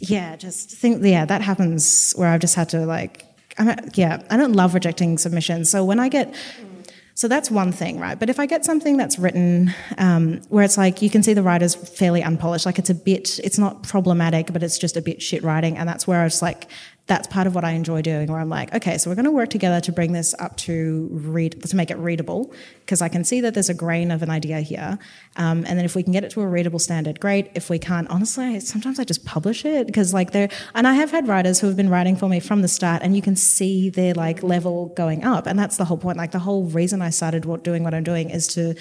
yeah, 0.00 0.34
just 0.36 0.70
think, 0.70 1.04
yeah, 1.04 1.24
that 1.26 1.42
happens 1.42 2.12
where 2.16 2.28
I've 2.28 2.40
just 2.40 2.54
had 2.54 2.68
to 2.70 2.86
like, 2.86 3.26
I'm, 3.58 3.78
yeah, 3.94 4.22
I 4.30 4.36
don't 4.36 4.54
love 4.54 4.74
rejecting 4.74 5.18
submissions. 5.18 5.70
So 5.70 5.84
when 5.84 6.00
I 6.00 6.08
get, 6.08 6.34
so 7.14 7.28
that's 7.28 7.50
one 7.50 7.70
thing, 7.70 8.00
right? 8.00 8.18
But 8.18 8.30
if 8.30 8.40
I 8.40 8.46
get 8.46 8.64
something 8.64 8.96
that's 8.96 9.18
written 9.18 9.74
um, 9.98 10.40
where 10.48 10.64
it's 10.64 10.78
like 10.78 11.02
you 11.02 11.10
can 11.10 11.22
see 11.22 11.34
the 11.34 11.42
writer's 11.42 11.74
fairly 11.74 12.22
unpolished, 12.22 12.64
like 12.64 12.78
it's 12.78 12.88
a 12.88 12.94
bit, 12.94 13.38
it's 13.44 13.58
not 13.58 13.82
problematic, 13.82 14.52
but 14.54 14.62
it's 14.62 14.78
just 14.78 14.96
a 14.96 15.02
bit 15.02 15.20
shit 15.20 15.42
writing, 15.42 15.76
and 15.76 15.86
that's 15.86 16.06
where 16.06 16.20
I 16.20 16.24
was 16.24 16.40
like, 16.40 16.66
that's 17.10 17.26
part 17.26 17.48
of 17.48 17.56
what 17.56 17.64
I 17.64 17.72
enjoy 17.72 18.02
doing, 18.02 18.30
where 18.30 18.40
I'm 18.40 18.48
like, 18.48 18.72
okay, 18.72 18.96
so 18.96 19.10
we're 19.10 19.16
going 19.16 19.24
to 19.24 19.32
work 19.32 19.50
together 19.50 19.80
to 19.80 19.90
bring 19.90 20.12
this 20.12 20.32
up 20.38 20.56
to 20.58 21.08
read, 21.10 21.60
to 21.64 21.74
make 21.74 21.90
it 21.90 21.98
readable, 21.98 22.52
because 22.82 23.02
I 23.02 23.08
can 23.08 23.24
see 23.24 23.40
that 23.40 23.52
there's 23.52 23.68
a 23.68 23.74
grain 23.74 24.12
of 24.12 24.22
an 24.22 24.30
idea 24.30 24.60
here, 24.60 24.96
um, 25.34 25.64
and 25.66 25.76
then 25.76 25.84
if 25.84 25.96
we 25.96 26.04
can 26.04 26.12
get 26.12 26.22
it 26.22 26.30
to 26.30 26.40
a 26.40 26.46
readable 26.46 26.78
standard, 26.78 27.18
great. 27.18 27.50
If 27.56 27.68
we 27.68 27.80
can't, 27.80 28.08
honestly, 28.10 28.60
sometimes 28.60 29.00
I 29.00 29.04
just 29.04 29.24
publish 29.24 29.64
it 29.64 29.88
because 29.88 30.14
like 30.14 30.30
they're, 30.30 30.50
and 30.76 30.86
I 30.86 30.94
have 30.94 31.10
had 31.10 31.26
writers 31.26 31.58
who 31.58 31.66
have 31.66 31.76
been 31.76 31.90
writing 31.90 32.14
for 32.14 32.28
me 32.28 32.38
from 32.38 32.62
the 32.62 32.68
start, 32.68 33.02
and 33.02 33.16
you 33.16 33.22
can 33.22 33.34
see 33.34 33.90
their 33.90 34.14
like 34.14 34.44
level 34.44 34.92
going 34.94 35.24
up, 35.24 35.48
and 35.48 35.58
that's 35.58 35.78
the 35.78 35.86
whole 35.86 35.98
point. 35.98 36.16
Like 36.16 36.30
the 36.30 36.38
whole 36.38 36.66
reason 36.66 37.02
I 37.02 37.10
started 37.10 37.44
what, 37.44 37.64
doing 37.64 37.82
what 37.82 37.92
I'm 37.92 38.04
doing 38.04 38.30
is 38.30 38.46
to 38.54 38.76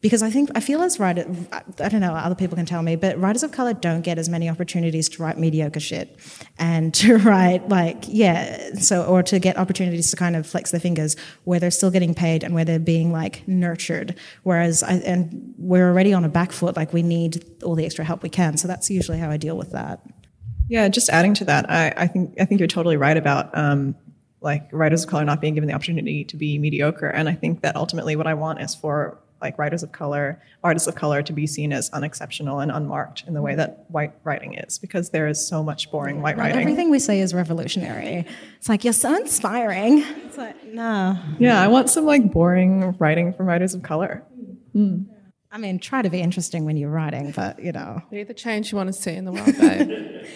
because 0.00 0.22
I 0.22 0.30
think 0.30 0.50
I 0.54 0.60
feel 0.60 0.80
as 0.82 1.00
writer, 1.00 1.26
I 1.52 1.88
don't 1.88 2.00
know, 2.00 2.12
other 2.14 2.36
people 2.36 2.56
can 2.56 2.66
tell 2.66 2.82
me, 2.82 2.94
but 2.94 3.18
writers 3.18 3.42
of 3.42 3.50
color 3.50 3.74
don't 3.74 4.02
get 4.02 4.16
as 4.16 4.28
many 4.28 4.48
opportunities 4.48 5.08
to 5.10 5.22
write 5.22 5.38
mediocre 5.38 5.80
shit 5.80 6.16
and 6.58 6.94
to 7.02 7.18
write 7.18 7.68
like 7.68 8.04
yeah, 8.06 8.74
so 8.74 9.04
or 9.04 9.22
to 9.24 9.38
get 9.38 9.56
opportunities 9.56 10.10
to 10.10 10.16
kind 10.16 10.36
of 10.36 10.46
flex 10.46 10.70
their 10.70 10.80
fingers 10.80 11.16
where 11.44 11.58
they're 11.58 11.70
still 11.70 11.90
getting 11.90 12.14
paid 12.14 12.44
and 12.44 12.54
where 12.54 12.64
they're 12.64 12.78
being 12.78 13.10
like 13.12 13.46
nurtured. 13.48 14.14
Whereas 14.44 14.82
I, 14.82 14.94
and 14.94 15.54
we're 15.58 15.88
already 15.88 16.12
on 16.12 16.24
a 16.24 16.28
back 16.28 16.52
foot, 16.52 16.76
like 16.76 16.92
we 16.92 17.02
need 17.02 17.44
all 17.64 17.74
the 17.74 17.84
extra 17.84 18.04
help 18.04 18.22
we 18.22 18.28
can. 18.28 18.56
So 18.56 18.68
that's 18.68 18.88
usually 18.90 19.18
how 19.18 19.30
I 19.30 19.36
deal 19.36 19.56
with 19.56 19.72
that. 19.72 20.00
Yeah, 20.68 20.86
just 20.88 21.08
adding 21.08 21.34
to 21.34 21.44
that, 21.46 21.68
I, 21.70 21.92
I 21.96 22.06
think 22.06 22.34
I 22.40 22.44
think 22.44 22.60
you're 22.60 22.68
totally 22.68 22.96
right 22.96 23.16
about. 23.16 23.56
Um, 23.56 23.96
like 24.40 24.68
writers 24.70 25.02
of 25.02 25.10
color 25.10 25.24
not 25.24 25.40
being 25.40 25.54
given 25.54 25.66
the 25.66 25.74
opportunity 25.74 26.22
to 26.22 26.36
be 26.36 26.60
mediocre. 26.60 27.08
And 27.08 27.28
I 27.28 27.32
think 27.32 27.62
that 27.62 27.74
ultimately 27.74 28.14
what 28.14 28.28
I 28.28 28.34
want 28.34 28.60
is 28.60 28.72
for 28.72 29.18
like 29.40 29.58
writers 29.58 29.82
of 29.82 29.92
color, 29.92 30.42
artists 30.64 30.88
of 30.88 30.94
color 30.94 31.22
to 31.22 31.32
be 31.32 31.46
seen 31.46 31.72
as 31.72 31.90
unexceptional 31.90 32.60
and 32.60 32.70
unmarked 32.70 33.24
in 33.26 33.34
the 33.34 33.42
way 33.42 33.54
that 33.54 33.84
white 33.88 34.12
writing 34.24 34.54
is, 34.54 34.78
because 34.78 35.10
there 35.10 35.28
is 35.28 35.46
so 35.46 35.62
much 35.62 35.90
boring 35.90 36.22
white 36.22 36.36
writing. 36.36 36.60
Everything 36.60 36.90
we 36.90 36.98
say 36.98 37.20
is 37.20 37.34
revolutionary. 37.34 38.26
It's 38.56 38.68
like 38.68 38.84
you're 38.84 38.92
so 38.92 39.14
inspiring. 39.14 40.04
It's 40.26 40.38
like 40.38 40.64
no. 40.64 41.18
Yeah, 41.38 41.60
I 41.60 41.68
want 41.68 41.90
some 41.90 42.04
like 42.04 42.32
boring 42.32 42.96
writing 42.98 43.32
from 43.32 43.46
writers 43.46 43.74
of 43.74 43.82
color. 43.82 44.24
Mm. 44.74 45.06
I 45.50 45.56
mean, 45.56 45.78
try 45.78 46.02
to 46.02 46.10
be 46.10 46.20
interesting 46.20 46.64
when 46.64 46.76
you're 46.76 46.90
writing, 46.90 47.32
but 47.32 47.62
you 47.62 47.72
know. 47.72 48.02
Be 48.10 48.22
the 48.22 48.34
change 48.34 48.70
you 48.70 48.76
want 48.76 48.88
to 48.88 48.92
see 48.92 49.12
in 49.12 49.24
the 49.24 49.32
world, 49.32 49.56
babe. 49.56 50.26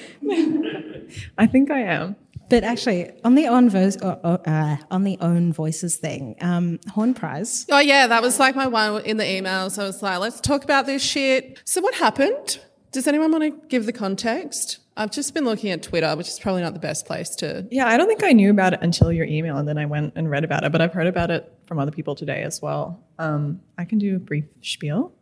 I 1.38 1.46
think 1.46 1.70
I 1.70 1.80
am. 1.80 2.16
But 2.52 2.64
actually, 2.64 3.10
on 3.24 3.34
the 3.34 3.46
own 3.46 3.70
voice, 3.70 3.96
uh, 4.02 4.08
uh, 4.44 4.76
on 4.90 5.04
the 5.04 5.16
own 5.22 5.54
voices 5.54 5.96
thing, 5.96 6.36
um, 6.42 6.80
Horn 6.90 7.14
Prize. 7.14 7.64
Oh 7.70 7.78
yeah, 7.78 8.06
that 8.08 8.20
was 8.20 8.38
like 8.38 8.54
my 8.54 8.66
one 8.66 9.02
in 9.06 9.16
the 9.16 9.24
emails. 9.24 9.78
I 9.78 9.86
was 9.86 10.02
like, 10.02 10.18
let's 10.18 10.38
talk 10.38 10.62
about 10.62 10.84
this 10.84 11.02
shit. 11.02 11.62
So 11.64 11.80
what 11.80 11.94
happened? 11.94 12.60
Does 12.90 13.06
anyone 13.08 13.32
want 13.32 13.44
to 13.44 13.68
give 13.68 13.86
the 13.86 13.92
context? 13.94 14.80
I've 14.98 15.10
just 15.10 15.32
been 15.32 15.46
looking 15.46 15.70
at 15.70 15.82
Twitter, 15.82 16.14
which 16.14 16.28
is 16.28 16.38
probably 16.38 16.60
not 16.60 16.74
the 16.74 16.78
best 16.78 17.06
place 17.06 17.30
to. 17.36 17.66
Yeah, 17.70 17.88
I 17.88 17.96
don't 17.96 18.06
think 18.06 18.22
I 18.22 18.32
knew 18.32 18.50
about 18.50 18.74
it 18.74 18.80
until 18.82 19.10
your 19.10 19.24
email, 19.24 19.56
and 19.56 19.66
then 19.66 19.78
I 19.78 19.86
went 19.86 20.12
and 20.16 20.28
read 20.28 20.44
about 20.44 20.62
it. 20.62 20.72
But 20.72 20.82
I've 20.82 20.92
heard 20.92 21.06
about 21.06 21.30
it 21.30 21.50
from 21.66 21.78
other 21.78 21.90
people 21.90 22.14
today 22.14 22.42
as 22.42 22.60
well. 22.60 23.02
Um, 23.18 23.62
I 23.78 23.86
can 23.86 23.96
do 23.96 24.16
a 24.16 24.18
brief 24.18 24.44
spiel. 24.60 25.14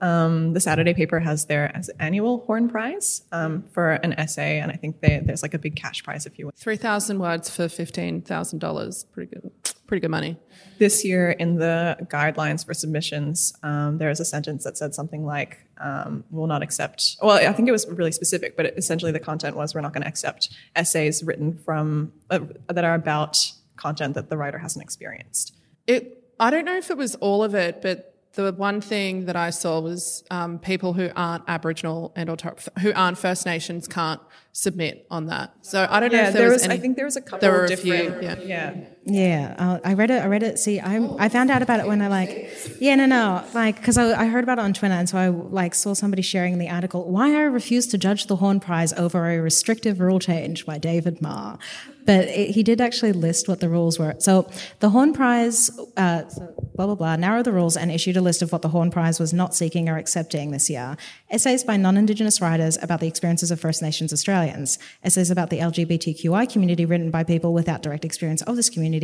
Um, 0.00 0.52
the 0.52 0.60
Saturday 0.60 0.94
paper 0.94 1.20
has 1.20 1.46
their 1.46 1.74
as 1.74 1.88
annual 1.98 2.44
Horn 2.46 2.68
Prize 2.68 3.22
um, 3.32 3.64
for 3.72 3.92
an 3.92 4.12
essay, 4.14 4.58
and 4.60 4.70
I 4.70 4.76
think 4.76 5.00
they, 5.00 5.22
there's 5.24 5.42
like 5.42 5.54
a 5.54 5.58
big 5.58 5.76
cash 5.76 6.02
prize 6.02 6.26
if 6.26 6.38
you 6.38 6.46
win. 6.46 6.52
Three 6.56 6.76
thousand 6.76 7.18
words 7.18 7.48
for 7.48 7.68
fifteen 7.68 8.20
thousand 8.22 8.58
dollars. 8.58 9.04
Pretty 9.12 9.34
good. 9.34 9.50
Pretty 9.86 10.00
good 10.00 10.10
money. 10.10 10.36
This 10.78 11.04
year, 11.04 11.30
in 11.30 11.56
the 11.56 11.96
guidelines 12.10 12.66
for 12.66 12.74
submissions, 12.74 13.54
um, 13.62 13.98
there 13.98 14.08
was 14.08 14.20
a 14.20 14.24
sentence 14.24 14.64
that 14.64 14.76
said 14.76 14.94
something 14.94 15.24
like, 15.24 15.58
um, 15.80 16.24
"Will 16.30 16.46
not 16.46 16.62
accept." 16.62 17.16
Well, 17.22 17.36
I 17.36 17.52
think 17.52 17.68
it 17.68 17.72
was 17.72 17.88
really 17.88 18.12
specific, 18.12 18.56
but 18.56 18.66
it, 18.66 18.74
essentially 18.76 19.12
the 19.12 19.20
content 19.20 19.56
was, 19.56 19.74
"We're 19.74 19.80
not 19.80 19.92
going 19.92 20.02
to 20.02 20.08
accept 20.08 20.50
essays 20.74 21.22
written 21.22 21.56
from 21.56 22.12
uh, 22.30 22.40
that 22.68 22.84
are 22.84 22.94
about 22.94 23.38
content 23.76 24.14
that 24.14 24.28
the 24.28 24.36
writer 24.36 24.58
hasn't 24.58 24.82
experienced." 24.82 25.54
It. 25.86 26.22
I 26.38 26.50
don't 26.50 26.66
know 26.66 26.76
if 26.76 26.90
it 26.90 26.98
was 26.98 27.14
all 27.14 27.42
of 27.42 27.54
it, 27.54 27.80
but 27.80 28.15
the 28.44 28.52
one 28.52 28.80
thing 28.80 29.24
that 29.26 29.36
I 29.36 29.50
saw 29.50 29.80
was 29.80 30.24
um, 30.30 30.58
people 30.58 30.92
who 30.92 31.10
aren't 31.16 31.44
Aboriginal 31.48 32.12
and 32.16 32.28
or 32.28 32.36
who 32.80 32.92
aren't 32.94 33.18
First 33.18 33.46
Nations 33.46 33.88
can't 33.88 34.20
submit 34.52 35.06
on 35.10 35.26
that. 35.26 35.54
So 35.62 35.86
I 35.88 36.00
don't 36.00 36.12
know 36.12 36.18
if 36.18 36.32
there, 36.32 36.42
there 36.42 36.48
was. 36.48 36.54
was. 36.54 36.64
any, 36.64 36.74
I 36.74 36.78
think 36.78 36.96
there 36.96 37.04
was 37.06 37.16
a 37.16 37.22
couple 37.22 37.38
there 37.38 37.52
were 37.52 37.64
of 37.64 37.70
a 37.70 37.76
few, 37.76 37.92
yeah. 38.20 38.38
yeah. 38.38 38.74
Yeah, 39.08 39.54
uh, 39.56 39.78
I 39.84 39.94
read 39.94 40.10
it. 40.10 40.20
I 40.20 40.26
read 40.26 40.42
it. 40.42 40.58
See, 40.58 40.80
I 40.80 40.96
I 41.20 41.28
found 41.28 41.48
out 41.48 41.62
about 41.62 41.78
it 41.78 41.86
when 41.86 42.02
I 42.02 42.08
like, 42.08 42.50
yeah, 42.80 42.96
no, 42.96 43.06
no, 43.06 43.44
like 43.54 43.76
because 43.76 43.96
I, 43.96 44.20
I 44.20 44.26
heard 44.26 44.42
about 44.42 44.58
it 44.58 44.62
on 44.62 44.72
Twitter, 44.72 44.94
and 44.94 45.08
so 45.08 45.16
I 45.16 45.28
like 45.28 45.76
saw 45.76 45.94
somebody 45.94 46.22
sharing 46.22 46.58
the 46.58 46.68
article. 46.68 47.08
Why 47.08 47.36
I 47.36 47.42
refuse 47.42 47.86
to 47.88 47.98
judge 47.98 48.26
the 48.26 48.34
Horn 48.34 48.58
Prize 48.58 48.92
over 48.94 49.30
a 49.30 49.38
restrictive 49.38 50.00
rule 50.00 50.18
change 50.18 50.66
by 50.66 50.78
David 50.78 51.22
Marr, 51.22 51.56
but 52.04 52.24
it, 52.26 52.50
he 52.50 52.64
did 52.64 52.80
actually 52.80 53.12
list 53.12 53.46
what 53.46 53.60
the 53.60 53.68
rules 53.68 53.96
were. 53.96 54.16
So 54.18 54.50
the 54.80 54.90
Horn 54.90 55.12
Prize, 55.12 55.70
uh, 55.96 56.28
so 56.28 56.54
blah 56.74 56.86
blah 56.86 56.96
blah, 56.96 57.14
narrowed 57.14 57.44
the 57.44 57.52
rules 57.52 57.76
and 57.76 57.92
issued 57.92 58.16
a 58.16 58.20
list 58.20 58.42
of 58.42 58.50
what 58.50 58.62
the 58.62 58.70
Horn 58.70 58.90
Prize 58.90 59.20
was 59.20 59.32
not 59.32 59.54
seeking 59.54 59.88
or 59.88 59.98
accepting 59.98 60.50
this 60.50 60.68
year: 60.68 60.96
essays 61.30 61.62
by 61.62 61.76
non-Indigenous 61.76 62.40
writers 62.40 62.76
about 62.82 62.98
the 62.98 63.06
experiences 63.06 63.52
of 63.52 63.60
First 63.60 63.82
Nations 63.82 64.12
Australians, 64.12 64.80
essays 65.04 65.30
about 65.30 65.50
the 65.50 65.58
LGBTQI 65.58 66.50
community 66.50 66.84
written 66.84 67.12
by 67.12 67.22
people 67.22 67.52
without 67.52 67.82
direct 67.82 68.04
experience 68.04 68.42
of 68.42 68.56
this 68.56 68.68
community, 68.68 68.95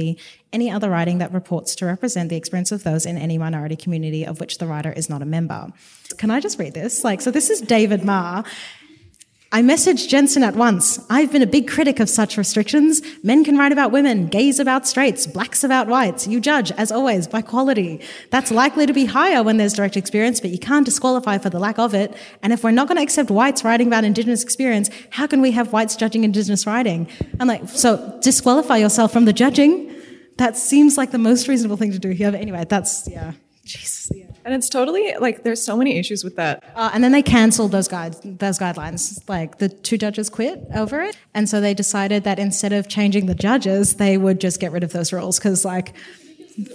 any 0.53 0.71
other 0.71 0.91
writing 0.91 1.19
that 1.19 1.33
purports 1.33 1.75
to 1.77 1.87
represent 1.87 2.29
the 2.29 2.37
experience 2.37 2.73
of 2.73 2.85
those 2.85 3.07
in 3.07 3.17
any 3.17 3.39
minority 3.39 3.77
community 3.77 4.25
of 4.27 4.41
which 4.41 4.59
the 4.59 4.67
writer 4.67 4.93
is 4.93 5.09
not 5.09 5.23
a 5.23 5.27
member. 5.27 5.69
Can 6.19 6.31
I 6.31 6.41
just 6.41 6.59
read 6.59 6.75
this? 6.75 7.05
Like, 7.05 7.21
so 7.21 7.31
this 7.31 7.51
is 7.51 7.61
David 7.61 8.05
Marr. 8.05 8.45
I 9.55 9.61
messaged 9.61 10.09
Jensen 10.09 10.43
at 10.43 10.57
once. 10.57 10.99
I've 11.11 11.31
been 11.31 11.43
a 11.43 11.47
big 11.47 11.69
critic 11.69 12.01
of 12.01 12.09
such 12.09 12.39
restrictions. 12.39 13.03
Men 13.23 13.45
can 13.45 13.59
write 13.59 13.71
about 13.71 13.93
women, 13.93 14.29
gays 14.29 14.59
about 14.59 14.89
straights, 14.89 15.27
blacks 15.27 15.63
about 15.63 15.89
whites. 15.89 16.27
You 16.27 16.41
judge, 16.41 16.73
as 16.73 16.91
always, 16.91 17.29
by 17.29 17.43
quality. 17.43 18.01
That's 18.31 18.51
likely 18.51 18.87
to 18.87 18.95
be 18.95 19.05
higher 19.05 19.43
when 19.43 19.59
there's 19.59 19.75
direct 19.75 19.99
experience, 19.99 20.41
but 20.41 20.53
you 20.53 20.59
can't 20.59 20.87
disqualify 20.87 21.37
for 21.37 21.51
the 21.51 21.59
lack 21.59 21.79
of 21.79 21.93
it. 21.93 22.17
And 22.43 22.55
if 22.55 22.65
we're 22.65 22.71
not 22.71 22.89
going 22.89 22.97
to 22.97 23.03
accept 23.03 23.31
whites 23.31 23.63
writing 23.63 23.89
about 23.89 24.05
Indigenous 24.05 24.43
experience, 24.43 24.89
how 25.11 25.27
can 25.27 25.43
we 25.43 25.51
have 25.51 25.71
whites 25.71 25.97
judging 25.97 26.25
Indigenous 26.25 26.67
writing? 26.67 27.07
I'm 27.39 27.47
like, 27.47 27.69
so 27.69 28.19
disqualify 28.23 28.79
yourself 28.79 29.13
from 29.13 29.27
the 29.27 29.35
judging. 29.35 29.95
That 30.39 30.57
seems 30.57 30.97
like 30.97 31.11
the 31.11 31.19
most 31.19 31.47
reasonable 31.47 31.77
thing 31.77 31.93
to 31.93 31.99
do 31.99 32.09
here. 32.09 32.33
But 32.33 32.41
anyway, 32.41 32.65
that's, 32.67 33.07
yeah. 33.07 33.33
Jesus. 33.73 34.11
Yeah. 34.15 34.27
And 34.45 34.55
it's 34.55 34.69
totally 34.69 35.15
like 35.19 35.45
there's 35.45 35.63
so 35.63 35.77
many 35.77 35.99
issues 35.99 36.25
with 36.25 36.37
that. 36.37 36.63
Uh, 36.75 36.91
and 36.93 37.03
then 37.03 37.13
they 37.13 37.23
cancelled 37.23 37.73
those 37.73 37.89
guides, 37.89 38.21
those 38.25 38.59
guidelines. 38.59 39.23
Like 39.29 39.59
the 39.59 39.69
two 39.69 39.99
judges 39.99 40.29
quit 40.29 40.63
over 40.75 41.01
it, 41.01 41.17
and 41.35 41.49
so 41.49 41.61
they 41.61 41.75
decided 41.75 42.25
that 42.25 42.39
instead 42.39 42.73
of 42.73 42.89
changing 42.89 43.27
the 43.27 43.35
judges, 43.35 43.97
they 43.97 44.19
would 44.19 44.41
just 44.41 44.61
get 44.61 44.73
rid 44.73 44.83
of 44.85 44.93
those 44.93 45.13
rules 45.13 45.39
because, 45.39 45.65
like, 45.65 45.95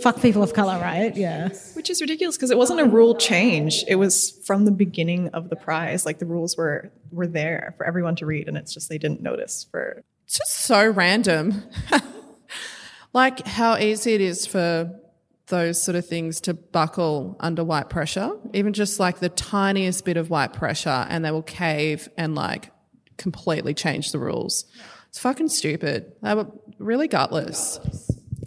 fuck 0.02 0.22
people 0.22 0.43
of 0.43 0.54
color, 0.54 0.80
right? 0.80 1.16
Yeah. 1.16 1.50
Which 1.74 1.89
is 1.89 2.02
ridiculous 2.02 2.38
because 2.38 2.52
it 2.52 2.58
wasn't 2.58 2.80
a 2.80 2.86
rule 2.86 3.16
change. 3.16 3.84
It 3.88 3.95
was 3.95 4.39
from 4.45 4.66
the 4.66 4.72
beginning 4.72 5.30
of 5.30 5.50
the 5.50 5.56
prize. 5.56 6.06
Like 6.06 6.20
the 6.20 6.26
rules 6.26 6.58
were 6.58 6.91
were 7.12 7.28
there 7.28 7.74
for 7.78 7.86
everyone 7.86 8.16
to 8.18 8.26
read, 8.26 8.48
and 8.48 8.58
it's 8.58 8.74
just 8.74 8.89
they 8.89 8.98
didn't 8.98 9.22
notice 9.22 9.68
for 9.70 10.04
It's 10.26 10.38
just 10.38 10.54
so 10.54 10.89
random. 10.89 11.64
like 13.14 13.45
how 13.45 13.78
easy 13.78 14.14
it 14.14 14.22
is 14.22 14.45
for 14.45 15.00
those 15.48 15.82
sort 15.82 15.95
of 15.95 16.06
things 16.06 16.41
to 16.41 16.54
buckle 16.54 17.38
under 17.39 17.64
white 17.64 17.89
pressure, 17.89 18.32
even 18.54 18.74
just 18.74 19.00
like 19.00 19.20
the 19.20 19.30
tiniest 19.30 20.06
bit 20.06 20.18
of 20.18 20.30
white 20.30 20.54
pressure, 20.54 21.06
and 21.10 21.24
they 21.24 21.32
will 21.32 21.43
cave 21.43 22.10
and 22.18 22.36
like 22.36 22.72
completely 23.18 23.74
change 23.74 24.12
the 24.12 24.20
rules. 24.20 24.66
It's 25.10 25.20
fucking 25.20 25.50
stupid. 25.50 26.12
They 26.22 26.36
were 26.36 26.48
really 26.80 27.08
gutless. 27.08 27.80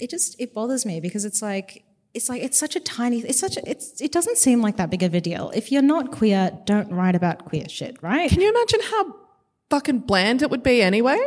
It 0.00 0.10
just 0.10 0.40
it 0.40 0.54
bothers 0.54 0.86
me 0.86 1.00
because 1.00 1.24
it's 1.24 1.42
like 1.42 1.84
it's 2.14 2.28
like 2.28 2.42
it's 2.42 2.58
such 2.58 2.76
a 2.76 2.80
tiny 2.80 3.20
it's 3.20 3.40
such 3.40 3.56
a, 3.56 3.68
it's 3.68 4.00
it 4.00 4.12
doesn't 4.12 4.38
seem 4.38 4.60
like 4.60 4.76
that 4.76 4.90
big 4.90 5.02
of 5.02 5.14
a 5.14 5.20
deal. 5.20 5.50
If 5.54 5.72
you're 5.72 5.82
not 5.82 6.10
queer, 6.12 6.56
don't 6.64 6.92
write 6.92 7.14
about 7.14 7.46
queer 7.46 7.68
shit, 7.68 8.02
right? 8.02 8.30
Can 8.30 8.40
you 8.40 8.50
imagine 8.50 8.80
how 8.90 9.16
fucking 9.70 10.00
bland 10.00 10.42
it 10.42 10.50
would 10.50 10.62
be 10.62 10.82
anyway? 10.82 11.18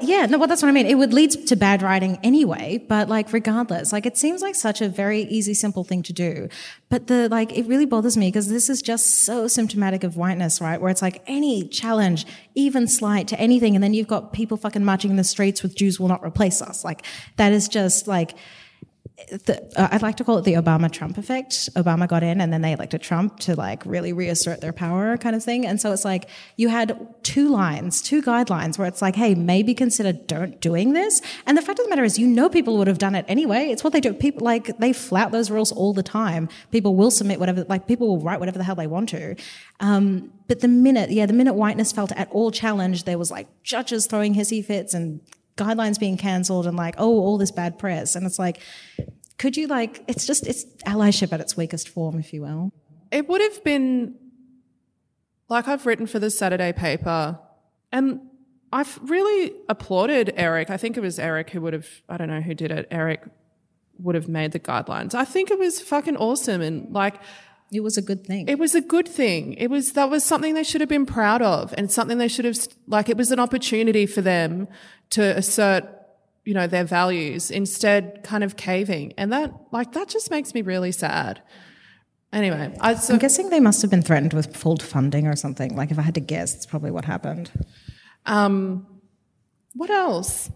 Yeah, 0.00 0.26
no, 0.26 0.38
well, 0.38 0.46
that's 0.46 0.62
what 0.62 0.68
I 0.68 0.72
mean. 0.72 0.86
It 0.86 0.94
would 0.94 1.12
lead 1.12 1.32
to 1.48 1.56
bad 1.56 1.82
writing 1.82 2.18
anyway, 2.22 2.84
but 2.88 3.08
like, 3.08 3.32
regardless, 3.32 3.92
like, 3.92 4.06
it 4.06 4.16
seems 4.16 4.42
like 4.42 4.54
such 4.54 4.80
a 4.80 4.88
very 4.88 5.22
easy, 5.22 5.54
simple 5.54 5.82
thing 5.82 6.04
to 6.04 6.12
do. 6.12 6.48
But 6.88 7.08
the, 7.08 7.28
like, 7.28 7.56
it 7.56 7.66
really 7.66 7.84
bothers 7.84 8.16
me 8.16 8.28
because 8.28 8.48
this 8.48 8.70
is 8.70 8.80
just 8.80 9.24
so 9.24 9.48
symptomatic 9.48 10.04
of 10.04 10.16
whiteness, 10.16 10.60
right? 10.60 10.80
Where 10.80 10.90
it's 10.90 11.02
like 11.02 11.22
any 11.26 11.66
challenge, 11.66 12.26
even 12.54 12.86
slight 12.86 13.26
to 13.28 13.40
anything, 13.40 13.74
and 13.74 13.82
then 13.82 13.92
you've 13.92 14.06
got 14.06 14.32
people 14.32 14.56
fucking 14.56 14.84
marching 14.84 15.10
in 15.10 15.16
the 15.16 15.24
streets 15.24 15.62
with 15.64 15.74
Jews 15.74 15.98
will 15.98 16.08
not 16.08 16.24
replace 16.24 16.62
us. 16.62 16.84
Like, 16.84 17.04
that 17.36 17.52
is 17.52 17.66
just 17.66 18.06
like, 18.06 18.34
the, 19.26 19.72
uh, 19.76 19.88
I'd 19.90 20.02
like 20.02 20.16
to 20.18 20.24
call 20.24 20.38
it 20.38 20.44
the 20.44 20.54
Obama 20.54 20.90
Trump 20.90 21.18
effect. 21.18 21.68
Obama 21.74 22.06
got 22.06 22.22
in 22.22 22.40
and 22.40 22.52
then 22.52 22.62
they 22.62 22.72
elected 22.72 23.02
Trump 23.02 23.40
to 23.40 23.56
like 23.56 23.84
really 23.84 24.12
reassert 24.12 24.60
their 24.60 24.72
power 24.72 25.16
kind 25.16 25.34
of 25.34 25.42
thing. 25.42 25.66
And 25.66 25.80
so 25.80 25.92
it's 25.92 26.04
like 26.04 26.28
you 26.56 26.68
had 26.68 26.96
two 27.24 27.48
lines, 27.48 28.00
two 28.00 28.22
guidelines 28.22 28.78
where 28.78 28.86
it's 28.86 29.02
like, 29.02 29.16
hey, 29.16 29.34
maybe 29.34 29.74
consider 29.74 30.12
don't 30.12 30.60
doing 30.60 30.92
this. 30.92 31.20
And 31.46 31.58
the 31.58 31.62
fact 31.62 31.78
of 31.78 31.84
the 31.84 31.90
matter 31.90 32.04
is, 32.04 32.18
you 32.18 32.26
know, 32.26 32.48
people 32.48 32.78
would 32.78 32.86
have 32.86 32.98
done 32.98 33.14
it 33.14 33.24
anyway. 33.28 33.68
It's 33.70 33.82
what 33.82 33.92
they 33.92 34.00
do. 34.00 34.12
People 34.12 34.44
like 34.44 34.78
they 34.78 34.92
flout 34.92 35.32
those 35.32 35.50
rules 35.50 35.72
all 35.72 35.92
the 35.92 36.02
time. 36.02 36.48
People 36.70 36.94
will 36.94 37.10
submit 37.10 37.40
whatever, 37.40 37.64
like 37.68 37.88
people 37.88 38.06
will 38.06 38.20
write 38.20 38.38
whatever 38.38 38.58
the 38.58 38.64
hell 38.64 38.76
they 38.76 38.86
want 38.86 39.08
to. 39.10 39.34
Um, 39.80 40.32
but 40.46 40.60
the 40.60 40.68
minute, 40.68 41.10
yeah, 41.10 41.26
the 41.26 41.32
minute 41.32 41.54
whiteness 41.54 41.92
felt 41.92 42.12
at 42.12 42.28
all 42.30 42.50
challenged, 42.50 43.04
there 43.04 43.18
was 43.18 43.30
like 43.30 43.48
judges 43.62 44.06
throwing 44.06 44.34
hissy 44.34 44.64
fits 44.64 44.94
and 44.94 45.20
guidelines 45.58 45.98
being 45.98 46.16
cancelled 46.16 46.66
and 46.66 46.76
like, 46.76 46.94
oh, 46.96 47.18
all 47.20 47.36
this 47.36 47.50
bad 47.50 47.78
press. 47.78 48.16
And 48.16 48.24
it's 48.24 48.38
like, 48.38 48.60
could 49.36 49.56
you 49.56 49.66
like, 49.66 50.02
it's 50.08 50.26
just, 50.26 50.46
it's 50.46 50.64
allyship 50.86 51.32
at 51.32 51.40
its 51.40 51.56
weakest 51.56 51.88
form, 51.88 52.18
if 52.18 52.32
you 52.32 52.42
will. 52.42 52.72
It 53.10 53.28
would 53.28 53.40
have 53.40 53.62
been 53.64 54.14
like 55.48 55.68
I've 55.68 55.86
written 55.86 56.06
for 56.06 56.18
the 56.18 56.30
Saturday 56.30 56.72
paper, 56.72 57.38
and 57.90 58.20
I've 58.70 58.98
really 59.02 59.54
applauded 59.68 60.34
Erik. 60.36 60.68
I 60.68 60.76
think 60.76 60.96
it 60.96 61.00
was 61.00 61.18
Erik 61.18 61.50
who 61.50 61.60
would 61.62 61.72
have, 61.72 61.88
I 62.08 62.18
don't 62.18 62.28
know 62.28 62.42
who 62.42 62.54
did 62.54 62.70
it. 62.70 62.86
Erik 62.90 63.22
would 63.98 64.14
have 64.14 64.28
made 64.28 64.52
the 64.52 64.60
guidelines. 64.60 65.14
I 65.14 65.24
think 65.24 65.50
it 65.50 65.58
was 65.58 65.80
fucking 65.80 66.16
awesome. 66.16 66.60
And 66.60 66.92
like, 66.92 67.14
It 67.70 67.80
was 67.80 67.98
a 67.98 68.02
good 68.02 68.26
thing. 68.26 68.48
it 68.48 68.58
was 68.58 68.74
a 68.74 68.80
good 68.80 69.06
thing. 69.06 69.52
It 69.54 69.68
was, 69.68 69.92
that 69.92 70.08
was 70.08 70.24
something 70.24 70.54
they 70.54 70.64
should 70.64 70.80
have 70.80 70.88
been 70.88 71.04
proud 71.06 71.42
of 71.42 71.74
and 71.76 71.90
something 71.92 72.16
they 72.16 72.28
should 72.28 72.46
have, 72.46 72.56
like, 72.86 73.08
it 73.08 73.16
was 73.16 73.30
an 73.30 73.38
opportunity 73.38 74.06
for 74.06 74.22
them 74.22 74.68
to 75.10 75.22
assert, 75.36 75.84
you 76.44 76.54
know, 76.54 76.66
their 76.66 76.84
values 76.84 77.50
instead 77.50 78.22
kind 78.22 78.42
of 78.42 78.56
caving. 78.56 79.12
And 79.18 79.32
that, 79.32 79.52
like, 79.70 79.92
that 79.92 80.08
just 80.08 80.30
makes 80.30 80.54
me 80.54 80.62
really 80.62 80.92
sad. 80.92 81.42
Anyway, 82.32 82.74
I, 82.80 82.94
so, 82.94 83.14
I'm 83.14 83.18
guessing 83.18 83.50
they 83.50 83.60
must 83.60 83.82
have 83.82 83.90
been 83.90 84.02
threatened 84.02 84.32
with 84.32 84.56
full 84.56 84.76
funding 84.78 85.26
or 85.26 85.36
something. 85.36 85.76
Like, 85.76 85.90
if 85.90 85.98
I 85.98 86.02
had 86.02 86.14
to 86.14 86.20
guess, 86.20 86.52
that's 86.54 86.66
probably 86.66 86.90
what 86.90 87.04
happened. 87.04 87.50
um, 88.26 88.86
what 89.74 89.90
else? 89.90 90.50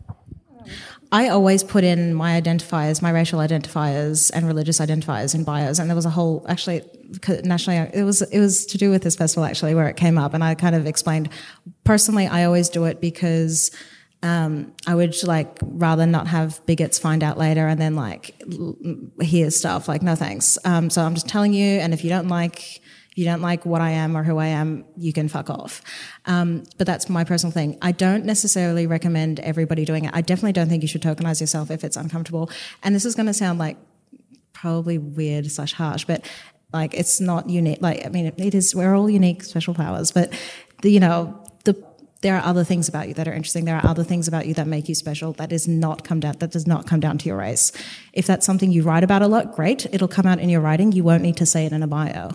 I 1.11 1.29
always 1.29 1.63
put 1.63 1.85
in 1.85 2.15
my 2.15 2.41
identifiers, 2.41 3.03
my 3.03 3.11
racial 3.11 3.39
identifiers 3.39 4.31
and 4.35 4.47
religious 4.47 4.81
identifiers 4.81 5.35
in 5.35 5.45
bios, 5.45 5.79
and 5.79 5.91
there 5.91 5.97
was 5.97 6.07
a 6.07 6.11
whole 6.11 6.45
actually 6.49 6.83
nationally 7.45 7.91
it 7.93 8.05
was 8.05 8.23
it 8.23 8.41
was 8.41 8.67
to 8.67 8.79
do 8.79 8.91
with 8.91 9.03
this 9.03 9.17
festival 9.17 9.45
actually 9.45 9.75
where 9.75 9.89
it 9.89 9.97
came 9.97 10.19
up, 10.19 10.35
and 10.35 10.43
I 10.43 10.55
kind 10.55 10.75
of 10.75 10.87
explained 10.87 11.29
personally 11.85 12.27
I 12.27 12.45
always 12.45 12.69
do 12.69 12.85
it 12.85 13.01
because 13.01 13.71
um, 14.23 14.73
I 14.87 14.95
would 14.95 15.21
like 15.25 15.59
rather 15.63 16.07
not 16.07 16.29
have 16.29 16.65
bigots 16.67 16.99
find 16.99 17.25
out 17.25 17.39
later 17.39 17.67
and 17.67 17.81
then 17.81 17.97
like 17.97 18.41
hear 19.21 19.51
stuff 19.51 19.89
like 19.89 20.03
no 20.03 20.15
thanks. 20.15 20.59
Um, 20.65 20.91
so 20.91 21.03
I'm 21.03 21.15
just 21.15 21.29
telling 21.29 21.53
you, 21.53 21.81
and 21.81 21.93
if 21.93 22.05
you 22.05 22.11
don't 22.11 22.29
like 22.29 22.81
you 23.15 23.25
don't 23.25 23.43
like 23.43 23.67
what 23.67 23.81
I 23.81 23.91
am 23.91 24.17
or 24.17 24.23
who 24.23 24.39
I 24.39 24.47
am, 24.47 24.85
you 24.97 25.13
can 25.13 25.29
fuck 25.29 25.51
off. 25.51 25.83
Um, 26.27 26.65
but 26.79 26.87
that's 26.87 27.09
my 27.09 27.25
personal 27.25 27.53
thing. 27.53 27.79
I 27.83 27.93
don't 27.93 28.25
necessarily 28.25 28.87
recommend 28.87 29.41
everybody 29.41 29.85
doing 29.85 30.07
it. 30.07 30.13
I 30.15 30.23
definitely 30.23 30.53
don't 30.53 30.69
think 30.69 30.83
you 30.83 30.89
should 30.89 31.03
tokenize 31.03 31.41
yourself 31.41 31.71
if 31.71 31.85
it's 31.85 31.97
uncomfortable. 31.97 32.51
And 32.83 32.95
this 32.95 33.05
is 33.05 33.15
going 33.15 33.27
to 33.27 33.35
sound 33.35 33.59
like 33.59 33.77
probably 34.53 34.97
weird 34.97 35.51
slash 35.51 35.73
harsh, 35.73 36.05
but 36.05 36.25
like 36.73 36.95
it's 36.95 37.21
not 37.21 37.51
unique. 37.51 37.83
Like 37.83 38.05
I 38.07 38.09
mean, 38.09 38.33
it 38.37 38.55
is. 38.55 38.75
We're 38.75 38.95
all 38.95 39.11
unique, 39.11 39.43
special 39.43 39.75
powers, 39.75 40.11
but 40.11 40.33
the, 40.83 40.91
you 40.91 41.01
know 41.01 41.45
the 41.65 41.75
there 42.23 42.37
are 42.37 42.45
other 42.45 42.65
things 42.65 42.89
about 42.89 43.09
you 43.09 43.15
that 43.15 43.29
are 43.29 43.33
interesting. 43.33 43.65
There 43.65 43.77
are 43.77 43.87
other 43.87 44.05
things 44.05 44.29
about 44.29 44.47
you 44.47 44.55
that 44.55 44.67
make 44.67 44.89
you 44.89 44.95
special. 44.95 45.33
That 45.35 45.53
is 45.53 45.69
not 45.69 46.05
come 46.05 46.21
down. 46.21 46.37
That 46.39 46.53
does 46.53 46.67
not 46.67 46.87
come 46.87 47.01
down 47.01 47.19
to 47.19 47.27
your 47.27 47.37
race. 47.37 47.73
If 48.13 48.27
that's 48.27 48.47
something 48.47 48.71
you 48.71 48.83
write 48.83 49.05
about 49.05 49.23
a 49.23 49.27
lot, 49.27 49.53
great. 49.53 49.87
It'll 49.93 50.09
come 50.09 50.27
out 50.27 50.39
in 50.39 50.49
your 50.49 50.61
writing. 50.61 50.93
You 50.93 51.05
won't 51.05 51.23
need 51.23 51.37
to 51.39 51.47
say 51.47 51.67
it 51.67 51.73
in 51.73 51.83
a 51.83 51.89
bio. 51.89 52.31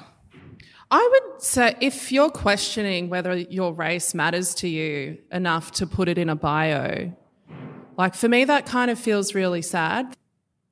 I 0.89 1.09
would 1.11 1.41
say 1.41 1.75
if 1.81 2.11
you're 2.11 2.29
questioning 2.29 3.09
whether 3.09 3.35
your 3.35 3.73
race 3.73 4.13
matters 4.13 4.55
to 4.55 4.69
you 4.69 5.17
enough 5.31 5.71
to 5.73 5.88
put 5.88 6.07
it 6.07 6.17
in 6.17 6.29
a 6.29 6.35
bio, 6.35 7.13
like 7.97 8.15
for 8.15 8.29
me, 8.29 8.45
that 8.45 8.65
kind 8.65 8.89
of 8.89 8.97
feels 8.97 9.35
really 9.35 9.61
sad. 9.61 10.15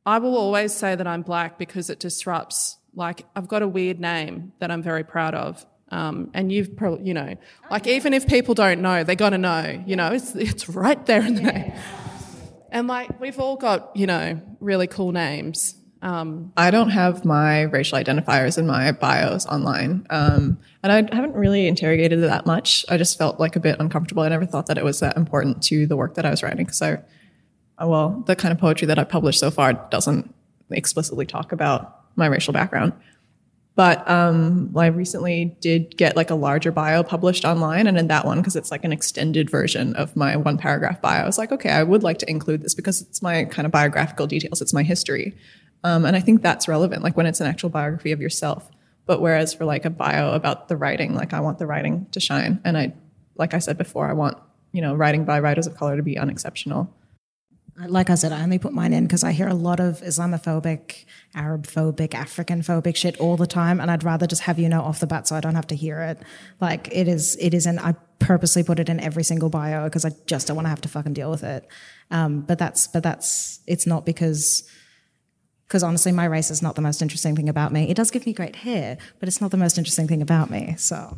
I 0.05 0.19
will 0.19 0.37
always 0.37 0.73
say 0.73 0.95
that 0.95 1.07
I'm 1.07 1.21
black 1.21 1.57
because 1.57 1.89
it 1.89 1.99
disrupts, 1.99 2.77
like, 2.93 3.25
I've 3.35 3.47
got 3.47 3.61
a 3.61 3.67
weird 3.67 3.99
name 3.99 4.53
that 4.59 4.71
I'm 4.71 4.81
very 4.81 5.03
proud 5.03 5.35
of. 5.35 5.65
Um, 5.89 6.31
and 6.33 6.51
you've 6.51 6.75
probably, 6.77 7.07
you 7.07 7.13
know, 7.13 7.35
like 7.69 7.85
even 7.85 8.13
if 8.13 8.27
people 8.27 8.53
don't 8.53 8.81
know, 8.81 9.03
they 9.03 9.15
got 9.15 9.31
to 9.31 9.37
know, 9.37 9.83
you 9.85 9.95
know, 9.95 10.13
it's, 10.13 10.33
it's 10.35 10.69
right 10.69 11.03
there 11.05 11.23
in 11.23 11.35
the 11.35 11.41
name. 11.41 11.73
And 12.71 12.87
like, 12.87 13.19
we've 13.19 13.39
all 13.39 13.55
got, 13.55 13.95
you 13.95 14.07
know, 14.07 14.41
really 14.59 14.87
cool 14.87 15.11
names. 15.11 15.75
Um, 16.05 16.53
I 16.55 16.69
don't 16.69 16.91
have 16.91 17.25
my 17.25 17.63
racial 17.63 17.97
identifiers 17.97 18.59
in 18.59 18.67
my 18.67 18.91
bios 18.91 19.47
online. 19.47 20.05
Um, 20.11 20.59
and 20.83 20.91
I 20.91 21.15
haven't 21.15 21.33
really 21.33 21.65
interrogated 21.67 22.19
it 22.19 22.27
that 22.27 22.45
much. 22.45 22.85
I 22.87 22.97
just 22.97 23.17
felt 23.17 23.39
like 23.39 23.55
a 23.55 23.59
bit 23.59 23.79
uncomfortable. 23.79 24.21
I 24.21 24.29
never 24.29 24.45
thought 24.45 24.67
that 24.67 24.77
it 24.77 24.83
was 24.83 24.99
that 24.99 25.17
important 25.17 25.63
to 25.63 25.87
the 25.87 25.95
work 25.95 26.13
that 26.13 26.23
I 26.23 26.29
was 26.29 26.43
writing 26.43 26.63
because 26.63 26.79
I, 26.83 26.93
uh, 27.81 27.87
well, 27.87 28.23
the 28.27 28.35
kind 28.35 28.51
of 28.51 28.59
poetry 28.59 28.85
that 28.85 28.99
I've 28.99 29.09
published 29.09 29.39
so 29.39 29.49
far 29.49 29.73
doesn't 29.73 30.31
explicitly 30.69 31.25
talk 31.25 31.51
about 31.51 32.01
my 32.15 32.27
racial 32.27 32.53
background. 32.53 32.93
But 33.73 34.07
um, 34.07 34.71
I 34.77 34.85
recently 34.85 35.57
did 35.59 35.97
get 35.97 36.15
like 36.15 36.29
a 36.29 36.35
larger 36.35 36.71
bio 36.71 37.01
published 37.03 37.43
online, 37.43 37.87
and 37.87 37.97
in 37.97 38.07
that 38.07 38.25
one, 38.25 38.37
because 38.37 38.55
it's 38.55 38.71
like 38.71 38.85
an 38.85 38.93
extended 38.93 39.49
version 39.49 39.95
of 39.95 40.15
my 40.15 40.37
one 40.37 40.57
paragraph 40.57 41.01
bio, 41.01 41.23
I 41.23 41.25
was 41.25 41.37
like, 41.37 41.51
okay, 41.51 41.71
I 41.71 41.83
would 41.83 42.01
like 42.01 42.19
to 42.19 42.29
include 42.29 42.61
this 42.61 42.73
because 42.73 43.01
it's 43.01 43.21
my 43.21 43.43
kind 43.43 43.65
of 43.65 43.73
biographical 43.73 44.27
details, 44.27 44.61
it's 44.61 44.71
my 44.71 44.83
history. 44.83 45.35
Um, 45.85 46.03
and 46.03 46.15
I 46.15 46.19
think 46.19 46.41
that's 46.41 46.67
relevant, 46.67 47.03
like 47.03 47.15
when 47.15 47.27
it's 47.27 47.39
an 47.39 47.45
actual 47.45 47.69
biography 47.69 48.11
of 48.11 48.19
yourself. 48.19 48.71
But 49.05 49.21
whereas 49.21 49.53
for 49.53 49.65
like 49.65 49.85
a 49.85 49.91
bio 49.91 50.33
about 50.33 50.67
the 50.67 50.75
writing, 50.75 51.13
like 51.13 51.31
I 51.31 51.41
want 51.41 51.59
the 51.59 51.67
writing 51.67 52.07
to 52.11 52.19
shine. 52.19 52.59
And 52.65 52.75
I, 52.75 52.93
like 53.35 53.53
I 53.53 53.59
said 53.59 53.77
before, 53.77 54.09
I 54.09 54.13
want, 54.13 54.35
you 54.71 54.81
know, 54.81 54.95
writing 54.95 55.25
by 55.25 55.39
writers 55.39 55.67
of 55.67 55.75
color 55.75 55.95
to 55.95 56.01
be 56.01 56.17
unexceptional. 56.17 56.91
Like 57.77 58.09
I 58.09 58.15
said, 58.15 58.31
I 58.31 58.41
only 58.41 58.57
put 58.57 58.73
mine 58.73 58.93
in 58.93 59.03
because 59.05 59.23
I 59.23 59.31
hear 59.31 59.47
a 59.47 59.53
lot 59.53 59.79
of 59.79 60.01
Islamophobic, 60.01 61.05
Arab 61.35 61.67
phobic, 61.67 62.15
African 62.15 62.61
phobic 62.61 62.95
shit 62.95 63.19
all 63.19 63.37
the 63.37 63.45
time, 63.45 63.79
and 63.79 63.91
I'd 63.91 64.03
rather 64.03 64.25
just 64.25 64.43
have 64.43 64.57
you 64.57 64.69
know 64.69 64.81
off 64.81 65.01
the 65.01 65.07
bat 65.07 65.27
so 65.27 65.35
I 65.35 65.41
don't 65.41 65.55
have 65.55 65.67
to 65.67 65.75
hear 65.75 66.01
it. 66.01 66.17
Like 66.59 66.87
it 66.91 67.07
is, 67.07 67.37
it 67.39 67.53
is, 67.53 67.67
and 67.67 67.79
I 67.79 67.93
purposely 68.17 68.63
put 68.63 68.79
it 68.79 68.89
in 68.89 68.99
every 69.01 69.23
single 69.23 69.49
bio 69.49 69.83
because 69.83 70.05
I 70.05 70.11
just 70.25 70.47
don't 70.47 70.55
want 70.55 70.65
to 70.65 70.69
have 70.69 70.81
to 70.81 70.89
fucking 70.89 71.13
deal 71.13 71.29
with 71.29 71.43
it. 71.43 71.67
Um, 72.09 72.41
but 72.41 72.57
that's, 72.57 72.87
but 72.87 73.03
that's, 73.03 73.59
it's 73.67 73.85
not 73.85 74.05
because 74.05 74.63
because 75.67 75.83
honestly, 75.83 76.11
my 76.11 76.25
race 76.25 76.51
is 76.51 76.61
not 76.61 76.75
the 76.75 76.81
most 76.81 77.01
interesting 77.01 77.35
thing 77.35 77.49
about 77.49 77.71
me. 77.71 77.89
It 77.89 77.97
does 77.97 78.11
give 78.11 78.25
me 78.25 78.33
great 78.33 78.55
hair, 78.55 78.97
but 79.19 79.27
it's 79.27 79.41
not 79.41 79.51
the 79.51 79.57
most 79.57 79.77
interesting 79.77 80.07
thing 80.07 80.21
about 80.21 80.49
me. 80.49 80.75
So, 80.77 81.17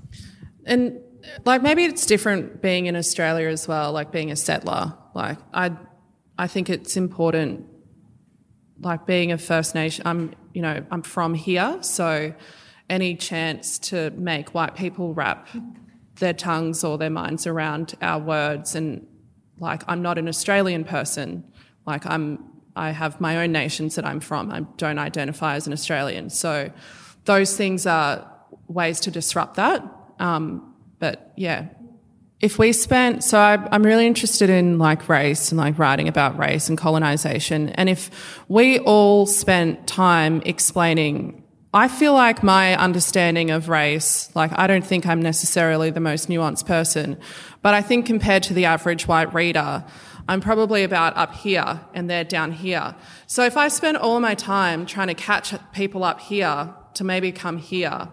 and 0.66 1.00
like 1.45 1.62
maybe 1.62 1.84
it's 1.84 2.06
different 2.06 2.62
being 2.62 2.86
in 2.86 2.95
Australia 2.95 3.50
as 3.50 3.68
well, 3.68 3.91
like 3.91 4.12
being 4.12 4.32
a 4.32 4.36
settler. 4.36 4.93
Like 5.14 5.38
I, 5.54 5.72
I 6.38 6.48
think 6.48 6.70
it's 6.70 6.95
important. 6.95 7.66
Like 8.80 9.06
being 9.06 9.32
a 9.32 9.38
First 9.38 9.76
Nation, 9.76 10.06
I'm 10.06 10.36
you 10.54 10.62
know 10.62 10.86
I'm 10.91 11.02
from 11.02 11.34
here, 11.34 11.80
so 11.82 12.34
any 12.89 13.16
chance 13.16 13.80
to 13.80 14.12
make 14.12 14.54
white 14.54 14.76
people 14.76 15.14
wrap 15.14 15.50
their 16.20 16.34
tongues 16.34 16.84
or 16.84 16.98
their 16.98 17.10
minds 17.10 17.45
around 17.45 17.95
our 18.02 18.20
words 18.20 18.76
and 18.76 19.06
like 19.60 19.84
I'm 19.88 20.02
not 20.02 20.18
an 20.18 20.28
Australian 20.28 20.84
person. 20.84 21.43
Like 21.86 22.06
I'm 22.06 22.57
I 22.78 22.92
have 22.92 23.20
my 23.20 23.44
own 23.44 23.52
nations 23.52 23.96
that 23.96 24.06
I'm 24.06 24.20
from. 24.20 24.52
I 24.52 24.62
don't 24.78 25.00
identify 25.00 25.56
as 25.56 25.68
an 25.68 25.74
Australian. 25.74 26.30
So 26.30 26.72
those 27.26 27.56
things 27.58 27.86
are 27.86 28.32
ways 28.68 29.00
to 29.02 29.12
disrupt 29.12 29.56
that. 29.56 29.84
Um, 30.20 30.74
but 31.00 31.34
yeah, 31.36 31.68
if 32.40 32.60
we 32.60 32.72
spent, 32.74 33.24
so 33.24 33.40
I, 33.40 33.68
I'm 33.72 33.84
really 33.84 34.06
interested 34.06 34.50
in 34.50 34.78
like 34.78 35.10
race 35.10 35.52
and 35.52 35.58
like 35.58 35.80
writing 35.80 36.08
about 36.08 36.38
race 36.38 36.70
and 36.70 36.78
colonization. 36.78 37.70
And 37.70 37.90
if 37.90 38.12
we 38.48 38.80
all 38.80 39.26
spent 39.26 39.88
time 39.88 40.42
explaining 40.46 41.44
I 41.74 41.90
feel 41.90 42.14
like 42.14 42.44
my 42.44 42.76
understanding 42.76 43.52
of 43.52 43.68
race, 43.70 44.32
like 44.36 44.52
I 44.58 44.68
don't 44.68 44.86
think 44.86 45.06
I'm 45.06 45.22
necessarily 45.22 45.90
the 45.90 46.00
most 46.00 46.30
nuanced 46.30 46.66
person, 46.66 47.18
but 47.62 47.74
I 47.74 47.82
think 47.82 48.06
compared 48.06 48.44
to 48.44 48.54
the 48.54 48.66
average 48.66 49.08
white 49.08 49.34
reader, 49.34 49.84
I'm 50.28 50.42
probably 50.42 50.84
about 50.84 51.16
up 51.16 51.34
here 51.34 51.80
and 51.94 52.10
they're 52.10 52.24
down 52.24 52.52
here. 52.52 52.96
So 53.28 53.44
if 53.46 53.56
I 53.56 53.70
spend 53.70 53.98
all 53.98 54.20
my 54.20 54.36
time 54.36 54.86
trying 54.86 55.08
to 55.08 55.14
catch 55.14 55.54
people 55.72 56.04
up 56.04 56.20
here 56.20 56.74
to 56.96 57.04
maybe 57.04 57.32
come 57.32 57.58
here, 57.58 58.10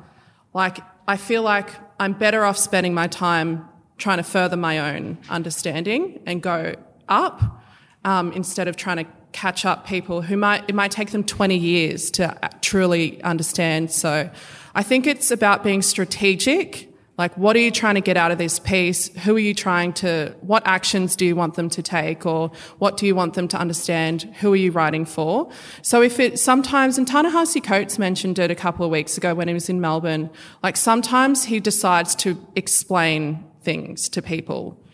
like 0.53 0.79
I 1.09 1.17
feel 1.17 1.43
like 1.43 1.71
I'm 1.99 2.13
better 2.13 2.45
off 2.45 2.57
spending 2.57 2.95
my 2.95 3.09
time 3.09 3.69
trying 3.99 4.19
to 4.19 4.23
further 4.23 4.57
my 4.57 4.95
own 4.95 5.19
understanding 5.29 6.21
and 6.27 6.43
go 6.43 6.75
up 7.09 7.63
um, 8.05 8.33
instead 8.33 8.69
of 8.69 8.77
trying 8.77 8.99
to 8.99 9.07
catch 9.33 9.65
up 9.65 9.85
people 9.85 10.23
who 10.23 10.37
might 10.37 10.65
it 10.69 10.75
might 10.77 10.93
take 10.93 11.11
them 11.11 11.25
20 11.25 11.57
years 11.57 12.11
to 12.13 12.39
truly 12.61 13.21
understand. 13.23 13.91
So 13.91 14.31
I 14.75 14.83
think 14.85 15.07
it's 15.07 15.33
about 15.33 15.65
being 15.65 15.83
strategic 15.83 16.89
like, 17.17 17.37
what 17.37 17.55
are 17.55 17.61
you 17.61 17.71
trying 17.71 17.95
to 17.95 18.01
get 18.01 18.17
out 18.17 18.33
of 18.33 18.39
this 18.39 18.59
piece? 18.59 19.09
Who 19.19 19.37
are 19.37 19.41
you 19.41 19.55
trying 19.55 19.93
to, 19.95 20.35
what 20.41 20.67
actions 20.67 21.15
do 21.15 21.25
you 21.25 21.37
want 21.37 21.55
them 21.55 21.71
to 21.71 21.83
take? 21.83 22.27
Or 22.27 22.51
what 22.79 22.97
do 22.97 23.07
you 23.07 23.15
want 23.15 23.35
them 23.35 23.47
to 23.49 23.57
understand? 23.57 24.23
Who 24.41 24.53
are 24.53 24.57
you 24.57 24.73
writing 24.73 25.05
for? 25.05 25.51
So 25.83 26.03
if 26.03 26.19
it, 26.19 26.41
sometimes, 26.41 26.99
and 26.99 27.07
Ta-Nehisi 27.07 27.63
Coates 27.63 28.01
mentioned 28.01 28.41
it 28.41 28.51
a 28.51 28.57
couple 28.57 28.85
of 28.85 28.91
weeks 28.91 29.17
ago 29.17 29.33
when 29.33 29.47
he 29.47 29.55
was 29.55 29.69
in 29.69 29.81
Melbourne, 29.81 30.29
like 30.63 30.77
sometimes 30.77 31.45
he 31.45 31.61
decides 31.61 32.17
to 32.17 32.45
explain 32.57 33.45
things 33.63 34.09
to 34.09 34.21
people. 34.21 34.85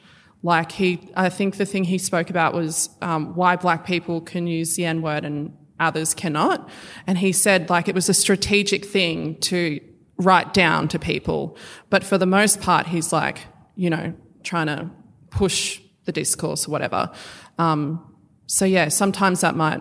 Like 0.43 0.73
he, 0.73 1.11
I 1.17 1.31
think 1.31 1.57
the 1.57 1.67
thing 1.67 1.85
he 1.85 1.97
spoke 1.97 2.29
about 2.29 2.53
was 2.53 2.91
um, 3.01 3.35
why 3.35 3.57
black 3.57 3.87
people 3.87 4.21
can 4.21 4.47
use 4.47 4.77
the 4.77 4.85
N 4.85 5.01
word 5.01 5.25
and 5.25 5.57
others 5.79 6.13
cannot. 6.13 6.69
And 7.07 7.17
he 7.17 7.33
said 7.33 7.71
like 7.71 7.89
it 7.89 7.95
was 7.95 8.11
a 8.11 8.15
strategic 8.15 8.85
thing 8.85 9.37
to 9.41 9.81
write 10.21 10.55
down 10.55 10.89
to 10.89 10.99
people. 10.99 11.57
But 11.89 12.05
for 12.05 12.19
the 12.19 12.27
most 12.27 12.61
part, 12.61 12.87
he's 12.87 13.13
like, 13.13 13.39
you 13.75 13.91
know, 13.91 14.15
trying 14.43 14.67
to 14.67 14.91
push 15.31 15.81
the 16.05 16.13
discourse 16.13 16.69
or 16.69 16.71
whatever. 16.71 17.11
Um, 17.59 18.15
so, 18.47 18.65
yeah, 18.65 18.89
sometimes 18.89 19.41
that 19.41 19.57
might 19.57 19.81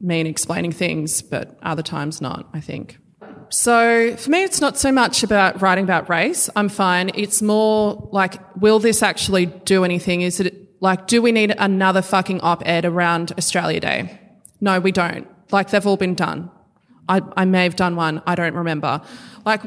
mean 0.00 0.26
explaining 0.26 0.72
things, 0.72 1.22
but 1.22 1.58
other 1.62 1.82
times 1.82 2.20
not, 2.20 2.48
I 2.52 2.60
think. 2.60 2.98
So, 3.50 4.14
for 4.16 4.30
me, 4.30 4.44
it's 4.44 4.60
not 4.60 4.76
so 4.76 4.92
much 4.92 5.22
about 5.22 5.62
writing 5.62 5.84
about 5.84 6.08
race. 6.10 6.50
I'm 6.54 6.68
fine. 6.68 7.10
It's 7.14 7.40
more 7.40 8.08
like, 8.12 8.34
will 8.56 8.78
this 8.78 9.02
actually 9.02 9.46
do 9.46 9.84
anything? 9.84 10.20
Is 10.20 10.40
it 10.40 10.80
like, 10.80 11.06
do 11.06 11.22
we 11.22 11.32
need 11.32 11.54
another 11.58 12.02
fucking 12.02 12.40
op 12.42 12.66
ed 12.66 12.84
around 12.84 13.32
Australia 13.38 13.80
Day? 13.80 14.20
No, 14.60 14.80
we 14.80 14.92
don't. 14.92 15.26
Like, 15.50 15.70
they've 15.70 15.86
all 15.86 15.96
been 15.96 16.14
done. 16.14 16.50
I, 17.08 17.22
I 17.36 17.44
may 17.44 17.64
have 17.64 17.76
done 17.76 17.96
one. 17.96 18.22
I 18.26 18.34
don't 18.34 18.54
remember. 18.54 19.00
Like, 19.44 19.62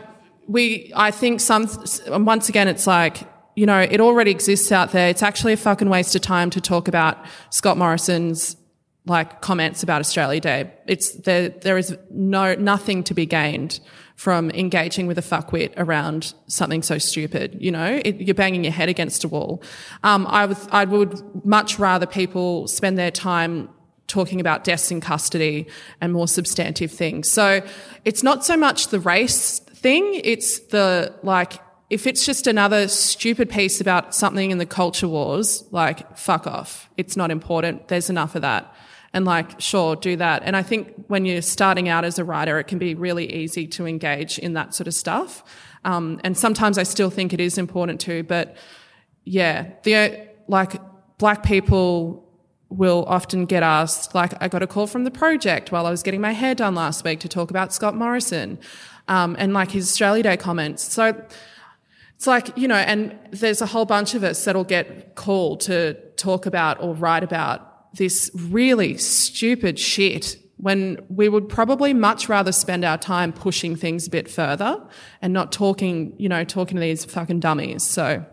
we, 0.48 0.92
I 0.96 1.12
think 1.12 1.40
some, 1.40 1.70
once 2.08 2.50
again, 2.50 2.68
it's 2.68 2.88
like, 2.88 3.28
you 3.56 3.66
know, 3.66 3.80
it 3.80 4.00
already 4.00 4.32
exists 4.32 4.72
out 4.72 4.92
there. 4.92 5.10
It's 5.10 5.24
actually 5.24 5.54
a 5.54 5.58
fucking 5.58 5.90
waste 5.90 6.16
of 6.16 6.22
time 6.22 6.50
to 6.52 6.62
talk 6.62 6.88
about 6.88 7.18
Scott 7.50 7.78
Morrison's 7.78 8.56
like 9.06 9.42
comments 9.42 9.82
about 9.84 10.00
Australia 10.00 10.40
Day. 10.40 10.72
It's 10.88 11.12
there. 11.12 11.50
There 11.50 11.78
is 11.78 11.98
no 12.12 12.54
nothing 12.56 13.04
to 13.06 13.14
be 13.14 13.26
gained 13.26 13.80
from 14.16 14.52
engaging 14.52 15.08
with 15.08 15.18
a 15.18 15.22
fuckwit 15.22 15.74
around 15.78 16.34
something 16.48 16.84
so 16.84 17.00
stupid. 17.00 17.58
You 17.60 17.72
know, 17.72 18.00
it, 18.06 18.18
you're 18.18 18.36
banging 18.36 18.64
your 18.64 18.74
head 18.74 18.90
against 18.90 19.24
a 19.24 19.28
wall. 19.28 19.64
Um, 20.04 20.28
I 20.28 20.46
would 20.46 20.58
I 20.72 20.86
would 20.86 21.46
much 21.46 21.80
rather 21.80 22.06
people 22.06 22.68
spend 22.68 22.98
their 22.98 23.12
time 23.12 23.70
talking 24.12 24.42
about 24.42 24.64
deaths 24.64 24.92
in 24.92 25.02
custody 25.02 25.68
and 26.02 26.14
more 26.14 26.28
substantive 26.28 26.92
things. 26.92 27.32
So 27.32 27.62
it's 28.06 28.24
not 28.24 28.46
so 28.46 28.58
much 28.58 28.90
the 28.90 29.00
race 29.00 29.60
thing. 29.60 30.22
It's 30.24 30.60
the, 30.68 31.14
like, 31.24 31.54
if 31.90 32.06
it's 32.06 32.26
just 32.26 32.48
another 32.48 32.88
stupid 32.88 33.50
piece 33.50 33.82
about 33.82 34.14
something 34.14 34.52
in 34.52 34.58
the 34.58 34.66
culture 34.66 35.08
wars, 35.08 35.64
like, 35.72 36.18
fuck 36.18 36.46
off. 36.46 36.90
It's 36.98 37.16
not 37.18 37.32
important. 37.32 37.88
There's 37.88 38.10
enough 38.10 38.36
of 38.36 38.42
that. 38.44 38.74
and 39.14 39.26
like, 39.26 39.60
sure, 39.60 39.96
do 39.96 40.16
that. 40.18 40.44
And 40.46 40.56
I 40.56 40.64
think 40.64 41.06
when 41.08 41.26
you're 41.26 41.42
starting 41.42 41.90
out 41.90 42.06
as 42.06 42.18
a 42.18 42.24
writer, 42.24 42.60
it 42.60 42.66
can 42.66 42.80
be 42.80 42.96
really 42.96 43.32
easy 43.32 43.68
to 43.68 43.86
engage 43.86 44.40
in 44.40 44.54
that 44.54 44.74
sort 44.74 44.88
of 44.88 44.94
stuff. 44.94 45.44
Um, 45.84 46.22
and 46.24 46.38
sometimes 46.38 46.78
I 46.78 46.84
still 46.84 47.10
think 47.10 47.34
it 47.34 47.40
is 47.40 47.58
important 47.58 48.00
too, 48.00 48.24
but 48.24 48.56
yeah, 49.24 49.72
the, 49.84 50.28
like, 50.48 50.74
black 51.18 51.44
people 51.44 52.28
will 52.72 53.04
often 53.08 53.46
get 53.46 53.64
asked, 53.64 54.16
like, 54.16 54.34
I 54.42 54.48
got 54.48 54.64
a 54.64 54.68
call 54.68 54.88
from 54.88 55.04
the 55.04 55.12
project 55.12 55.72
while 55.72 55.86
I 55.86 55.92
was 55.92 56.02
getting 56.02 56.22
my 56.22 56.32
hair 56.32 56.56
done 56.56 56.74
last 56.74 57.04
week 57.04 57.20
to 57.20 57.28
talk 57.28 57.50
about 57.50 57.74
Scott 57.74 57.96
Morrison, 57.96 58.58
um, 59.08 59.36
and 59.38 59.54
like 59.54 59.72
his 59.72 59.90
Australia 59.90 60.24
Day 60.24 60.38
comments. 60.38 60.84
So 60.84 61.22
it's 62.16 62.28
like, 62.28 62.58
you 62.58 62.68
know, 62.68 62.76
and 62.76 63.18
there's 63.32 63.62
a 63.62 63.66
whole 63.66 63.86
bunch 63.86 64.16
of 64.16 64.24
us 64.24 64.46
that'll 64.46 64.64
get 64.64 65.16
called 65.16 65.60
to 65.62 65.96
talk 66.16 66.46
about 66.46 66.82
or 66.82 66.94
write 66.94 67.24
about 67.24 67.94
this 67.96 68.32
really 68.34 68.96
stupid 68.98 69.78
shit 69.78 70.38
when 70.58 71.00
we 71.10 71.28
would 71.28 71.50
probably 71.50 71.92
much 71.92 72.30
rather 72.30 72.52
spend 72.52 72.86
our 72.86 72.98
time 72.98 73.34
pushing 73.34 73.76
things 73.76 74.06
a 74.06 74.10
bit 74.12 74.30
further 74.30 74.80
and 75.20 75.34
not 75.34 75.52
talking, 75.52 76.14
you 76.18 76.30
know, 76.30 76.44
talking 76.44 76.76
to 76.76 76.82
these 76.82 77.04
fucking 77.04 77.40
dummies. 77.40 77.82
So, 77.82 78.24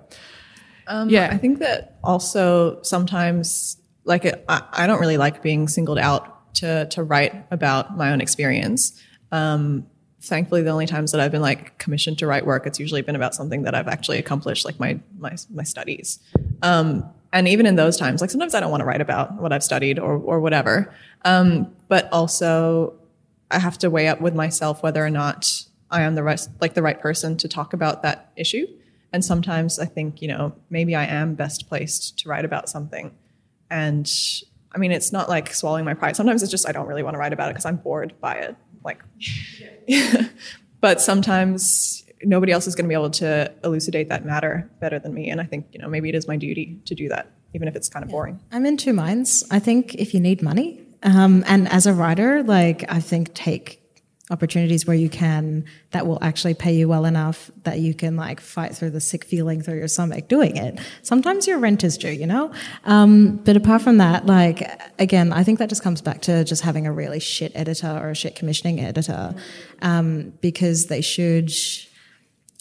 um, 0.86 1.08
yeah. 1.08 1.30
I 1.32 1.38
think 1.38 1.58
that 1.60 1.98
also 2.04 2.82
sometimes, 2.82 3.77
like, 4.08 4.26
I, 4.48 4.62
I 4.72 4.86
don't 4.86 5.00
really 5.00 5.16
like 5.16 5.42
being 5.42 5.68
singled 5.68 5.98
out 5.98 6.54
to, 6.56 6.86
to 6.86 7.02
write 7.02 7.34
about 7.50 7.96
my 7.96 8.10
own 8.12 8.20
experience. 8.20 9.00
Um, 9.30 9.86
thankfully, 10.20 10.62
the 10.62 10.70
only 10.70 10.86
times 10.86 11.12
that 11.12 11.20
I've 11.20 11.30
been 11.30 11.42
like 11.42 11.78
commissioned 11.78 12.18
to 12.18 12.26
write 12.26 12.44
work, 12.44 12.66
it's 12.66 12.80
usually 12.80 13.02
been 13.02 13.16
about 13.16 13.34
something 13.34 13.62
that 13.62 13.74
I've 13.74 13.88
actually 13.88 14.18
accomplished, 14.18 14.64
like 14.64 14.80
my, 14.80 14.98
my, 15.18 15.36
my 15.50 15.62
studies. 15.62 16.18
Um, 16.62 17.08
and 17.32 17.46
even 17.46 17.66
in 17.66 17.76
those 17.76 17.96
times, 17.96 18.20
like 18.20 18.30
sometimes 18.30 18.54
I 18.54 18.60
don't 18.60 18.70
want 18.70 18.80
to 18.80 18.86
write 18.86 19.00
about 19.00 19.34
what 19.34 19.52
I've 19.52 19.62
studied 19.62 19.98
or 19.98 20.14
or 20.14 20.40
whatever. 20.40 20.94
Um, 21.24 21.74
but 21.88 22.10
also, 22.12 22.94
I 23.50 23.58
have 23.58 23.78
to 23.78 23.90
weigh 23.90 24.08
up 24.08 24.20
with 24.20 24.34
myself 24.34 24.82
whether 24.82 25.04
or 25.04 25.10
not 25.10 25.64
I 25.90 26.02
am 26.02 26.14
the 26.14 26.22
right 26.22 26.40
like 26.60 26.74
the 26.74 26.82
right 26.82 26.98
person 26.98 27.36
to 27.38 27.48
talk 27.48 27.72
about 27.72 28.02
that 28.02 28.32
issue. 28.36 28.66
And 29.12 29.24
sometimes 29.24 29.78
I 29.78 29.84
think 29.84 30.22
you 30.22 30.28
know 30.28 30.54
maybe 30.70 30.94
I 30.94 31.04
am 31.04 31.34
best 31.34 31.68
placed 31.68 32.18
to 32.20 32.28
write 32.28 32.44
about 32.44 32.68
something. 32.68 33.14
And 33.70 34.10
I 34.74 34.78
mean, 34.78 34.92
it's 34.92 35.12
not 35.12 35.28
like 35.28 35.54
swallowing 35.54 35.84
my 35.84 35.94
pride. 35.94 36.16
Sometimes 36.16 36.42
it's 36.42 36.50
just 36.50 36.68
I 36.68 36.72
don't 36.72 36.86
really 36.86 37.02
want 37.02 37.14
to 37.14 37.18
write 37.18 37.32
about 37.32 37.50
it 37.50 37.54
because 37.54 37.64
I'm 37.64 37.76
bored 37.76 38.14
by 38.20 38.34
it. 38.34 38.56
Like, 38.84 39.02
but 40.80 41.00
sometimes 41.00 42.04
nobody 42.22 42.52
else 42.52 42.66
is 42.66 42.74
going 42.74 42.84
to 42.84 42.88
be 42.88 42.94
able 42.94 43.10
to 43.10 43.52
elucidate 43.64 44.08
that 44.08 44.24
matter 44.24 44.70
better 44.80 44.98
than 44.98 45.14
me. 45.14 45.30
And 45.30 45.40
I 45.40 45.44
think, 45.44 45.66
you 45.72 45.78
know, 45.78 45.88
maybe 45.88 46.08
it 46.08 46.14
is 46.14 46.26
my 46.28 46.36
duty 46.36 46.80
to 46.86 46.94
do 46.94 47.08
that, 47.08 47.30
even 47.54 47.68
if 47.68 47.76
it's 47.76 47.88
kind 47.88 48.04
of 48.04 48.10
boring. 48.10 48.40
I'm 48.52 48.66
in 48.66 48.76
two 48.76 48.92
minds. 48.92 49.44
I 49.50 49.58
think 49.58 49.94
if 49.94 50.14
you 50.14 50.20
need 50.20 50.42
money, 50.42 50.84
um, 51.02 51.44
and 51.46 51.68
as 51.68 51.86
a 51.86 51.92
writer, 51.92 52.42
like 52.42 52.84
I 52.90 53.00
think 53.00 53.34
take 53.34 53.82
opportunities 54.30 54.86
where 54.86 54.96
you 54.96 55.08
can 55.08 55.64
that 55.92 56.06
will 56.06 56.18
actually 56.22 56.52
pay 56.52 56.74
you 56.74 56.86
well 56.86 57.06
enough 57.06 57.50
that 57.64 57.78
you 57.78 57.94
can 57.94 58.14
like 58.14 58.40
fight 58.40 58.74
through 58.76 58.90
the 58.90 59.00
sick 59.00 59.24
feeling 59.24 59.62
through 59.62 59.78
your 59.78 59.88
stomach 59.88 60.28
doing 60.28 60.56
it. 60.56 60.78
Sometimes 61.02 61.46
your 61.46 61.58
rent 61.58 61.82
is 61.82 61.96
due, 61.96 62.10
you 62.10 62.26
know? 62.26 62.52
Um, 62.84 63.36
but 63.36 63.56
apart 63.56 63.80
from 63.80 63.96
that, 63.98 64.26
like, 64.26 64.70
again, 64.98 65.32
I 65.32 65.44
think 65.44 65.58
that 65.60 65.70
just 65.70 65.82
comes 65.82 66.02
back 66.02 66.20
to 66.22 66.44
just 66.44 66.62
having 66.62 66.86
a 66.86 66.92
really 66.92 67.20
shit 67.20 67.52
editor 67.54 67.88
or 67.88 68.10
a 68.10 68.14
shit 68.14 68.36
commissioning 68.36 68.80
editor, 68.80 69.34
um, 69.80 70.34
because 70.42 70.88
they 70.88 71.00
should, 71.00 71.50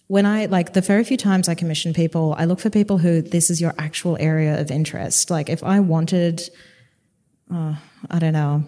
when 0.08 0.26
I 0.26 0.46
like 0.46 0.72
the 0.72 0.82
very 0.82 1.04
few 1.04 1.18
times 1.18 1.50
I 1.50 1.56
commission 1.56 1.94
people, 1.94 2.34
I 2.38 2.46
look 2.46 2.62
for 2.62 2.70
people 2.70 2.98
who 3.00 3.22
this 3.22 3.50
is 3.50 3.60
your 3.60 3.74
actual 3.78 4.16
area 4.22 4.60
of 4.62 4.72
interest. 4.72 5.30
Like 5.30 5.50
if 5.50 5.64
I 5.64 5.82
wanted, 5.82 6.50
uh, 7.54 7.76
I 8.10 8.20
don't 8.20 8.34
know, 8.34 8.64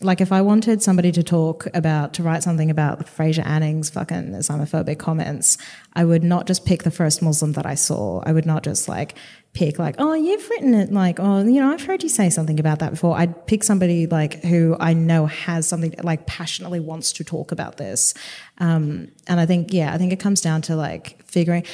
like 0.00 0.20
if 0.20 0.30
I 0.30 0.42
wanted 0.42 0.80
somebody 0.80 1.10
to 1.12 1.22
talk 1.22 1.66
about 1.74 2.14
to 2.14 2.22
write 2.22 2.44
something 2.44 2.70
about 2.70 3.08
Fraser 3.08 3.42
Anning's 3.42 3.90
fucking 3.90 4.32
Islamophobic 4.32 4.98
comments, 4.98 5.58
I 5.94 6.04
would 6.04 6.22
not 6.22 6.46
just 6.46 6.64
pick 6.64 6.84
the 6.84 6.90
first 6.90 7.20
Muslim 7.20 7.52
that 7.52 7.66
I 7.66 7.74
saw. 7.74 8.22
I 8.24 8.32
would 8.32 8.46
not 8.46 8.62
just 8.62 8.88
like 8.88 9.16
pick 9.54 9.78
like, 9.78 9.96
oh, 9.98 10.14
you've 10.14 10.48
written 10.50 10.74
it 10.74 10.92
like, 10.92 11.18
oh, 11.18 11.44
you 11.44 11.60
know, 11.60 11.72
I've 11.72 11.84
heard 11.84 12.04
you 12.04 12.08
say 12.08 12.30
something 12.30 12.60
about 12.60 12.78
that 12.78 12.90
before. 12.90 13.18
I'd 13.18 13.46
pick 13.48 13.64
somebody 13.64 14.06
like 14.06 14.42
who 14.44 14.76
I 14.78 14.92
know 14.92 15.26
has 15.26 15.66
something 15.66 15.94
like 16.02 16.26
passionately 16.26 16.78
wants 16.78 17.12
to 17.14 17.24
talk 17.24 17.50
about 17.50 17.76
this. 17.76 18.14
Um, 18.58 19.10
and 19.26 19.40
I 19.40 19.46
think, 19.46 19.72
yeah, 19.72 19.92
I 19.92 19.98
think 19.98 20.12
it 20.12 20.20
comes 20.20 20.40
down 20.40 20.62
to 20.62 20.76
like 20.76 21.20
figuring. 21.24 21.64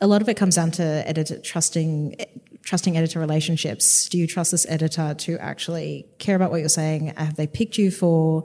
A 0.00 0.08
lot 0.08 0.20
of 0.20 0.28
it 0.28 0.36
comes 0.36 0.56
down 0.56 0.72
to 0.72 0.82
editor 0.82 1.38
trusting 1.38 2.16
trusting 2.72 2.96
editor 2.96 3.20
relationships. 3.20 4.08
Do 4.08 4.16
you 4.16 4.26
trust 4.26 4.50
this 4.50 4.64
editor 4.66 5.12
to 5.12 5.38
actually 5.38 6.06
care 6.18 6.34
about 6.34 6.50
what 6.50 6.60
you're 6.60 6.70
saying? 6.70 7.12
Have 7.18 7.36
they 7.36 7.46
picked 7.46 7.76
you 7.76 7.90
for 7.90 8.44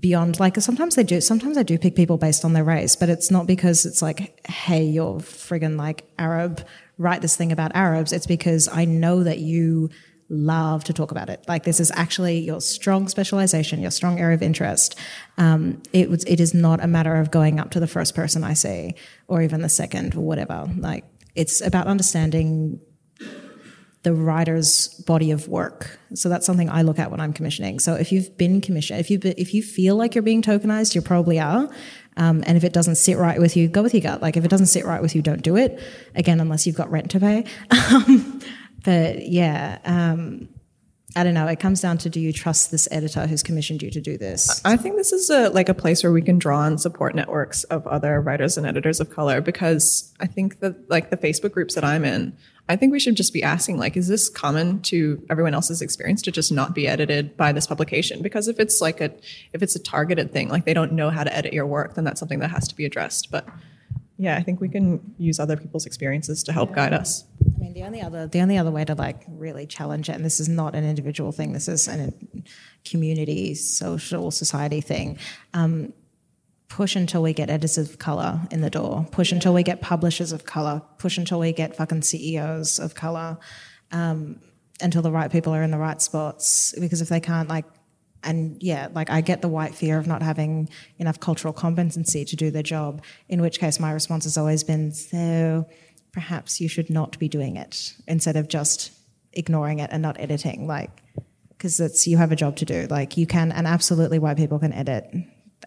beyond 0.00 0.40
like 0.40 0.56
sometimes 0.56 0.94
they 0.94 1.02
do 1.02 1.20
sometimes 1.20 1.58
I 1.58 1.64
do 1.64 1.76
pick 1.76 1.94
people 1.94 2.16
based 2.16 2.46
on 2.46 2.54
their 2.54 2.64
race, 2.64 2.96
but 2.96 3.10
it's 3.10 3.30
not 3.30 3.46
because 3.46 3.84
it's 3.84 4.00
like, 4.00 4.40
hey, 4.48 4.84
you're 4.84 5.16
friggin' 5.16 5.76
like 5.76 6.10
Arab, 6.18 6.66
write 6.96 7.20
this 7.20 7.36
thing 7.36 7.52
about 7.52 7.72
Arabs. 7.74 8.10
It's 8.10 8.26
because 8.26 8.70
I 8.72 8.86
know 8.86 9.22
that 9.22 9.36
you 9.36 9.90
love 10.30 10.82
to 10.84 10.94
talk 10.94 11.10
about 11.10 11.28
it. 11.28 11.44
Like 11.46 11.64
this 11.64 11.78
is 11.78 11.92
actually 11.94 12.38
your 12.38 12.62
strong 12.62 13.06
specialization, 13.06 13.82
your 13.82 13.90
strong 13.90 14.18
area 14.18 14.34
of 14.34 14.42
interest. 14.42 14.98
Um, 15.36 15.82
it 15.92 16.08
was, 16.08 16.24
it 16.24 16.40
is 16.40 16.54
not 16.54 16.82
a 16.82 16.86
matter 16.86 17.16
of 17.16 17.30
going 17.30 17.60
up 17.60 17.72
to 17.72 17.80
the 17.80 17.86
first 17.86 18.14
person 18.14 18.44
I 18.44 18.54
see 18.54 18.94
or 19.26 19.42
even 19.42 19.60
the 19.60 19.68
second 19.68 20.14
or 20.14 20.20
whatever. 20.20 20.66
Like 20.74 21.04
it's 21.34 21.60
about 21.60 21.86
understanding 21.86 22.80
the 24.08 24.14
writer's 24.14 24.88
body 25.06 25.30
of 25.32 25.48
work. 25.48 25.98
So 26.14 26.30
that's 26.30 26.46
something 26.46 26.70
I 26.70 26.80
look 26.80 26.98
at 26.98 27.10
when 27.10 27.20
I'm 27.20 27.34
commissioning. 27.34 27.78
So 27.78 27.94
if 27.94 28.10
you've 28.10 28.34
been 28.38 28.62
commissioned, 28.62 29.00
if 29.00 29.10
you 29.10 29.20
if 29.22 29.52
you 29.52 29.62
feel 29.62 29.96
like 29.96 30.14
you're 30.14 30.22
being 30.22 30.40
tokenized, 30.40 30.94
you 30.94 31.02
probably 31.02 31.38
are. 31.38 31.68
Um, 32.16 32.42
and 32.46 32.56
if 32.56 32.64
it 32.64 32.72
doesn't 32.72 32.94
sit 32.94 33.18
right 33.18 33.38
with 33.38 33.54
you, 33.54 33.68
go 33.68 33.82
with 33.82 33.92
your 33.92 34.00
gut. 34.00 34.22
Like 34.22 34.38
if 34.38 34.46
it 34.46 34.48
doesn't 34.48 34.68
sit 34.68 34.86
right 34.86 35.02
with 35.02 35.14
you, 35.14 35.20
don't 35.20 35.42
do 35.42 35.56
it. 35.56 35.78
Again, 36.14 36.40
unless 36.40 36.66
you've 36.66 36.74
got 36.74 36.90
rent 36.90 37.10
to 37.10 37.20
pay. 37.20 37.44
Um, 37.70 38.40
but 38.84 39.26
yeah, 39.26 39.78
um, 39.84 40.48
I 41.16 41.24
don't 41.24 41.34
know. 41.34 41.46
It 41.46 41.58
comes 41.58 41.80
down 41.80 41.98
to 41.98 42.10
do 42.10 42.20
you 42.20 42.32
trust 42.32 42.70
this 42.70 42.86
editor 42.90 43.26
who's 43.26 43.42
commissioned 43.42 43.82
you 43.82 43.90
to 43.90 44.00
do 44.00 44.18
this? 44.18 44.60
I 44.64 44.76
think 44.76 44.96
this 44.96 45.12
is 45.12 45.30
a 45.30 45.48
like 45.48 45.68
a 45.68 45.74
place 45.74 46.02
where 46.02 46.12
we 46.12 46.20
can 46.20 46.38
draw 46.38 46.60
on 46.60 46.76
support 46.76 47.14
networks 47.14 47.64
of 47.64 47.86
other 47.86 48.20
writers 48.20 48.58
and 48.58 48.66
editors 48.66 49.00
of 49.00 49.10
color 49.10 49.40
because 49.40 50.12
I 50.20 50.26
think 50.26 50.60
that 50.60 50.90
like 50.90 51.10
the 51.10 51.16
Facebook 51.16 51.52
groups 51.52 51.74
that 51.76 51.84
I'm 51.84 52.04
in, 52.04 52.36
I 52.68 52.76
think 52.76 52.92
we 52.92 53.00
should 53.00 53.16
just 53.16 53.32
be 53.32 53.42
asking 53.42 53.78
like, 53.78 53.96
is 53.96 54.08
this 54.08 54.28
common 54.28 54.82
to 54.82 55.22
everyone 55.30 55.54
else's 55.54 55.80
experience 55.80 56.20
to 56.22 56.30
just 56.30 56.52
not 56.52 56.74
be 56.74 56.86
edited 56.86 57.36
by 57.38 57.52
this 57.52 57.66
publication? 57.66 58.20
Because 58.20 58.46
if 58.46 58.60
it's 58.60 58.82
like 58.82 59.00
a 59.00 59.10
if 59.54 59.62
it's 59.62 59.74
a 59.74 59.82
targeted 59.82 60.32
thing, 60.32 60.50
like 60.50 60.66
they 60.66 60.74
don't 60.74 60.92
know 60.92 61.08
how 61.08 61.24
to 61.24 61.34
edit 61.34 61.54
your 61.54 61.66
work, 61.66 61.94
then 61.94 62.04
that's 62.04 62.20
something 62.20 62.40
that 62.40 62.50
has 62.50 62.68
to 62.68 62.76
be 62.76 62.84
addressed. 62.84 63.30
But 63.30 63.48
yeah, 64.18 64.36
I 64.36 64.42
think 64.42 64.60
we 64.60 64.68
can 64.68 65.14
use 65.16 65.38
other 65.38 65.56
people's 65.56 65.86
experiences 65.86 66.42
to 66.44 66.52
help 66.52 66.74
guide 66.74 66.92
us. 66.92 67.24
I 67.56 67.60
mean, 67.60 67.72
the 67.72 67.84
only 67.84 68.02
other 68.02 68.26
the 68.26 68.40
only 68.40 68.58
other 68.58 68.72
way 68.72 68.84
to 68.84 68.94
like 68.94 69.22
really 69.28 69.64
challenge 69.64 70.08
it, 70.08 70.16
and 70.16 70.24
this 70.24 70.40
is 70.40 70.48
not 70.48 70.74
an 70.74 70.84
individual 70.84 71.30
thing, 71.30 71.52
this 71.52 71.68
is 71.68 71.86
a 71.86 72.12
community, 72.84 73.54
social, 73.54 74.32
society 74.32 74.80
thing. 74.80 75.18
Um, 75.54 75.92
push 76.68 76.96
until 76.96 77.22
we 77.22 77.32
get 77.32 77.48
editors 77.48 77.78
of 77.78 77.98
color 77.98 78.40
in 78.50 78.60
the 78.60 78.70
door. 78.70 79.06
Push 79.12 79.32
until 79.32 79.54
we 79.54 79.62
get 79.62 79.80
publishers 79.80 80.32
of 80.32 80.44
color. 80.44 80.82
Push 80.98 81.16
until 81.16 81.38
we 81.38 81.52
get 81.52 81.76
fucking 81.76 82.02
CEOs 82.02 82.78
of 82.78 82.94
color. 82.94 83.38
Um, 83.92 84.40
until 84.80 85.02
the 85.02 85.10
right 85.10 85.30
people 85.30 85.54
are 85.54 85.62
in 85.62 85.70
the 85.70 85.78
right 85.78 86.00
spots. 86.02 86.74
Because 86.78 87.00
if 87.00 87.08
they 87.08 87.20
can't, 87.20 87.48
like, 87.48 87.64
and 88.24 88.60
yeah, 88.62 88.88
like 88.92 89.10
I 89.10 89.20
get 89.20 89.42
the 89.42 89.48
white 89.48 89.74
fear 89.74 89.98
of 89.98 90.06
not 90.06 90.22
having 90.22 90.68
enough 90.98 91.20
cultural 91.20 91.52
competency 91.52 92.24
to 92.24 92.36
do 92.36 92.50
their 92.50 92.62
job. 92.62 93.02
In 93.28 93.40
which 93.40 93.60
case, 93.60 93.78
my 93.78 93.92
response 93.92 94.24
has 94.24 94.36
always 94.36 94.64
been, 94.64 94.92
so 94.92 95.66
perhaps 96.12 96.60
you 96.60 96.68
should 96.68 96.90
not 96.90 97.18
be 97.18 97.28
doing 97.28 97.56
it 97.56 97.94
instead 98.06 98.36
of 98.36 98.48
just 98.48 98.92
ignoring 99.32 99.78
it 99.78 99.90
and 99.92 100.02
not 100.02 100.18
editing. 100.18 100.66
Like, 100.66 100.90
because 101.50 101.80
it's 101.80 102.06
you 102.06 102.16
have 102.16 102.32
a 102.32 102.36
job 102.36 102.56
to 102.56 102.64
do. 102.64 102.86
Like 102.88 103.16
you 103.16 103.26
can, 103.26 103.52
and 103.52 103.66
absolutely, 103.66 104.18
white 104.18 104.36
people 104.36 104.58
can 104.58 104.72
edit 104.72 105.12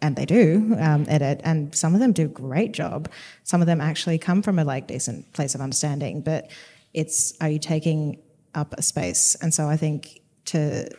and 0.01 0.15
they 0.15 0.25
do 0.25 0.75
um, 0.79 1.05
edit, 1.07 1.41
and 1.43 1.73
some 1.75 1.93
of 1.93 1.99
them 1.99 2.11
do 2.11 2.25
a 2.25 2.29
great 2.29 2.71
job. 2.71 3.09
Some 3.43 3.61
of 3.61 3.67
them 3.67 3.79
actually 3.79 4.17
come 4.17 4.41
from 4.41 4.57
a 4.57 4.63
like 4.63 4.87
decent 4.87 5.31
place 5.33 5.53
of 5.53 5.61
understanding, 5.61 6.21
but 6.21 6.49
it's 6.93 7.33
are 7.39 7.49
you 7.49 7.59
taking 7.59 8.19
up 8.55 8.73
a 8.77 8.81
space? 8.81 9.35
And 9.41 9.53
so 9.53 9.67
I 9.67 9.77
think 9.77 10.21
to 10.45 10.89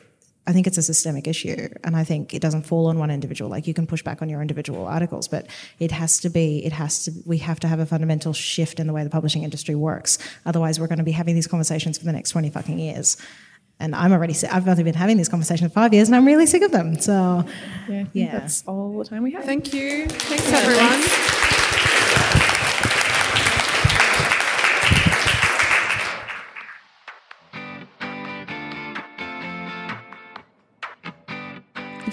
I 0.46 0.52
think 0.52 0.66
it's 0.66 0.78
a 0.78 0.82
systemic 0.82 1.28
issue, 1.28 1.68
and 1.84 1.96
I 1.96 2.02
think 2.02 2.34
it 2.34 2.42
doesn't 2.42 2.62
fall 2.62 2.88
on 2.88 2.98
one 2.98 3.10
individual. 3.10 3.50
Like 3.50 3.66
you 3.66 3.74
can 3.74 3.86
push 3.86 4.02
back 4.02 4.22
on 4.22 4.28
your 4.28 4.40
individual 4.40 4.86
articles, 4.86 5.28
but 5.28 5.46
it 5.78 5.92
has 5.92 6.18
to 6.20 6.30
be. 6.30 6.64
It 6.64 6.72
has 6.72 7.04
to. 7.04 7.12
We 7.24 7.38
have 7.38 7.60
to 7.60 7.68
have 7.68 7.78
a 7.78 7.86
fundamental 7.86 8.32
shift 8.32 8.80
in 8.80 8.86
the 8.86 8.92
way 8.92 9.04
the 9.04 9.10
publishing 9.10 9.44
industry 9.44 9.74
works. 9.74 10.18
Otherwise, 10.44 10.80
we're 10.80 10.88
going 10.88 10.98
to 10.98 11.04
be 11.04 11.12
having 11.12 11.34
these 11.34 11.46
conversations 11.46 11.98
for 11.98 12.04
the 12.04 12.12
next 12.12 12.30
twenty 12.30 12.50
fucking 12.50 12.78
years 12.78 13.16
and 13.82 13.96
I'm 13.96 14.12
already 14.12 14.34
I've 14.48 14.68
only 14.68 14.84
been 14.84 14.94
having 14.94 15.16
these 15.16 15.28
conversations 15.28 15.70
for 15.72 15.74
five 15.74 15.92
years, 15.92 16.08
and 16.08 16.14
I'm 16.14 16.24
really 16.24 16.46
sick 16.46 16.62
of 16.62 16.70
them. 16.70 17.00
So, 17.00 17.44
yeah, 17.88 18.04
yeah. 18.12 18.38
that's 18.38 18.62
all 18.66 18.96
the 18.96 19.04
time 19.04 19.24
we 19.24 19.32
have. 19.32 19.44
Thank 19.44 19.74
you. 19.74 20.06
Thanks, 20.06 20.48
yeah, 20.48 20.58
everyone. 20.58 21.00
Thanks. 21.00 21.41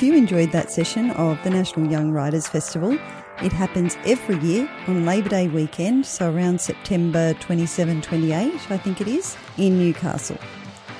Enjoyed 0.07 0.53
that 0.53 0.71
session 0.71 1.11
of 1.11 1.37
the 1.43 1.49
National 1.49 1.91
Young 1.91 2.11
Writers 2.11 2.47
Festival. 2.47 2.97
It 3.43 3.51
happens 3.51 3.97
every 4.05 4.37
year 4.39 4.69
on 4.87 5.05
Labor 5.05 5.27
Day 5.29 5.49
weekend, 5.49 6.05
so 6.05 6.33
around 6.33 6.61
September 6.61 7.33
27 7.35 8.01
28, 8.01 8.71
I 8.71 8.77
think 8.77 9.01
it 9.01 9.07
is, 9.07 9.37
in 9.57 9.77
Newcastle. 9.77 10.37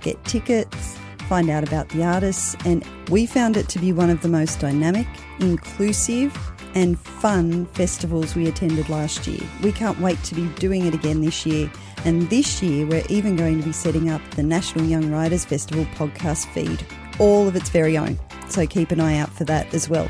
get 0.00 0.24
tickets, 0.24 0.98
find 1.28 1.48
out 1.48 1.62
about 1.62 1.88
the 1.90 2.02
artists, 2.02 2.56
and 2.64 2.84
we 3.10 3.24
found 3.24 3.56
it 3.56 3.68
to 3.68 3.78
be 3.78 3.92
one 3.92 4.10
of 4.10 4.20
the 4.22 4.28
most 4.28 4.58
dynamic, 4.58 5.06
inclusive, 5.38 6.36
and 6.74 6.98
fun 6.98 7.66
festivals 7.66 8.34
we 8.34 8.48
attended 8.48 8.88
last 8.88 9.26
year. 9.26 9.40
We 9.62 9.72
can't 9.72 9.98
wait 10.00 10.22
to 10.24 10.34
be 10.34 10.46
doing 10.56 10.86
it 10.86 10.94
again 10.94 11.20
this 11.20 11.46
year. 11.46 11.70
And 12.04 12.30
this 12.30 12.62
year, 12.62 12.86
we're 12.86 13.04
even 13.08 13.36
going 13.36 13.60
to 13.60 13.66
be 13.66 13.72
setting 13.72 14.08
up 14.08 14.22
the 14.32 14.42
National 14.42 14.84
Young 14.84 15.10
Writers 15.10 15.44
Festival 15.44 15.84
podcast 15.96 16.46
feed, 16.52 16.84
all 17.18 17.48
of 17.48 17.56
its 17.56 17.70
very 17.70 17.98
own. 17.98 18.18
So 18.48 18.66
keep 18.66 18.90
an 18.90 19.00
eye 19.00 19.18
out 19.18 19.30
for 19.30 19.44
that 19.44 19.74
as 19.74 19.88
well. 19.88 20.08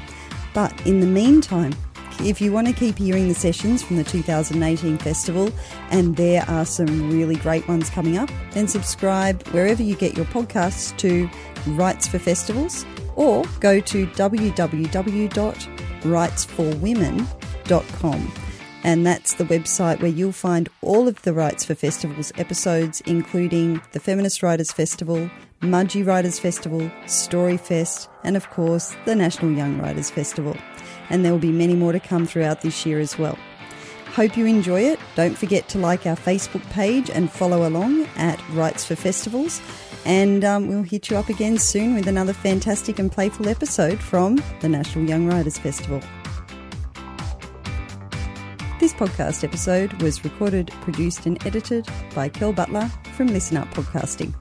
But 0.55 0.87
in 0.87 1.01
the 1.01 1.07
meantime, 1.07 1.75
if 2.21 2.41
you 2.41 2.53
want 2.53 2.67
to 2.67 2.73
keep 2.73 2.99
hearing 2.99 3.29
the 3.29 3.35
sessions 3.35 3.83
from 3.83 3.97
the 3.97 4.05
2018 4.05 4.99
festival, 4.99 5.51
and 5.91 6.17
there 6.17 6.43
are 6.49 6.65
some 6.65 7.11
really 7.11 7.37
great 7.37 7.67
ones 7.69 7.91
coming 7.91 8.19
up, 8.19 8.29
then 8.53 8.67
subscribe 8.67 9.47
wherever 9.49 9.83
you 9.83 9.95
get 9.95 10.17
your 10.17 10.27
podcasts 10.27 10.97
to 10.99 11.31
Writes 11.69 12.09
for 12.09 12.19
Festivals 12.19 12.85
or 13.15 13.45
go 13.61 13.81
to 13.81 14.07
www.writesforwomen.com. 16.01 18.33
And 18.85 19.05
that's 19.05 19.35
the 19.35 19.45
website 19.45 20.01
where 20.01 20.11
you'll 20.11 20.33
find 20.33 20.69
all 20.83 21.09
of 21.09 21.21
the 21.23 21.33
Writes 21.33 21.65
for 21.65 21.75
Festivals 21.75 22.33
episodes, 22.39 23.01
including 23.03 23.81
the 23.93 24.01
Feminist 24.01 24.43
Writers 24.43 24.71
Festival, 24.71 25.29
Mudgee 25.61 26.07
Writers 26.07 26.39
Festival, 26.39 26.83
Storyfest, 27.07 28.09
and 28.23 28.37
of 28.37 28.49
course 28.51 28.95
the 29.05 29.17
National 29.17 29.51
Young 29.51 29.79
Writers 29.79 30.11
Festival. 30.11 30.57
And 31.11 31.25
there 31.25 31.33
will 31.33 31.41
be 31.41 31.51
many 31.51 31.75
more 31.75 31.93
to 31.93 31.99
come 31.99 32.27
throughout 32.27 32.61
this 32.61 32.87
year 32.87 33.01
as 33.01 33.19
well. 33.19 33.37
Hope 34.13 34.37
you 34.37 34.47
enjoy 34.47 34.83
it. 34.83 35.01
Don't 35.17 35.37
forget 35.37 35.69
to 35.71 35.79
like 35.79 36.07
our 36.07 36.17
Facebook 36.17 36.63
page 36.71 37.11
and 37.11 37.31
follow 37.31 37.69
along 37.69 38.07
at 38.17 38.41
Writes 38.51 38.85
for 38.85 38.97
Festivals. 38.97 39.61
And 40.09 40.43
um, 40.43 40.69
we'll 40.69 40.85
hit 40.85 41.11
you 41.11 41.19
up 41.19 41.29
again 41.29 41.59
soon 41.59 41.95
with 41.95 42.09
another 42.09 42.33
fantastic 42.33 42.99
and 42.99 43.13
playful 43.13 43.47
episode 43.47 44.01
from 44.01 44.43
the 44.61 44.69
National 44.69 45.07
Young 45.07 45.27
Writers 45.27 45.59
Festival. 45.59 46.01
This 48.81 48.95
podcast 48.95 49.45
episode 49.45 49.93
was 50.01 50.25
recorded, 50.25 50.69
produced, 50.81 51.27
and 51.27 51.45
edited 51.47 51.87
by 52.15 52.31
Kel 52.31 52.55
Butler 52.55 52.91
from 53.17 53.27
Listen 53.27 53.59
Up 53.59 53.69
Podcasting. 53.75 54.33